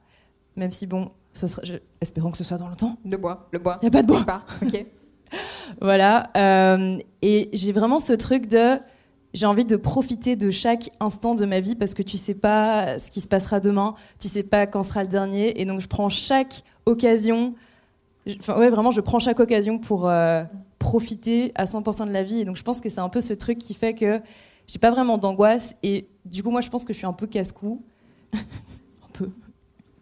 même 0.56 0.72
si 0.72 0.86
bon, 0.86 1.10
ce 1.34 1.46
sera, 1.46 1.62
je- 1.64 1.74
espérons 2.00 2.30
que 2.30 2.38
ce 2.38 2.44
soit 2.44 2.56
dans 2.56 2.68
le 2.68 2.76
temps. 2.76 2.96
Le 3.04 3.16
bois, 3.16 3.48
le 3.52 3.58
bois. 3.58 3.78
Il 3.82 3.84
y 3.84 3.88
a 3.88 3.90
pas 3.90 4.02
de 4.02 4.06
bois. 4.06 4.24
Pas, 4.24 4.44
ok. 4.62 4.86
Voilà. 5.80 6.30
euh, 6.36 6.98
et 7.22 7.48
j'ai 7.52 7.72
vraiment 7.72 7.98
ce 7.98 8.12
truc 8.12 8.48
de. 8.48 8.78
J'ai 9.34 9.44
envie 9.46 9.66
de 9.66 9.76
profiter 9.76 10.34
de 10.36 10.50
chaque 10.50 10.90
instant 10.98 11.34
de 11.34 11.44
ma 11.44 11.60
vie 11.60 11.74
parce 11.74 11.92
que 11.92 12.02
tu 12.02 12.16
sais 12.16 12.34
pas 12.34 12.98
ce 12.98 13.10
qui 13.10 13.20
se 13.20 13.28
passera 13.28 13.60
demain, 13.60 13.94
tu 14.18 14.28
sais 14.28 14.42
pas 14.44 14.66
quand 14.66 14.82
sera 14.82 15.02
le 15.02 15.08
dernier. 15.10 15.60
Et 15.60 15.66
donc, 15.66 15.80
je 15.80 15.88
prends 15.88 16.08
chaque 16.08 16.62
occasion. 16.86 17.54
Enfin, 18.40 18.58
ouais, 18.58 18.70
vraiment, 18.70 18.90
je 18.90 19.00
prends 19.00 19.18
chaque 19.18 19.40
occasion 19.40 19.78
pour 19.78 20.08
euh, 20.08 20.42
profiter 20.78 21.52
à 21.54 21.64
100% 21.64 22.06
de 22.06 22.12
la 22.12 22.22
vie. 22.22 22.40
Et 22.40 22.44
donc, 22.44 22.56
je 22.56 22.62
pense 22.62 22.80
que 22.80 22.88
c'est 22.88 23.00
un 23.00 23.08
peu 23.08 23.20
ce 23.20 23.32
truc 23.32 23.58
qui 23.58 23.74
fait 23.74 23.94
que 23.94 24.20
j'ai 24.66 24.78
pas 24.78 24.90
vraiment 24.90 25.18
d'angoisse. 25.18 25.76
Et 25.82 26.06
du 26.24 26.42
coup, 26.42 26.50
moi, 26.50 26.60
je 26.60 26.70
pense 26.70 26.84
que 26.84 26.92
je 26.92 26.98
suis 26.98 27.06
un 27.06 27.12
peu 27.12 27.26
casse-cou. 27.26 27.82
un 28.34 28.38
peu. 29.12 29.30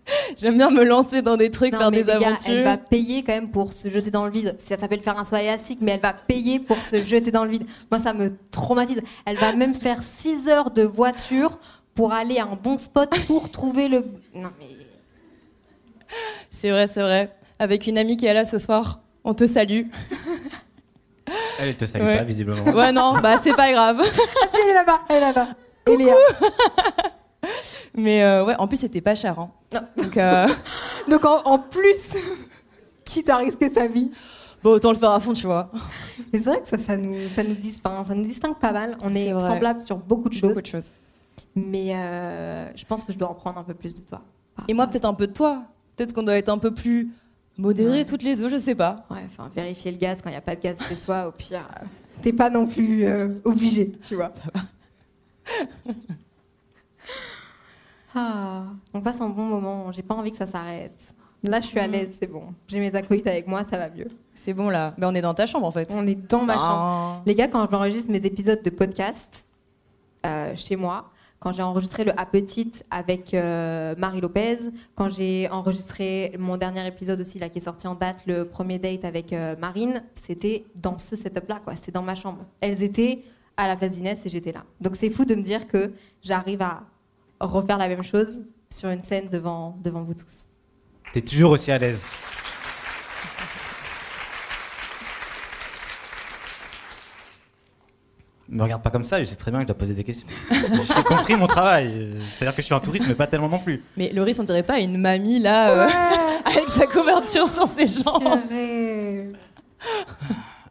J'aime 0.37 0.57
bien 0.57 0.71
me 0.71 0.85
lancer 0.85 1.23
dans 1.23 1.37
des 1.37 1.51
trucs, 1.51 1.73
Non, 1.73 1.79
faire 1.79 1.91
des 1.91 2.03
gars, 2.03 2.17
aventures. 2.17 2.53
elle 2.53 2.65
va 2.65 2.77
payer 2.77 3.23
quand 3.23 3.33
même 3.33 3.51
pour 3.51 3.73
se 3.73 3.89
jeter 3.89 4.11
dans 4.11 4.25
le 4.25 4.31
vide. 4.31 4.57
Ça 4.59 4.77
s'appelle 4.77 5.03
faire 5.03 5.19
un 5.19 5.25
soin 5.25 5.39
élastique, 5.39 5.79
mais 5.81 5.93
elle 5.93 6.01
va 6.01 6.13
payer 6.13 6.61
pour 6.61 6.83
se 6.83 7.03
jeter 7.05 7.31
dans 7.31 7.45
le 7.45 7.51
vide. 7.51 7.67
Moi, 7.91 7.99
ça 8.01 8.13
me 8.13 8.37
traumatise. 8.51 9.01
Elle 9.25 9.37
va 9.37 9.53
même 9.55 9.75
faire 9.75 10.03
6 10.03 10.49
heures 10.49 10.71
de 10.71 10.83
voiture 10.83 11.59
pour 11.95 12.13
aller 12.13 12.39
à 12.39 12.45
un 12.45 12.57
bon 12.57 12.77
spot 12.77 13.09
pour 13.27 13.51
trouver 13.51 13.89
le. 13.89 14.05
Non, 14.35 14.51
mais. 14.59 14.69
C'est 16.51 16.71
vrai, 16.71 16.87
c'est 16.87 17.01
vrai. 17.01 17.35
Avec 17.65 17.87
une 17.87 17.97
amie 17.97 18.19
qui 18.19 18.27
est 18.27 18.35
là 18.35 18.45
ce 18.45 18.59
soir, 18.59 19.01
on 19.25 19.33
te 19.33 19.47
salue. 19.47 19.85
Elle, 21.59 21.77
te 21.77 21.87
salue 21.87 22.03
Ouais. 22.05 22.19
pas, 22.19 22.25
visiblement. 22.25 22.63
Ouais, 22.73 22.93
non, 22.93 23.19
bah 23.23 23.37
c'est 23.43 23.55
pas 23.55 23.73
grave. 23.73 24.03
Ah, 24.03 24.07
si, 24.55 24.61
elle 24.63 24.71
est 24.71 24.75
là-bas, 24.75 25.01
elle 25.09 25.17
est 25.17 25.21
là-bas. 25.21 25.49
Et 25.91 25.97
Léa. 25.97 26.15
Mais 27.95 28.23
euh, 28.23 28.45
ouais, 28.45 28.55
en 28.59 28.67
plus, 28.69 28.77
c'était 28.79 29.01
pas 29.01 29.15
cher. 29.15 29.39
hein. 29.39 29.51
Non. 29.73 29.81
Donc, 30.03 30.17
euh, 30.17 30.49
Donc, 31.09 31.25
en, 31.25 31.43
en 31.45 31.59
plus, 31.59 32.13
quitte 33.05 33.31
à 33.31 33.37
risquer 33.39 33.71
sa 33.71 33.87
vie. 33.87 34.11
bon, 34.63 34.73
autant 34.73 34.93
le 34.93 34.99
faire 34.99 35.11
à 35.13 35.21
fond, 35.21 35.33
tu 35.33 35.47
vois. 35.47 35.71
Et 36.33 36.39
c'est 36.39 36.45
vrai 36.51 36.61
que 36.61 36.69
ça, 36.69 36.79
ça, 36.79 36.97
nous, 36.97 37.29
ça, 37.31 37.43
nous 37.43 37.55
dis- 37.55 37.81
enfin, 37.83 38.05
ça 38.05 38.15
nous 38.15 38.25
distingue 38.25 38.57
pas 38.59 38.73
mal. 38.73 38.97
On 39.05 39.15
est, 39.15 39.31
semblables 39.39 39.81
sur 39.81 39.97
beaucoup 39.97 40.29
de 40.29 40.35
choses. 40.35 40.51
Beaucoup 40.51 40.63
de 40.63 40.67
choses. 40.67 40.91
Mais 41.55 41.95
euh, 41.95 42.69
je 42.77 42.85
pense 42.85 43.05
que 43.05 43.13
je 43.13 43.19
dois 43.19 43.29
en 43.31 43.35
prendre 43.35 43.59
un 43.59 43.65
peu 43.65 43.75
plus 43.75 43.95
de 43.95 44.01
toi. 44.03 44.21
Et 44.69 44.75
moi, 44.75 44.87
peut-être 44.89 45.05
un 45.07 45.15
peu 45.15 45.27
de 45.27 45.33
toi. 45.33 45.63
Peut-être 45.97 46.13
qu'on 46.13 46.23
doit 46.25 46.37
être 46.37 46.49
un 46.49 46.59
peu 46.59 46.73
plus 46.75 47.11
Ouais. 47.59 48.05
toutes 48.05 48.23
les 48.23 48.37
deux, 48.37 48.49
je 48.49 48.57
sais 48.57 48.75
pas. 48.75 48.97
Ouais, 49.11 49.25
enfin, 49.27 49.51
vérifier 49.55 49.93
le 49.93 49.99
gaz 49.99 50.21
quand 50.23 50.29
il 50.31 50.33
n'y 50.33 50.39
a 50.39 50.43
pas 50.43 50.57
de 50.57 50.61
gaz 50.61 50.83
chez 50.89 50.97
soi, 50.97 51.29
au 51.29 51.33
pire, 51.33 51.69
euh, 51.81 51.85
t'es 52.23 52.33
pas 52.33 52.51
non 52.51 52.67
plus 52.67 53.05
euh, 53.05 53.29
obligé, 53.45 53.93
tu 54.07 54.17
vois. 54.17 54.33
ah, 58.15 58.65
on 58.93 59.01
passe 59.01 59.21
un 59.21 59.29
bon 59.29 59.45
moment, 59.45 59.93
j'ai 59.93 60.03
pas 60.03 60.15
envie 60.15 60.33
que 60.33 60.39
ça 60.39 60.47
s'arrête. 60.47 61.15
Là, 61.45 61.61
je 61.61 61.67
suis 61.67 61.79
à 61.79 61.87
l'aise, 61.87 62.17
c'est 62.19 62.27
bon. 62.27 62.55
J'ai 62.69 62.81
mes 62.81 62.95
acolytes 62.95 63.27
avec 63.27 63.47
moi, 63.47 63.65
ça 63.71 63.77
va 63.77 63.91
mieux. 63.91 64.09
C'est 64.35 64.55
bon 64.55 64.71
là. 64.71 64.95
Mais 64.97 65.07
on 65.07 65.15
est 65.15 65.21
dans 65.21 65.35
ta 65.35 65.45
chambre 65.47 65.67
en 65.67 65.71
fait. 65.71 65.93
On 65.95 66.07
est 66.07 66.15
dans 66.15 66.43
ma 66.43 66.55
chambre. 66.55 66.65
Ah. 66.67 67.23
Les 67.27 67.35
gars, 67.35 67.49
quand 67.49 67.69
j'enregistre 67.71 68.11
mes 68.11 68.25
épisodes 68.25 68.63
de 68.63 68.71
podcast 68.71 69.47
euh, 70.25 70.57
chez 70.57 70.77
moi, 70.77 71.11
quand 71.39 71.53
j'ai 71.53 71.63
enregistré 71.63 72.05
le 72.05 72.19
A 72.19 72.25
Petite 72.27 72.85
avec 72.91 73.35
euh, 73.35 73.95
Marie 73.99 74.21
Lopez, 74.21 74.59
quand 74.95 75.11
j'ai 75.11 75.49
enregistré 75.51 76.35
mon 76.39 76.57
dernier 76.57 76.87
épisode 76.87 77.21
aussi, 77.21 77.39
là, 77.39 77.49
qui 77.49 77.59
est 77.59 77.63
sorti 77.63 77.87
en 77.87 77.95
date, 77.95 78.19
le 78.27 78.45
premier 78.45 78.79
date 78.79 79.05
avec 79.05 79.33
euh, 79.33 79.55
Marine, 79.59 80.03
c'était 80.15 80.65
dans 80.75 80.97
ce 80.99 81.17
setup-là, 81.17 81.61
quoi. 81.63 81.77
C'était 81.77 81.93
dans 81.93 82.03
ma 82.03 82.15
chambre. 82.15 82.45
Elles 82.61 82.83
étaient 82.83 83.23
à 83.57 83.69
la 83.69 83.77
place 83.77 83.93
d'Inès 83.93 84.25
et 84.25 84.29
j'étais 84.29 84.53
là. 84.53 84.65
Donc 84.81 84.97
c'est 84.97 85.11
fou 85.11 85.25
de 85.25 85.35
me 85.35 85.43
dire 85.43 85.69
que 85.69 85.93
j'arrive 86.23 86.63
à 86.63 86.85
refaire 87.41 87.79
la 87.79 87.89
même 87.89 88.03
chose 88.03 88.45
sur 88.71 88.89
une 88.89 89.03
scène 89.03 89.29
devant, 89.29 89.79
devant 89.83 90.03
vous 90.03 90.15
tous. 90.15 90.47
T'es 91.13 91.21
toujours 91.21 91.53
aussi 91.53 91.71
à 91.71 91.79
l'aise. 91.79 92.09
Me 98.55 98.63
regarde 98.63 98.83
pas 98.83 98.91
comme 98.91 99.03
ça, 99.03 99.19
je 99.19 99.25
sais 99.25 99.35
très 99.35 99.51
bien 99.51 99.59
que 99.59 99.65
je 99.65 99.67
dois 99.67 99.77
poser 99.77 99.95
des 99.95 100.05
questions. 100.05 100.29
J'ai 100.51 101.03
compris 101.03 101.35
mon 101.35 101.49
travail. 101.49 102.13
C'est-à-dire 102.31 102.55
que 102.55 102.63
je 102.63 102.67
suis 102.67 102.75
un 102.75 102.79
touriste, 102.79 103.05
mais 103.09 103.17
pas 103.17 103.27
tellement 103.27 103.49
non 103.49 103.59
plus. 103.59 103.83
Mais 103.97 104.13
Loris, 104.13 104.39
on 104.39 104.45
dirait 104.45 104.63
pas 104.63 104.79
une 104.79 104.97
mamie 104.97 105.41
là, 105.41 105.71
euh, 105.71 105.89
avec 106.45 106.69
sa 106.69 106.87
couverture 106.87 107.49
sur 107.49 107.67
ses 107.67 107.89
jambes. 107.89 108.39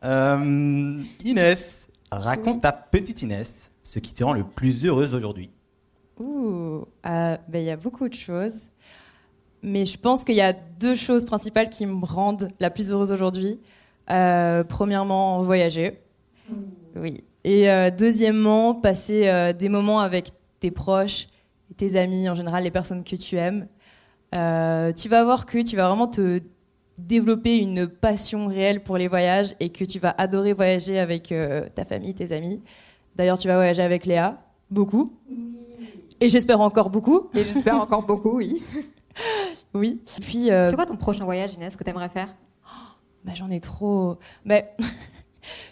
Euh, 0.06 1.02
Inès, 1.26 1.88
raconte 2.10 2.62
ta 2.62 2.72
petite 2.72 3.22
Inès 3.22 3.70
ce 3.84 4.00
qui 4.00 4.14
te 4.14 4.24
rend 4.24 4.32
le 4.32 4.46
plus 4.46 4.86
heureuse 4.86 5.14
aujourd'hui. 5.14 5.50
Ouh, 6.20 6.86
euh, 7.06 7.38
ben, 7.50 7.60
il 7.60 7.66
y 7.66 7.70
a 7.70 7.76
beaucoup 7.76 8.08
de 8.08 8.14
choses. 8.14 8.70
Mais 9.62 9.86
je 9.86 9.98
pense 10.00 10.24
qu'il 10.24 10.36
y 10.36 10.42
a 10.42 10.54
deux 10.54 10.96
choses 10.96 11.26
principales 11.26 11.70
qui 11.70 11.86
me 11.86 12.06
rendent 12.06 12.50
la 12.62 12.70
plus 12.70 12.94
heureuse 12.94 13.12
aujourd'hui. 13.12 13.60
Euh, 14.10 14.64
premièrement, 14.64 15.44
voyager. 15.44 16.00
Oui. 16.96 17.24
Et 17.44 17.70
euh, 17.70 17.92
deuxièmement, 17.92 18.74
passer 18.74 19.28
euh, 19.28 19.54
des 19.54 19.70
moments 19.70 20.00
avec 20.00 20.32
tes 20.60 20.72
proches, 20.72 21.28
tes 21.78 21.96
amis, 21.98 22.30
en 22.30 22.36
général 22.36 22.64
les 22.64 22.72
personnes 22.72 23.04
que 23.04 23.16
tu 23.16 23.36
aimes. 23.36 23.68
Euh, 24.34 24.92
tu 24.94 25.10
vas 25.10 25.24
voir 25.24 25.46
que 25.46 25.62
tu 25.62 25.76
vas 25.76 25.88
vraiment 25.88 26.08
te 26.08 26.42
développer 26.98 27.58
une 27.58 27.88
passion 27.88 28.48
réelle 28.48 28.84
pour 28.84 28.98
les 28.98 29.08
voyages 29.08 29.56
et 29.60 29.70
que 29.70 29.84
tu 29.84 30.00
vas 30.00 30.14
adorer 30.18 30.54
voyager 30.54 31.00
avec 31.00 31.32
euh, 31.32 31.68
ta 31.74 31.86
famille, 31.86 32.14
tes 32.14 32.32
amis. 32.32 32.62
D'ailleurs, 33.16 33.38
tu 33.38 33.48
vas 33.48 33.56
voyager 33.56 33.82
avec 33.82 34.06
Léa, 34.06 34.42
beaucoup. 34.70 35.10
Et 36.20 36.30
j'espère 36.30 36.62
encore 36.62 36.90
beaucoup. 36.90 37.30
Et 37.36 37.44
j'espère 37.44 37.76
encore 37.76 38.04
beaucoup, 38.04 38.38
oui. 38.38 38.62
Oui. 39.76 40.02
Puis, 40.22 40.52
euh, 40.52 40.70
C'est 40.70 40.76
quoi 40.76 40.86
ton 40.86 40.96
prochain 40.96 41.26
voyage, 41.26 41.54
Inès, 41.56 41.76
que 41.76 41.84
t'aimerais 41.84 42.10
faire? 42.10 42.36
Bah, 43.24 43.32
j'en 43.36 43.50
ai 43.50 43.60
trop. 43.60 44.18
Bah, 44.46 44.62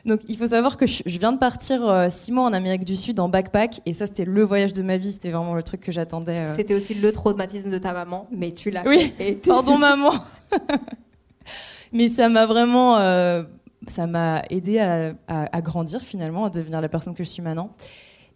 Donc 0.05 0.21
il 0.27 0.37
faut 0.37 0.47
savoir 0.47 0.77
que 0.77 0.85
je 0.85 1.01
viens 1.19 1.31
de 1.33 1.37
partir 1.37 1.87
euh, 1.87 2.07
six 2.09 2.31
mois 2.31 2.43
en 2.45 2.53
Amérique 2.53 2.85
du 2.85 2.95
Sud 2.95 3.19
en 3.19 3.29
backpack 3.29 3.81
et 3.85 3.93
ça 3.93 4.05
c'était 4.05 4.25
le 4.25 4.43
voyage 4.43 4.73
de 4.73 4.81
ma 4.83 4.97
vie, 4.97 5.11
c'était 5.11 5.31
vraiment 5.31 5.53
le 5.55 5.63
truc 5.63 5.81
que 5.81 5.91
j'attendais. 5.91 6.47
euh. 6.47 6.55
C'était 6.55 6.75
aussi 6.75 6.93
le 6.93 7.11
traumatisme 7.11 7.69
de 7.69 7.77
ta 7.77 7.93
maman, 7.93 8.27
mais 8.31 8.51
tu 8.51 8.69
l'as 8.71 8.83
Oui, 8.85 9.13
fait. 9.17 9.33
pardon 9.47 9.77
maman. 9.77 10.11
Mais 11.93 12.07
ça 12.09 12.29
m'a 12.29 12.45
vraiment, 12.45 12.97
euh, 12.97 13.43
ça 13.87 14.07
m'a 14.07 14.43
aidé 14.49 14.79
à, 14.79 15.13
à- 15.27 15.55
à 15.57 15.61
grandir 15.61 15.99
finalement, 16.01 16.45
à 16.45 16.49
devenir 16.49 16.79
la 16.81 16.87
personne 16.89 17.13
que 17.13 17.23
je 17.23 17.29
suis 17.29 17.41
maintenant. 17.41 17.71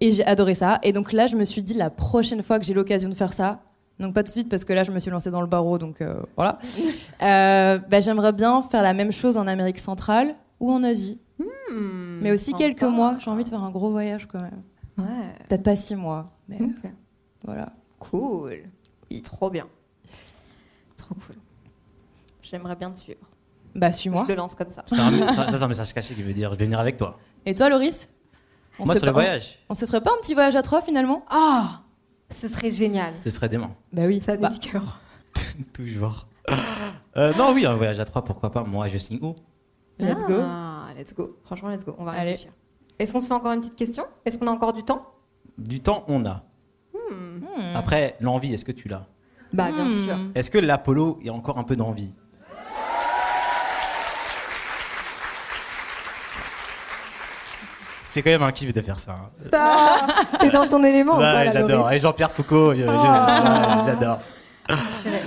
Et 0.01 0.11
j'ai 0.11 0.25
adoré 0.25 0.55
ça. 0.55 0.79
Et 0.83 0.91
donc 0.91 1.13
là, 1.13 1.25
je 1.27 1.37
me 1.37 1.45
suis 1.45 1.63
dit 1.63 1.73
la 1.73 1.89
prochaine 1.89 2.43
fois 2.43 2.59
que 2.59 2.65
j'ai 2.65 2.73
l'occasion 2.73 3.07
de 3.07 3.13
faire 3.15 3.31
ça, 3.31 3.61
donc 3.97 4.13
pas 4.13 4.23
tout 4.23 4.27
de 4.27 4.33
suite 4.33 4.49
parce 4.49 4.65
que 4.65 4.73
là, 4.73 4.83
je 4.83 4.91
me 4.91 4.99
suis 4.99 5.09
lancée 5.09 5.31
dans 5.31 5.39
le 5.39 5.47
barreau, 5.47 5.77
donc 5.77 6.03
voilà. 6.35 6.57
Bah, 7.21 7.99
j'aimerais 8.01 8.33
bien 8.33 8.61
faire 8.63 8.83
la 8.83 8.93
même 8.93 9.11
chose 9.13 9.37
en 9.37 9.47
Amérique 9.47 9.79
centrale 9.79 10.35
ou 10.59 10.69
en 10.71 10.83
Asie. 10.83 11.19
Hmm, 11.39 12.19
Mais 12.21 12.31
aussi 12.31 12.53
quelques 12.53 12.83
mois. 12.83 13.17
J'ai 13.19 13.29
envie 13.29 13.43
de 13.43 13.49
faire 13.49 13.63
un 13.63 13.71
gros 13.71 13.91
voyage 13.91 14.27
quand 14.27 14.41
même. 14.41 14.61
Ouais. 14.97 15.05
Peut-être 15.49 15.63
pas 15.63 15.75
six 15.75 15.95
mois, 15.95 16.31
mais 16.47 16.59
voilà. 17.43 17.73
Cool. 17.99 18.63
Oui, 19.11 19.21
trop 19.21 19.49
bien. 19.49 19.67
Trop 20.97 21.15
cool. 21.15 21.35
J'aimerais 22.41 22.75
bien 22.75 22.91
te 22.91 22.99
suivre. 22.99 23.19
Bah 23.75 23.91
suis-moi. 23.91 24.23
Je 24.25 24.31
le 24.31 24.37
lance 24.37 24.55
comme 24.55 24.69
ça. 24.69 24.83
C'est 24.87 24.97
un- 24.99 25.25
ça, 25.25 25.33
ça, 25.49 25.57
c'est 25.57 25.63
un 25.63 25.67
message 25.67 25.93
caché 25.93 26.15
qui 26.15 26.23
veut 26.23 26.31
dire 26.33 26.53
je 26.53 26.57
vais 26.57 26.65
venir 26.65 26.79
avec 26.79 26.95
toi. 26.97 27.17
Et 27.45 27.53
toi, 27.53 27.67
Loris? 27.69 28.07
On 28.79 28.85
Moi, 28.85 28.93
se 28.93 28.99
sur 28.99 29.05
le 29.05 29.11
on- 29.11 29.15
voyage, 29.15 29.59
On 29.69 29.75
se 29.75 29.85
ferait 29.85 30.01
pas 30.01 30.11
un 30.11 30.21
petit 30.21 30.33
voyage 30.33 30.55
à 30.55 30.61
trois 30.61 30.81
finalement? 30.81 31.25
Ah 31.29 31.81
Ce 32.29 32.47
serait 32.47 32.71
génial. 32.71 33.15
ce 33.17 33.29
serait 33.29 33.49
dément. 33.49 33.75
Bah 33.91 34.03
oui. 34.05 34.21
Ça 34.25 34.37
Bah, 34.37 34.49
du 34.49 34.59
cœur. 34.59 34.99
Toujours. 35.73 36.27
Euh, 37.17 37.33
non, 37.37 37.51
oui, 37.53 37.65
un 37.65 37.73
voyage 37.73 37.99
à 37.99 38.05
trois, 38.05 38.23
pourquoi 38.23 38.51
pas? 38.51 38.63
Moi, 38.63 38.87
je 38.87 38.97
signe 38.97 39.19
où? 39.21 39.35
Let's 39.99 40.23
go. 40.25 40.35
Let's 40.97 41.13
go. 41.13 41.37
Franchement, 41.43 41.69
let's 41.69 41.83
go. 41.83 41.95
On 41.97 42.03
va 42.05 42.11
réfléchir. 42.11 42.51
Est-ce 42.99 43.11
qu'on 43.13 43.21
se 43.21 43.27
fait 43.27 43.33
encore 43.33 43.51
une 43.51 43.59
petite 43.61 43.75
question? 43.75 44.05
Est-ce 44.25 44.37
qu'on 44.37 44.47
a 44.47 44.51
encore 44.51 44.73
du 44.73 44.83
temps? 44.83 45.05
Du 45.57 45.81
temps, 45.81 46.03
on 46.07 46.25
a. 46.25 46.43
Hmm. 46.93 47.41
Après, 47.75 48.15
l'envie, 48.21 48.53
est-ce 48.53 48.65
que 48.65 48.71
tu 48.71 48.87
l'as? 48.87 49.05
Bah, 49.53 49.71
bien 49.71 49.85
Hmm. 49.85 50.05
sûr. 50.05 50.15
Est-ce 50.35 50.49
que 50.49 50.57
l'Apollo, 50.57 51.17
il 51.21 51.27
y 51.27 51.29
a 51.29 51.33
encore 51.33 51.57
un 51.57 51.63
peu 51.63 51.75
d'envie? 51.75 52.13
C'est 58.03 58.21
quand 58.21 58.29
même 58.29 58.43
un 58.43 58.51
kiff 58.51 58.73
de 58.73 58.81
faire 58.81 58.97
ça. 58.99 59.11
hein. 59.13 59.47
Ah, 59.53 60.07
T'es 60.39 60.49
dans 60.49 60.67
ton 60.67 60.83
élément 60.83 61.17
là, 61.19 61.51
j'adore. 61.51 61.91
Et 61.91 61.99
Jean-Pierre 61.99 62.31
Foucault, 62.31 62.71
Oh. 62.71 63.83
j'adore. 63.85 64.19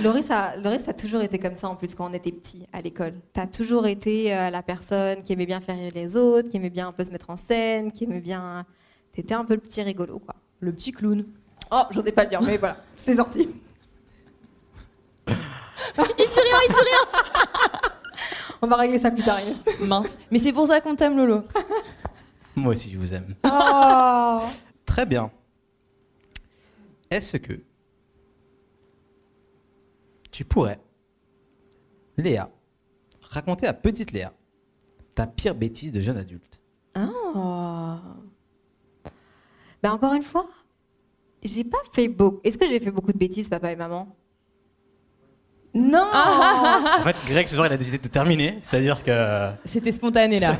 Loris 0.01 0.29
a, 0.29 0.57
Loris 0.57 0.87
a 0.87 0.93
toujours 0.93 1.21
été 1.21 1.39
comme 1.39 1.55
ça 1.55 1.69
en 1.69 1.75
plus 1.75 1.95
quand 1.95 2.09
on 2.09 2.13
était 2.13 2.31
petit 2.31 2.65
à 2.73 2.81
l'école. 2.81 3.13
T'as 3.33 3.47
toujours 3.47 3.87
été 3.87 4.35
euh, 4.35 4.49
la 4.49 4.61
personne 4.61 5.23
qui 5.23 5.33
aimait 5.33 5.45
bien 5.45 5.61
faire 5.61 5.77
rire 5.77 5.91
les 5.95 6.15
autres, 6.15 6.49
qui 6.49 6.57
aimait 6.57 6.69
bien 6.69 6.89
un 6.89 6.91
peu 6.91 7.05
se 7.05 7.11
mettre 7.11 7.29
en 7.29 7.35
scène, 7.35 7.91
qui 7.91 8.03
aimait 8.03 8.19
bien. 8.19 8.65
T'étais 9.13 9.33
un 9.33 9.45
peu 9.45 9.55
le 9.55 9.61
petit 9.61 9.81
rigolo, 9.81 10.19
quoi. 10.19 10.35
Le 10.59 10.71
petit 10.73 10.91
clown. 10.91 11.25
Oh, 11.71 11.83
j'osais 11.91 12.11
pas 12.11 12.23
le 12.23 12.29
dire, 12.29 12.41
mais 12.41 12.57
voilà, 12.57 12.77
c'est 12.97 13.15
sorti. 13.15 13.49
Il 15.27 15.35
dit 15.35 16.39
rien, 16.39 16.59
il 16.67 16.73
dit 16.73 16.79
rien. 16.79 17.79
On 18.61 18.67
va 18.67 18.75
régler 18.75 18.99
ça 18.99 19.11
plus 19.11 19.23
tard, 19.23 19.39
Inès. 19.39 19.57
Mince. 19.79 20.17
Mais 20.31 20.39
c'est 20.39 20.51
pour 20.51 20.67
ça 20.67 20.81
qu'on 20.81 20.95
t'aime, 20.95 21.15
Lolo. 21.15 21.43
Moi 22.55 22.73
aussi, 22.73 22.91
je 22.91 22.97
vous 22.97 23.13
aime. 23.13 23.35
Oh. 23.45 24.39
Très 24.85 25.05
bien. 25.05 25.31
Est-ce 27.09 27.37
que 27.37 27.61
tu 30.39 30.45
pourrais, 30.45 30.79
Léa, 32.15 32.49
raconter 33.23 33.67
à 33.67 33.73
petite 33.73 34.13
Léa 34.13 34.31
ta 35.13 35.27
pire 35.27 35.53
bêtise 35.53 35.91
de 35.91 35.99
jeune 35.99 36.15
adulte 36.15 36.61
Oh. 36.97 37.97
Ben 39.83 39.91
encore 39.91 40.13
une 40.13 40.23
fois, 40.23 40.47
j'ai 41.43 41.65
pas 41.65 41.79
fait 41.91 42.07
beaucoup. 42.07 42.39
Est-ce 42.45 42.57
que 42.57 42.65
j'ai 42.69 42.79
fait 42.79 42.89
beaucoup 42.89 43.11
de 43.11 43.17
bêtises, 43.17 43.49
papa 43.49 43.73
et 43.73 43.75
maman? 43.75 44.15
Non 45.73 46.07
En 46.09 47.03
fait, 47.03 47.17
Greg, 47.27 47.45
ce 47.45 47.55
soir, 47.55 47.67
il 47.67 47.73
a 47.73 47.77
décidé 47.77 47.97
de 47.97 48.07
terminer. 48.07 48.59
C'est-à-dire 48.61 49.03
que. 49.03 49.51
C'était 49.65 49.91
spontané 49.91 50.39
là. 50.39 50.57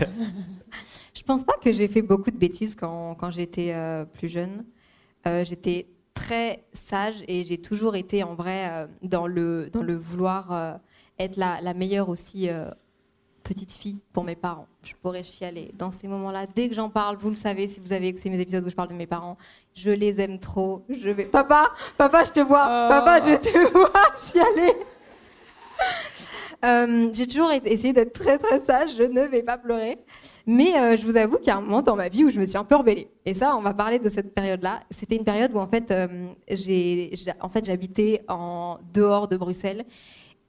Je 1.16 1.24
pense 1.24 1.46
pas 1.46 1.56
que 1.64 1.72
j'ai 1.72 1.88
fait 1.88 2.02
beaucoup 2.02 2.32
de 2.32 2.38
bêtises 2.38 2.76
quand, 2.76 3.16
quand 3.16 3.32
j'étais 3.32 3.72
euh, 3.74 4.04
plus 4.04 4.28
jeune. 4.28 4.66
Euh, 5.26 5.46
j'étais 5.46 5.88
très 6.30 6.64
sage 6.74 7.24
et 7.28 7.44
j'ai 7.44 7.58
toujours 7.58 7.96
été 7.96 8.22
en 8.22 8.36
vrai 8.36 8.70
euh, 8.70 8.88
dans, 9.02 9.26
le, 9.26 9.68
dans 9.72 9.82
le 9.82 9.96
vouloir 9.96 10.54
euh, 10.54 10.74
être 11.18 11.38
la, 11.38 11.60
la 11.62 11.74
meilleure 11.74 12.08
aussi 12.08 12.50
euh, 12.50 12.70
petite 13.44 13.74
fille 13.74 13.98
pour 14.14 14.24
mes 14.24 14.36
parents. 14.36 14.68
Je 14.84 14.94
pourrais 15.02 15.24
chialer 15.24 15.72
dans 15.74 15.90
ces 15.90 16.08
moments-là. 16.08 16.46
Dès 16.46 16.70
que 16.70 16.76
j'en 16.76 16.92
parle, 16.92 17.18
vous 17.18 17.32
le 17.32 17.36
savez, 17.36 17.68
si 17.68 17.80
vous 17.80 17.94
avez 17.94 18.10
écouté 18.10 18.30
mes 18.30 18.40
épisodes 18.40 18.64
où 18.64 18.70
je 18.70 18.76
parle 18.76 18.90
de 18.90 18.94
mes 18.94 19.08
parents, 19.08 19.38
je 19.74 19.90
les 19.90 20.22
aime 20.22 20.38
trop. 20.38 20.86
Je 20.88 21.10
vais... 21.10 21.26
Papa, 21.26 21.72
papa, 21.98 22.24
je 22.26 22.32
te 22.32 22.42
vois. 22.42 22.66
Papa, 22.66 23.22
je 23.22 23.36
te 23.36 23.72
vois 23.74 24.14
chialer. 24.16 24.76
Euh, 26.66 27.10
j'ai 27.14 27.26
toujours 27.26 27.51
essayé 27.51 27.93
d'être 27.93 28.14
très 28.14 28.38
très 28.38 28.60
sage, 28.60 28.91
je 28.97 29.03
ne 29.03 29.22
vais 29.22 29.43
pas 29.43 29.57
pleurer. 29.57 29.97
Mais 30.45 30.76
euh, 30.76 30.97
je 30.97 31.05
vous 31.05 31.16
avoue 31.16 31.38
qu'il 31.38 31.47
y 31.47 31.51
a 31.51 31.57
un 31.57 31.62
moment 31.62 31.82
dans 31.82 31.95
ma 31.95 32.10
vie 32.10 32.26
où 32.26 32.30
je 32.30 32.39
me 32.39 32.45
suis 32.45 32.57
un 32.57 32.66
peu 32.66 32.76
rebellée. 32.76 33.10
Et 33.26 33.34
ça, 33.34 33.55
on 33.55 33.62
va 33.62 33.74
parler 33.74 33.99
de 33.99 34.10
cette 34.10 34.34
période-là. 34.34 34.82
C'était 34.89 35.16
une 35.16 35.24
période 35.24 35.51
où 35.53 35.60
en 35.60 35.68
fait, 35.68 35.91
euh, 35.91 36.07
j'ai, 36.49 37.12
en 37.39 37.49
fait, 37.49 37.66
j'habitais 37.66 38.24
en 38.28 38.80
dehors 38.93 39.28
de 39.28 39.38
Bruxelles. 39.38 39.86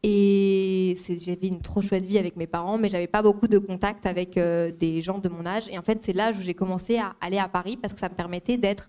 Et 0.03 0.97
j'avais 1.09 1.49
une 1.49 1.61
trop 1.61 1.83
chouette 1.83 2.07
vie 2.07 2.17
avec 2.19 2.35
mes 2.37 2.47
parents, 2.47 2.79
mais 2.79 2.89
j'avais 2.89 3.07
pas 3.07 3.21
beaucoup 3.21 3.49
de 3.49 3.59
contact 3.59 4.07
avec 4.07 4.37
des 4.37 5.03
gens 5.03 5.19
de 5.19 5.29
mon 5.29 5.45
âge. 5.45 5.65
Et 5.71 5.79
en 5.79 5.83
fait, 5.83 5.99
c'est 6.01 6.15
l'âge 6.15 6.39
où 6.39 6.41
j'ai 6.41 6.55
commencé 6.55 6.97
à 6.97 7.15
aller 7.21 7.37
à 7.37 7.49
Paris 7.49 7.77
parce 7.77 7.93
que 7.93 8.01
ça 8.01 8.09
me 8.09 8.15
permettait 8.15 8.57
d'être 8.57 8.89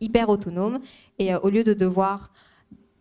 hyper 0.00 0.28
autonome. 0.28 0.78
Et 1.18 1.34
au 1.34 1.50
lieu 1.50 1.64
de 1.64 1.74
devoir 1.74 2.30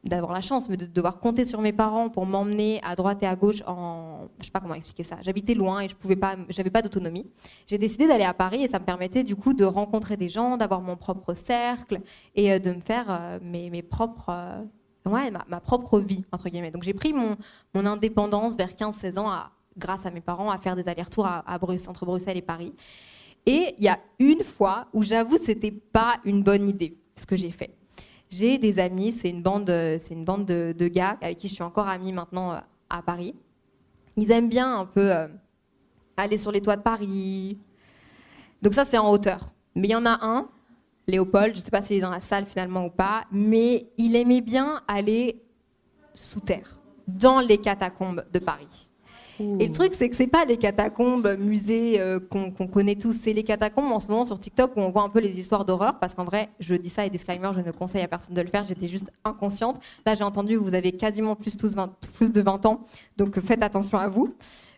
d'avoir 0.03 0.33
la 0.33 0.41
chance, 0.41 0.67
mais 0.67 0.77
de 0.77 0.85
devoir 0.85 1.19
compter 1.19 1.45
sur 1.45 1.61
mes 1.61 1.73
parents 1.73 2.09
pour 2.09 2.25
m'emmener 2.25 2.79
à 2.83 2.95
droite 2.95 3.21
et 3.21 3.27
à 3.27 3.35
gauche 3.35 3.61
en, 3.67 4.27
je 4.39 4.45
sais 4.45 4.51
pas 4.51 4.59
comment 4.59 4.73
expliquer 4.73 5.03
ça. 5.03 5.17
J'habitais 5.21 5.53
loin 5.53 5.81
et 5.81 5.89
je 5.89 5.95
pouvais 5.95 6.15
pas, 6.15 6.35
j'avais 6.49 6.71
pas 6.71 6.81
d'autonomie. 6.81 7.29
J'ai 7.67 7.77
décidé 7.77 8.07
d'aller 8.07 8.23
à 8.23 8.33
Paris 8.33 8.63
et 8.63 8.67
ça 8.67 8.79
me 8.79 8.85
permettait 8.85 9.23
du 9.23 9.35
coup 9.35 9.53
de 9.53 9.63
rencontrer 9.63 10.17
des 10.17 10.29
gens, 10.29 10.57
d'avoir 10.57 10.81
mon 10.81 10.95
propre 10.95 11.35
cercle 11.35 12.01
et 12.35 12.51
euh, 12.51 12.59
de 12.59 12.71
me 12.71 12.79
faire 12.79 13.05
euh, 13.09 13.39
mes, 13.43 13.69
mes 13.69 13.83
propres, 13.83 14.29
euh, 14.29 14.63
ouais, 15.05 15.29
ma, 15.29 15.45
ma 15.47 15.59
propre 15.59 15.99
vie 15.99 16.25
entre 16.31 16.49
guillemets. 16.49 16.71
Donc 16.71 16.83
j'ai 16.83 16.95
pris 16.95 17.13
mon, 17.13 17.35
mon 17.75 17.85
indépendance 17.85 18.55
vers 18.55 18.71
15-16 18.71 19.19
ans 19.19 19.29
à, 19.29 19.51
grâce 19.77 20.05
à 20.07 20.11
mes 20.11 20.21
parents 20.21 20.49
à 20.49 20.57
faire 20.57 20.75
des 20.75 20.89
allers-retours 20.89 21.27
entre 21.87 22.05
Bruxelles 22.05 22.37
et 22.37 22.41
Paris. 22.41 22.73
Et 23.45 23.75
il 23.77 23.83
y 23.83 23.87
a 23.87 23.99
une 24.17 24.43
fois 24.43 24.87
où 24.93 25.03
j'avoue 25.03 25.37
c'était 25.37 25.71
pas 25.71 26.19
une 26.25 26.41
bonne 26.41 26.67
idée 26.67 26.97
ce 27.15 27.25
que 27.27 27.35
j'ai 27.35 27.51
fait. 27.51 27.75
J'ai 28.31 28.57
des 28.57 28.79
amis, 28.79 29.11
c'est 29.11 29.29
une 29.29 29.43
bande, 29.43 29.69
euh, 29.69 29.97
c'est 29.99 30.13
une 30.13 30.23
bande 30.23 30.45
de, 30.45 30.87
gars 30.87 31.17
avec 31.21 31.37
qui 31.37 31.49
je 31.49 31.53
suis 31.55 31.63
encore 31.63 31.89
amie 31.89 32.13
maintenant 32.13 32.53
euh, 32.53 32.59
à 32.89 33.01
Paris. 33.01 33.35
Ils 34.15 34.31
aiment 34.31 34.47
bien 34.47 34.79
un 34.79 34.85
peu 34.85 35.13
euh, 35.13 35.27
aller 36.15 36.37
sur 36.37 36.51
les 36.53 36.61
toits 36.61 36.77
de 36.77 36.81
Paris. 36.81 37.59
Donc 38.61 38.73
ça, 38.73 38.85
c'est 38.85 38.97
en 38.97 39.11
hauteur. 39.11 39.51
Mais 39.75 39.89
il 39.89 39.91
y 39.91 39.95
en 39.95 40.05
a 40.05 40.17
un, 40.21 40.49
Léopold, 41.07 41.55
je 41.55 41.59
ne 41.59 41.65
sais 41.65 41.71
pas 41.71 41.81
s'il 41.81 41.97
est 41.97 42.01
dans 42.01 42.09
la 42.09 42.21
salle 42.21 42.45
finalement 42.45 42.85
ou 42.85 42.89
pas, 42.89 43.25
mais 43.31 43.91
il 43.97 44.15
aimait 44.15 44.39
bien 44.39 44.81
aller 44.87 45.43
sous 46.13 46.39
terre, 46.39 46.79
dans 47.07 47.41
les 47.41 47.57
catacombes 47.57 48.25
de 48.31 48.39
Paris. 48.39 48.89
Et 49.59 49.67
le 49.67 49.71
truc, 49.71 49.93
c'est 49.97 50.09
que 50.09 50.15
c'est 50.15 50.27
pas 50.27 50.45
les 50.45 50.57
catacombes, 50.57 51.35
musées 51.39 51.99
euh, 51.99 52.19
qu'on 52.19 52.51
connaît 52.51 52.95
tous, 52.95 53.13
c'est 53.13 53.33
les 53.33 53.43
catacombes 53.43 53.91
en 53.91 53.99
ce 53.99 54.07
moment 54.07 54.25
sur 54.25 54.39
TikTok 54.39 54.75
où 54.75 54.79
on 54.81 54.89
voit 54.89 55.03
un 55.03 55.09
peu 55.09 55.19
les 55.19 55.39
histoires 55.39 55.65
d'horreur. 55.65 55.99
Parce 55.99 56.13
qu'en 56.13 56.25
vrai, 56.25 56.49
je 56.59 56.75
dis 56.75 56.89
ça 56.89 57.05
et 57.05 57.09
disclaimer, 57.09 57.49
je 57.55 57.61
ne 57.61 57.71
conseille 57.71 58.01
à 58.01 58.07
personne 58.07 58.35
de 58.35 58.41
le 58.41 58.47
faire. 58.47 58.65
J'étais 58.65 58.87
juste 58.87 59.07
inconsciente. 59.23 59.81
Là, 60.05 60.15
j'ai 60.15 60.23
entendu, 60.23 60.55
vous 60.55 60.73
avez 60.73 60.91
quasiment 60.91 61.35
plus 61.35 61.57
tous 61.57 61.75
20, 61.75 61.91
plus 62.13 62.31
de 62.31 62.41
20 62.41 62.65
ans, 62.65 62.85
donc 63.17 63.39
faites 63.41 63.63
attention 63.63 63.97
à 63.97 64.07
vous. 64.07 64.33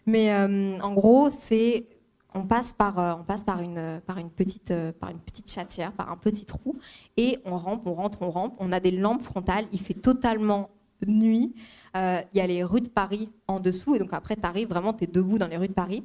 Mais 0.05 0.31
euh, 0.31 0.77
en 0.79 0.93
gros, 0.93 1.29
c'est 1.31 1.87
on 2.35 2.43
passe 2.43 2.73
par, 2.73 2.97
euh, 2.97 3.13
on 3.19 3.23
passe 3.23 3.43
par 3.43 3.61
une, 3.61 4.01
par 4.07 4.17
une 4.17 4.31
petite, 4.31 4.73
par 4.99 5.11
une 5.11 5.19
petite 5.19 5.51
chatière, 5.51 5.91
par 5.91 6.11
un 6.11 6.17
petit 6.17 6.45
trou, 6.45 6.75
et 7.15 7.39
on 7.45 7.57
rampe, 7.57 7.85
on 7.85 7.93
rentre, 7.93 8.19
on 8.21 8.31
rampe. 8.31 8.55
On 8.59 8.71
a 8.71 8.79
des 8.79 8.91
lampes 8.91 9.21
frontales. 9.21 9.65
Il 9.71 9.79
fait 9.79 9.93
totalement 9.93 10.69
nuit. 11.05 11.53
Euh, 11.95 12.21
Il 12.33 12.37
y 12.37 12.41
a 12.41 12.47
les 12.47 12.63
rues 12.63 12.81
de 12.81 12.89
Paris 12.89 13.29
en 13.47 13.59
dessous, 13.59 13.95
et 13.95 13.99
donc 13.99 14.13
après, 14.13 14.35
tu 14.35 14.45
arrives 14.45 14.69
vraiment, 14.69 14.93
tu 14.93 15.03
es 15.03 15.07
debout 15.07 15.37
dans 15.37 15.47
les 15.47 15.57
rues 15.57 15.67
de 15.67 15.73
Paris. 15.73 16.03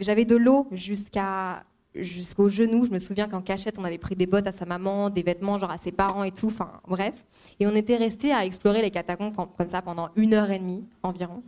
J'avais 0.00 0.24
de 0.24 0.36
l'eau 0.36 0.68
jusqu'à 0.72 1.64
jusqu'aux 1.94 2.48
genoux. 2.48 2.84
Je 2.84 2.90
me 2.90 2.98
souviens 2.98 3.26
qu'en 3.26 3.40
cachette, 3.40 3.78
on 3.78 3.84
avait 3.84 3.98
pris 3.98 4.14
des 4.16 4.26
bottes 4.26 4.46
à 4.46 4.52
sa 4.52 4.66
maman, 4.66 5.10
des 5.10 5.22
vêtements 5.22 5.58
genre 5.58 5.70
à 5.70 5.78
ses 5.78 5.92
parents 5.92 6.24
et 6.24 6.32
tout. 6.32 6.48
Enfin, 6.48 6.72
bref. 6.86 7.14
Et 7.58 7.66
on 7.66 7.74
était 7.74 7.96
resté 7.96 8.32
à 8.32 8.44
explorer 8.44 8.82
les 8.82 8.90
catacombes 8.90 9.34
comme 9.34 9.68
ça 9.68 9.82
pendant 9.82 10.10
une 10.16 10.34
heure 10.34 10.50
et 10.50 10.58
demie 10.58 10.84
environ. 11.02 11.42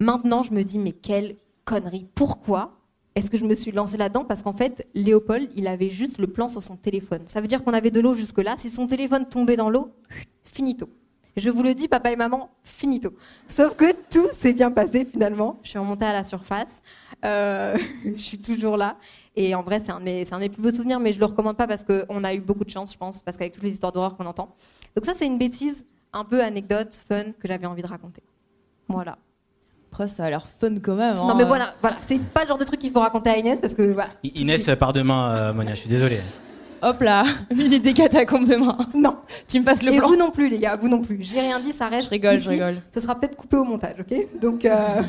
Maintenant, 0.00 0.42
je 0.42 0.52
me 0.52 0.62
dis, 0.62 0.78
mais 0.78 0.92
quelle 0.92 1.36
connerie. 1.64 2.06
Pourquoi 2.14 2.72
est-ce 3.14 3.30
que 3.30 3.38
je 3.38 3.44
me 3.44 3.54
suis 3.54 3.72
lancée 3.72 3.96
là-dedans? 3.96 4.24
Parce 4.24 4.42
qu'en 4.42 4.52
fait, 4.52 4.86
Léopold, 4.94 5.50
il 5.56 5.68
avait 5.68 5.90
juste 5.90 6.18
le 6.18 6.26
plan 6.26 6.48
sur 6.48 6.62
son 6.62 6.76
téléphone. 6.76 7.22
Ça 7.26 7.40
veut 7.40 7.48
dire 7.48 7.64
qu'on 7.64 7.72
avait 7.72 7.90
de 7.90 8.00
l'eau 8.00 8.14
jusque-là. 8.14 8.56
Si 8.58 8.68
son 8.68 8.86
téléphone 8.86 9.26
tombait 9.26 9.56
dans 9.56 9.70
l'eau, 9.70 9.90
finito. 10.44 10.88
Je 11.36 11.50
vous 11.50 11.62
le 11.62 11.74
dis, 11.74 11.86
papa 11.86 12.10
et 12.10 12.16
maman, 12.16 12.48
finito. 12.64 13.10
Sauf 13.46 13.74
que 13.76 13.92
tout 14.10 14.26
s'est 14.38 14.54
bien 14.54 14.70
passé 14.70 15.04
finalement. 15.04 15.58
Je 15.62 15.70
suis 15.70 15.78
remontée 15.78 16.06
à 16.06 16.12
la 16.14 16.24
surface. 16.24 16.80
Euh, 17.24 17.76
je 18.04 18.22
suis 18.22 18.38
toujours 18.38 18.78
là. 18.78 18.96
Et 19.36 19.54
en 19.54 19.62
vrai, 19.62 19.82
c'est 19.84 19.92
un, 19.92 19.98
de 20.00 20.04
mes- 20.04 20.24
c'est 20.24 20.32
un 20.32 20.38
de 20.38 20.44
mes 20.44 20.48
plus 20.48 20.62
beaux 20.62 20.70
souvenirs, 20.70 20.98
mais 20.98 21.12
je 21.12 21.18
le 21.20 21.26
recommande 21.26 21.56
pas 21.58 21.66
parce 21.66 21.84
qu'on 21.84 22.24
a 22.24 22.32
eu 22.32 22.40
beaucoup 22.40 22.64
de 22.64 22.70
chance, 22.70 22.92
je 22.92 22.96
pense, 22.98 23.20
parce 23.20 23.36
qu'avec 23.36 23.52
toutes 23.52 23.64
les 23.64 23.72
histoires 23.72 23.92
d'horreur 23.92 24.16
qu'on 24.16 24.24
entend. 24.24 24.54
Donc 24.96 25.04
ça, 25.04 25.12
c'est 25.14 25.26
une 25.26 25.36
bêtise, 25.36 25.84
un 26.14 26.24
peu 26.24 26.42
anecdote, 26.42 26.98
fun, 27.06 27.32
que 27.38 27.46
j'avais 27.46 27.66
envie 27.66 27.82
de 27.82 27.88
raconter. 27.88 28.22
Voilà. 28.88 29.18
Après, 29.92 30.08
ça 30.08 30.24
a 30.24 30.30
l'air 30.30 30.48
fun 30.48 30.76
quand 30.82 30.94
même. 30.94 31.16
Non 31.16 31.28
hein. 31.30 31.34
mais 31.36 31.44
voilà, 31.44 31.74
voilà, 31.82 31.96
c'est 32.06 32.18
pas 32.18 32.42
le 32.44 32.48
genre 32.48 32.58
de 32.58 32.64
truc 32.64 32.80
qu'il 32.80 32.92
faut 32.92 33.00
raconter 33.00 33.28
à 33.28 33.36
Inès 33.36 33.60
parce 33.60 33.74
que 33.74 33.92
voilà. 33.92 34.10
Inès, 34.22 34.68
part 34.78 34.94
demain, 34.94 35.30
euh, 35.30 35.52
Monia, 35.52 35.74
je 35.74 35.80
suis 35.80 35.90
désolé. 35.90 36.20
Hop 36.86 37.00
là, 37.00 37.24
visite 37.50 37.82
des 37.82 37.94
catacombes 37.94 38.46
demain. 38.46 38.76
Non. 38.94 39.16
Tu 39.48 39.58
me 39.58 39.64
passes 39.64 39.82
le 39.82 39.92
Et 39.92 39.98
plan. 39.98 40.06
vous 40.06 40.14
non 40.16 40.30
plus 40.30 40.48
les 40.48 40.60
gars, 40.60 40.76
vous 40.76 40.86
non 40.88 41.02
plus. 41.02 41.18
J'ai 41.20 41.40
rien 41.40 41.58
dit, 41.58 41.72
ça 41.72 41.88
reste. 41.88 42.04
Je 42.04 42.10
rigole, 42.10 42.38
je 42.38 42.48
rigole. 42.48 42.76
Ce 42.94 43.00
sera 43.00 43.16
peut-être 43.16 43.34
coupé 43.36 43.56
au 43.56 43.64
montage, 43.64 43.96
ok 43.98 44.40
Donc 44.40 44.64
euh, 44.64 44.76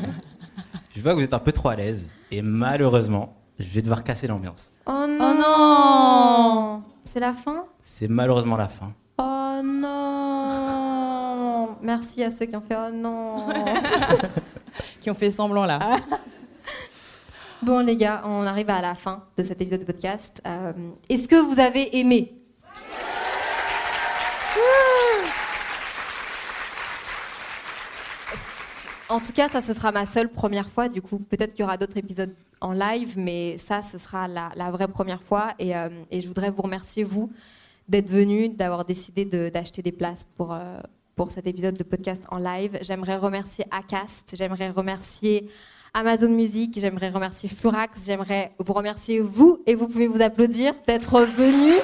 Je 0.96 1.00
vois 1.00 1.12
que 1.12 1.18
vous 1.18 1.22
êtes 1.22 1.34
un 1.34 1.38
peu 1.38 1.52
trop 1.52 1.68
à 1.68 1.76
l'aise. 1.76 2.16
Et 2.32 2.42
malheureusement, 2.42 3.36
je 3.60 3.68
vais 3.68 3.80
devoir 3.80 4.02
casser 4.02 4.26
l'ambiance. 4.26 4.72
Oh 4.86 5.04
non. 5.08 5.18
Oh 5.20 5.34
non 5.40 6.82
C'est 7.04 7.20
la 7.20 7.32
fin 7.32 7.66
C'est 7.80 8.08
malheureusement 8.08 8.56
la 8.56 8.66
fin. 8.66 8.92
Oh 9.18 9.60
non. 9.62 11.68
Merci 11.80 12.24
à 12.24 12.32
ceux 12.32 12.46
qui 12.46 12.56
ont 12.56 12.62
fait 12.66 12.76
oh 12.76 12.90
non. 12.92 13.46
Qui 15.00 15.10
ont 15.10 15.14
fait 15.14 15.30
semblant 15.30 15.64
là. 15.64 15.78
Bon 17.60 17.80
les 17.80 17.96
gars, 17.96 18.22
on 18.24 18.44
arrive 18.44 18.70
à 18.70 18.80
la 18.80 18.94
fin 18.94 19.24
de 19.36 19.42
cet 19.42 19.60
épisode 19.60 19.80
de 19.80 19.84
podcast. 19.84 20.40
Euh, 20.46 20.72
Est-ce 21.08 21.26
que 21.26 21.34
vous 21.34 21.58
avez 21.58 21.98
aimé 21.98 22.32
En 29.08 29.20
tout 29.20 29.32
cas, 29.32 29.48
ça, 29.48 29.60
ce 29.60 29.72
sera 29.72 29.90
ma 29.90 30.06
seule 30.06 30.28
première 30.28 30.68
fois. 30.70 30.88
Du 30.88 31.02
coup, 31.02 31.18
peut-être 31.18 31.52
qu'il 31.52 31.60
y 31.60 31.64
aura 31.64 31.78
d'autres 31.78 31.96
épisodes 31.96 32.32
en 32.60 32.72
live, 32.72 33.14
mais 33.16 33.58
ça, 33.58 33.82
ce 33.82 33.98
sera 33.98 34.28
la, 34.28 34.70
vraie 34.70 34.86
première 34.86 35.22
fois. 35.22 35.54
Et, 35.58 35.74
euh, 35.74 35.88
et 36.10 36.20
je 36.20 36.28
voudrais 36.28 36.50
vous 36.50 36.62
remercier, 36.62 37.02
vous, 37.02 37.32
d'être 37.88 38.08
venus, 38.08 38.54
d'avoir 38.54 38.84
décidé 38.84 39.24
d'acheter 39.24 39.82
des 39.82 39.92
places 39.92 40.24
pour, 40.36 40.52
euh, 40.52 40.78
pour 41.16 41.32
cet 41.32 41.48
épisode 41.48 41.76
de 41.76 41.82
podcast 41.82 42.22
en 42.30 42.38
live. 42.38 42.78
J'aimerais 42.82 43.16
remercier 43.16 43.64
Acast, 43.72 44.36
j'aimerais 44.36 44.70
remercier 44.70 45.48
Amazon 45.94 46.28
Music, 46.28 46.78
j'aimerais 46.78 47.10
remercier 47.10 47.48
Furax, 47.48 48.04
j'aimerais 48.06 48.52
vous 48.58 48.72
remercier, 48.72 49.20
vous, 49.20 49.62
et 49.66 49.74
vous 49.74 49.88
pouvez 49.88 50.06
vous 50.06 50.20
applaudir, 50.20 50.74
d'être 50.86 51.20
venus. 51.20 51.80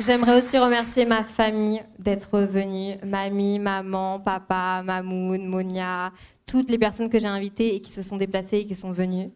J'aimerais 0.00 0.42
aussi 0.42 0.58
remercier 0.58 1.04
ma 1.04 1.24
famille 1.24 1.82
d'être 1.98 2.40
venue, 2.40 2.96
mamie, 3.04 3.58
maman, 3.58 4.18
papa, 4.18 4.82
Mamoun, 4.82 5.46
Monia, 5.46 6.10
toutes 6.46 6.70
les 6.70 6.78
personnes 6.78 7.10
que 7.10 7.20
j'ai 7.20 7.26
invitées 7.26 7.74
et 7.74 7.80
qui 7.80 7.92
se 7.92 8.02
sont 8.02 8.16
déplacées 8.16 8.58
et 8.58 8.66
qui 8.66 8.74
sont 8.74 8.92
venues. 8.92 9.30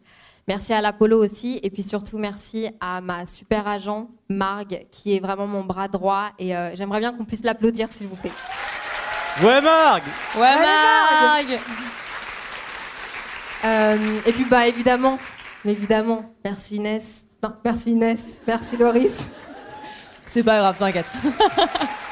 Merci 0.47 0.73
à 0.73 0.81
l'Apollo 0.81 1.23
aussi, 1.23 1.59
et 1.63 1.69
puis 1.69 1.81
surtout 1.81 2.17
merci 2.17 2.69
à 2.79 3.01
ma 3.01 3.25
super 3.25 3.67
agent, 3.67 4.09
Marg, 4.29 4.85
qui 4.91 5.15
est 5.15 5.19
vraiment 5.19 5.47
mon 5.47 5.63
bras 5.63 5.87
droit, 5.87 6.31
et 6.37 6.55
euh, 6.55 6.75
j'aimerais 6.75 6.99
bien 6.99 7.13
qu'on 7.13 7.25
puisse 7.25 7.43
l'applaudir, 7.43 7.91
s'il 7.91 8.07
vous 8.07 8.15
plaît. 8.15 8.31
Ouais, 9.41 9.61
Marg 9.61 10.03
Ouais, 10.37 10.55
Marg 10.55 11.59
Euh, 13.65 14.19
et 14.25 14.31
puis 14.31 14.45
bah 14.45 14.67
évidemment, 14.67 15.17
évidemment, 15.65 16.33
merci 16.43 16.75
Inès, 16.75 17.23
non, 17.41 17.53
merci 17.65 17.91
Inès, 17.91 18.21
merci 18.47 18.77
Loris. 18.77 19.15
C'est 20.23 20.43
pas 20.43 20.57
grave, 20.57 20.77
t'inquiète. 20.77 21.05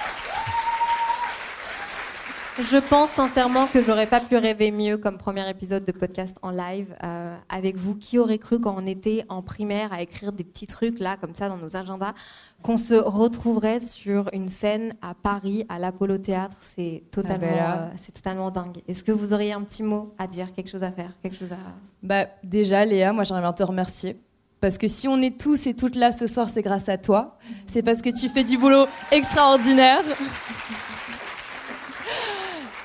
Je 2.59 2.77
pense 2.77 3.09
sincèrement 3.11 3.65
que 3.65 3.81
j'aurais 3.81 4.05
pas 4.05 4.19
pu 4.19 4.37
rêver 4.37 4.69
mieux 4.69 4.97
comme 4.97 5.17
premier 5.17 5.49
épisode 5.49 5.85
de 5.85 5.91
podcast 5.91 6.37
en 6.43 6.51
live 6.51 6.95
euh, 7.03 7.35
avec 7.49 7.77
vous. 7.77 7.95
Qui 7.95 8.19
aurait 8.19 8.37
cru 8.37 8.59
quand 8.59 8.75
on 8.77 8.85
était 8.85 9.25
en 9.27 9.41
primaire 9.41 9.91
à 9.91 10.03
écrire 10.03 10.31
des 10.31 10.43
petits 10.43 10.67
trucs 10.67 10.99
là 10.99 11.17
comme 11.17 11.33
ça 11.33 11.49
dans 11.49 11.57
nos 11.57 11.75
agendas 11.75 12.13
qu'on 12.61 12.77
se 12.77 12.93
retrouverait 12.93 13.79
sur 13.79 14.29
une 14.33 14.49
scène 14.49 14.93
à 15.01 15.15
Paris 15.15 15.65
à 15.67 15.79
l'Apollo 15.79 16.19
Théâtre 16.19 16.55
C'est 16.75 17.01
totalement, 17.09 17.47
Ah 17.59 17.75
ben 17.75 17.81
euh, 17.81 17.89
c'est 17.97 18.11
totalement 18.11 18.51
dingue. 18.51 18.81
Est-ce 18.87 19.03
que 19.03 19.11
vous 19.11 19.33
auriez 19.33 19.53
un 19.53 19.61
petit 19.61 19.81
mot 19.81 20.13
à 20.19 20.27
dire, 20.27 20.53
quelque 20.53 20.69
chose 20.69 20.83
à 20.83 20.91
faire, 20.91 21.11
quelque 21.23 21.37
chose 21.37 21.51
à 21.51 21.57
Bah, 22.03 22.27
déjà, 22.43 22.85
Léa, 22.85 23.13
moi 23.13 23.23
j'aimerais 23.23 23.41
bien 23.41 23.53
te 23.53 23.63
remercier. 23.63 24.15
Parce 24.61 24.77
que 24.77 24.87
si 24.87 25.07
on 25.07 25.17
est 25.21 25.39
tous 25.41 25.65
et 25.67 25.73
toutes 25.73 25.95
là 25.95 26.11
ce 26.11 26.27
soir, 26.27 26.47
c'est 26.53 26.61
grâce 26.61 26.87
à 26.87 26.97
toi. 26.97 27.37
C'est 27.65 27.81
parce 27.81 28.01
que 28.01 28.09
tu 28.09 28.29
fais 28.29 28.43
du 28.43 28.57
boulot 28.57 28.85
extraordinaire. 29.11 30.03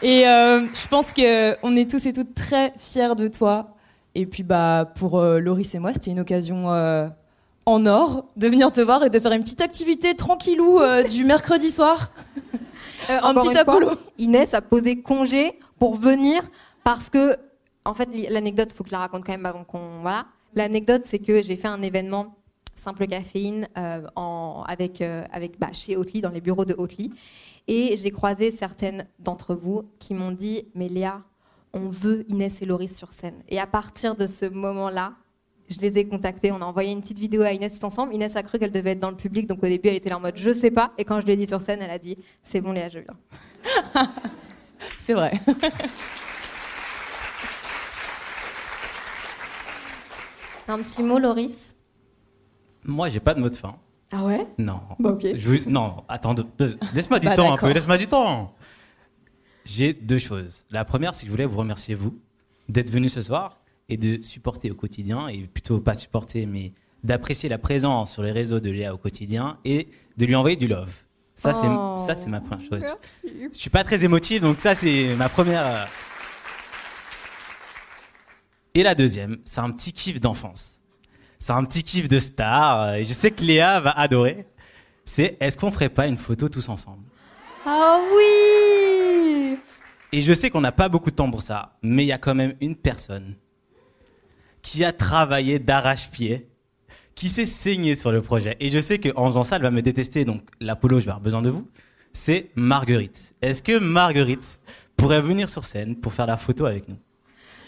Et 0.03 0.27
euh, 0.29 0.61
je 0.61 0.89
pense 0.89 1.13
qu'on 1.13 1.77
est 1.77 1.91
tous 1.91 2.07
et 2.07 2.13
toutes 2.13 2.35
très 2.35 2.73
fiers 2.79 3.15
de 3.17 3.29
toi. 3.29 3.75
Et 4.15 4.27
puis 4.27 4.43
bah, 4.43 4.91
pour 4.97 5.19
euh, 5.19 5.39
Loris 5.39 5.75
et 5.75 5.79
moi, 5.79 5.93
c'était 5.93 6.11
une 6.11 6.21
occasion 6.21 6.71
euh, 6.71 7.09
en 7.67 7.87
or 7.87 8.25
de 8.37 8.49
venir 8.49 8.73
te 8.73 8.81
voir 8.81 9.05
et 9.05 9.11
de 9.11 9.21
faire 9.21 9.33
une 9.33 9.43
petite 9.43 9.61
activité 9.61 10.15
tranquillou 10.15 10.81
euh, 10.81 11.03
du 11.09 11.25
mercredi 11.25 11.71
soir. 11.71 12.11
Un 13.09 13.35
petit 13.35 13.57
Apollo. 13.57 13.93
Inès 14.19 14.55
a 14.55 14.61
posé 14.61 15.01
congé 15.01 15.59
pour 15.79 15.97
venir 15.97 16.43
parce 16.85 17.11
que, 17.11 17.37
en 17.85 17.95
fait, 17.95 18.09
l'anecdote, 18.29 18.73
faut 18.73 18.85
que 18.85 18.91
je 18.91 18.95
la 18.95 19.01
raconte 19.01 19.25
quand 19.25 19.33
même 19.33 19.47
avant 19.47 19.65
qu'on. 19.65 20.01
Voilà. 20.03 20.27
L'anecdote, 20.55 21.03
c'est 21.05 21.19
que 21.19 21.43
j'ai 21.43 21.57
fait 21.57 21.69
un 21.69 21.83
événement 21.83 22.35
simple 22.79 23.07
caféine 23.07 23.69
euh, 23.77 24.07
en, 24.17 24.65
avec, 24.67 25.01
euh, 25.01 25.25
avec 25.33 25.59
bah, 25.59 25.69
chez 25.73 25.97
Oatly, 25.97 26.21
dans 26.21 26.31
les 26.31 26.41
bureaux 26.41 26.65
de 26.65 26.75
Oatly. 26.79 27.13
Et 27.69 27.97
j'ai 27.99 28.11
croisé 28.11 28.51
certaines 28.51 29.07
d'entre 29.19 29.55
vous 29.55 29.83
qui 29.99 30.15
m'ont 30.15 30.33
dit 30.33 30.67
Mais 30.75 30.89
Léa, 30.89 31.23
on 31.75 31.89
veut 31.91 32.25
Inès 32.31 32.63
et 32.63 32.67
Loris 32.67 32.97
sur 32.97 33.13
scène. 33.13 33.43
Et 33.49 33.61
à 33.61 33.67
partir 33.67 34.17
de 34.17 34.27
ce 34.27 34.47
moment-là, 34.47 35.13
je 35.69 35.79
les 35.81 35.99
ai 35.99 36.09
contactés. 36.09 36.51
On 36.51 36.63
a 36.63 36.65
envoyé 36.65 36.93
une 36.93 37.03
petite 37.03 37.19
vidéo 37.19 37.43
à 37.43 37.53
Inès 37.53 37.79
tous 37.79 37.85
ensemble. 37.85 38.15
Inès 38.15 38.35
a 38.37 38.43
cru 38.43 38.59
qu'elle 38.59 38.73
devait 38.73 38.93
être 38.93 39.01
dans 39.01 39.11
le 39.11 39.17
public. 39.17 39.47
Donc 39.47 39.63
au 39.63 39.67
début, 39.67 39.91
elle 39.91 39.97
était 39.97 40.09
là 40.09 40.17
en 40.17 40.21
mode 40.21 40.37
Je 40.37 40.53
sais 40.53 40.71
pas. 40.71 40.95
Et 40.97 41.05
quand 41.05 41.21
je 41.21 41.27
l'ai 41.27 41.37
dit 41.37 41.47
sur 41.47 41.61
scène, 41.61 41.83
elle 41.83 41.91
a 41.91 41.99
dit 41.99 42.17
C'est 42.43 42.63
bon, 42.63 42.73
Léa, 42.73 42.89
je 42.89 43.01
viens. 43.01 43.17
C'est 44.99 45.13
vrai. 45.13 45.39
Un 50.69 50.83
petit 50.83 51.03
mot, 51.03 51.19
Loris? 51.19 51.75
Moi, 52.85 53.09
j'ai 53.11 53.21
pas 53.21 53.35
de 53.35 53.41
mot 53.41 53.51
de 53.51 53.57
fin. 53.57 53.77
Ah 54.11 54.25
ouais? 54.25 54.47
Non. 54.59 54.81
Bah, 54.99 55.11
ok. 55.11 55.27
Je 55.37 55.49
vous- 55.51 55.71
Non, 55.71 56.03
attends, 56.09 56.35
de- 56.35 56.47
laisse-moi 56.95 57.19
du 57.21 57.27
Bah, 57.27 57.35
temps 57.35 57.53
un 57.53 57.57
peu, 57.57 57.71
laisse-moi 57.73 57.99
du 57.99 58.07
temps. 58.07 58.55
J'ai 59.67 59.93
deux 59.93 60.19
choses. 60.19 60.65
La 60.71 60.85
première, 60.85 61.15
c'est 61.15 61.23
que 61.23 61.27
je 61.27 61.31
voulais 61.33 61.45
vous 61.45 61.59
remercier, 61.59 61.95
vous, 61.95 62.19
d'être 62.71 62.91
venu 62.91 63.09
ce 63.11 63.21
soir 63.21 63.59
et 63.91 63.97
de 63.99 64.23
supporter 64.23 64.71
au 64.71 64.75
quotidien, 64.75 65.29
et 65.29 65.43
plutôt 65.47 65.79
pas 65.81 65.95
supporter, 65.95 66.47
mais 66.47 66.73
d'apprécier 67.05 67.49
la 67.49 67.59
présence 67.59 68.13
sur 68.13 68.23
les 68.23 68.33
réseaux 68.33 68.61
de 68.61 68.71
Léa 68.71 68.95
au 68.95 68.99
quotidien 68.99 69.59
et 69.65 69.89
de 70.17 70.25
lui 70.27 70.35
envoyer 70.35 70.57
du 70.57 70.69
love. 70.69 70.95
Ça, 71.35 71.53
Oh. 71.55 71.95
c'est 71.99 72.07
ça, 72.07 72.17
c'est 72.17 72.31
ma 72.31 72.41
première 72.41 72.67
chose. 72.69 72.81
Merci. 72.83 73.49
Je 73.53 73.59
suis 73.59 73.71
pas 73.71 73.85
très 73.85 74.05
émotif, 74.05 74.41
donc 74.43 74.59
ça, 74.61 74.75
c'est 74.75 75.15
ma 75.17 75.29
première. 75.29 75.65
euh. 75.67 75.85
Et 78.75 78.83
la 78.83 78.95
deuxième, 78.95 79.39
c'est 79.45 79.61
un 79.61 79.71
petit 79.71 79.93
kiff 79.93 80.21
d'enfance. 80.21 80.78
C'est 81.39 81.53
un 81.53 81.65
petit 81.65 81.83
kiff 81.83 82.09
de 82.09 82.19
star. 82.19 82.83
euh, 82.83 82.93
Et 82.95 83.05
je 83.05 83.13
sais 83.13 83.31
que 83.31 83.43
Léa 83.45 83.81
va 83.81 83.91
adorer. 83.91 84.47
C'est 85.05 85.37
est-ce 85.41 85.57
qu'on 85.57 85.71
ferait 85.71 85.89
pas 85.89 86.07
une 86.07 86.19
photo 86.19 86.49
tous 86.49 86.69
ensemble? 86.69 87.03
Ah 87.65 88.01
oui 88.15 89.57
Et 90.13 90.21
je 90.23 90.33
sais 90.35 90.51
qu'on 90.51 90.61
n'a 90.61 90.73
pas 90.73 90.89
beaucoup 90.89 91.11
de 91.11 91.17
temps 91.17 91.31
pour 91.31 91.43
ça, 91.43 91.77
mais 91.83 92.05
il 92.05 92.09
y 92.09 92.13
a 92.13 92.19
quand 92.19 92.35
même 92.35 92.55
une 92.61 92.77
personne 92.77 93.35
qui 94.63 94.85
a 94.85 94.93
travaillé 94.93 95.59
d'arrache-pied, 95.59 96.49
qui 97.15 97.29
s'est 97.29 97.47
saigné 97.47 97.95
sur 97.95 98.13
le 98.13 98.21
projet. 98.23 98.57
Et 98.61 98.69
je 98.69 98.79
sais 98.81 98.99
qu'en 98.99 99.27
faisant 99.29 99.45
ça, 99.45 99.57
elle 99.57 99.63
va 99.63 99.71
me 99.71 99.83
détester, 99.83 100.25
donc 100.25 100.43
l'Apollo, 100.61 101.01
je 101.01 101.05
vais 101.07 101.11
avoir 101.11 101.21
besoin 101.23 101.43
de 101.43 101.51
vous. 101.51 101.67
C'est 102.13 102.51
Marguerite. 102.55 103.35
Est-ce 103.43 103.63
que 103.63 103.79
Marguerite 103.79 104.61
pourrait 104.97 105.21
venir 105.21 105.49
sur 105.49 105.65
scène 105.65 105.97
pour 105.97 106.13
faire 106.13 106.27
la 106.27 106.37
photo 106.37 106.67
avec 106.67 106.89
nous? 106.89 106.97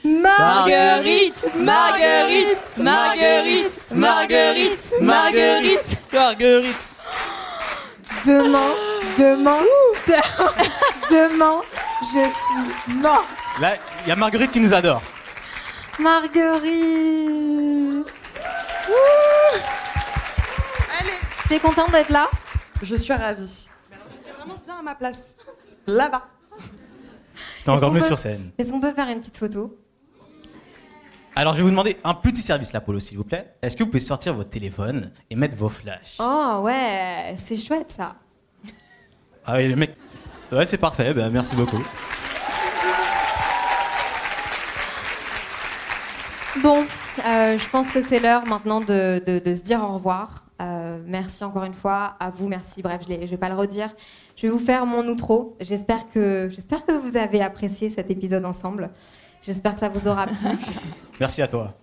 Marguerite, 0.05 1.55
Marguerite, 1.57 2.63
Marguerite, 2.77 3.91
Marguerite, 3.93 5.01
Marguerite. 5.01 5.99
Marguerite 6.13 6.93
Demain, 8.27 8.75
demain, 9.19 9.61
demain, 11.11 11.61
je 12.13 12.19
suis 12.19 12.95
morte. 13.01 13.25
Là, 13.61 13.77
il 14.05 14.09
y 14.09 14.13
a 14.13 14.17
Marguerite 14.17 14.51
qui 14.51 14.61
nous 14.61 14.75
adore. 14.75 15.01
Marguerite 15.99 18.07
Allez, 20.99 21.11
T'es 21.49 21.59
contente 21.61 21.93
d'être 21.93 22.11
là? 22.11 22.29
Je 22.83 22.95
suis 22.97 23.13
ravie. 23.13 23.69
J'étais 24.11 24.37
vraiment 24.37 24.61
bien 24.65 24.79
à 24.79 24.83
ma 24.83 24.95
place. 24.95 25.35
Là-bas. 25.87 26.27
T'es 27.65 27.71
encore 27.71 27.93
mieux 27.93 28.01
peut- 28.01 28.07
sur 28.07 28.19
scène. 28.19 28.51
Est-ce 28.59 28.71
qu'on 28.71 28.81
peut 28.81 28.93
faire 28.93 29.09
une 29.09 29.21
petite 29.21 29.37
photo? 29.39 29.79
Alors, 31.37 31.55
je 31.55 31.59
vais 31.59 31.65
vous 31.65 31.71
demander 31.71 31.97
un 32.03 32.15
petit 32.15 32.43
service 32.43 32.73
là, 32.73 32.81
Polo, 32.81 32.99
s'il 32.99 33.17
vous 33.17 33.25
plaît. 33.25 33.55
Est-ce 33.63 33.77
que 33.77 33.85
vous 33.85 33.91
pouvez 33.91 34.01
sortir 34.01 34.35
votre 34.35 34.51
téléphone 34.51 35.11
et 35.31 35.37
mettre 35.37 35.57
vos 35.57 35.69
flashs? 35.69 36.17
Oh 36.19 36.61
ouais, 36.63 37.35
c'est 37.39 37.57
chouette 37.57 37.93
ça. 37.97 38.17
Ah 39.47 39.57
oui, 39.57 39.69
le 39.69 39.77
mec. 39.77 39.97
Ouais, 40.53 40.67
c'est 40.67 40.79
parfait, 40.79 41.15
ben, 41.15 41.31
merci 41.31 41.57
beaucoup. 41.57 41.83
Bon, 46.63 46.85
euh, 47.27 47.59
je 47.59 47.69
pense 47.71 47.91
que 47.91 48.03
c'est 48.03 48.21
l'heure 48.21 48.45
maintenant 48.45 48.81
de, 48.81 49.23
se 49.27 49.63
dire 49.63 49.83
au 49.83 49.95
revoir. 49.95 50.45
Euh, 50.61 50.99
merci 51.07 51.43
encore 51.43 51.65
une 51.65 51.75
fois 51.75 52.17
à 52.21 52.29
vous, 52.31 52.49
merci. 52.49 52.83
Bref, 52.83 53.01
je 53.09 53.15
ne 53.15 53.25
vais 53.25 53.37
pas 53.39 53.49
le 53.49 53.55
redire. 53.55 53.91
Je 54.37 54.43
vais 54.43 54.53
vous 54.53 54.59
faire 54.59 54.85
mon 54.85 55.07
outro. 55.09 55.57
J'espère 55.61 56.11
que 56.13 56.51
vous 57.03 57.17
avez 57.17 57.41
apprécié 57.41 57.89
cet 57.89 58.11
épisode 58.11 58.45
ensemble. 58.45 58.91
J'espère 59.43 59.75
que 59.75 59.81
ça 59.81 59.89
vous 59.89 60.09
aura 60.09 60.27
plu. 60.27 60.37
Merci 61.21 61.43
à 61.43 61.49
toi. 61.49 61.75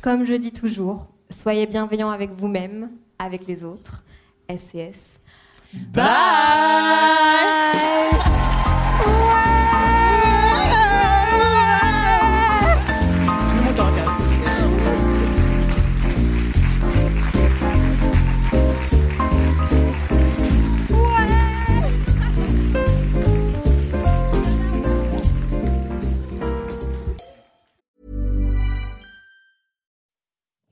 Comme 0.00 0.24
je 0.24 0.34
dis 0.34 0.52
toujours, 0.52 1.08
soyez 1.30 1.66
bienveillants 1.66 2.10
avec 2.10 2.30
vous-même, 2.32 2.90
avec 3.18 3.46
les 3.46 3.64
autres. 3.64 4.04
SCS. 4.48 5.18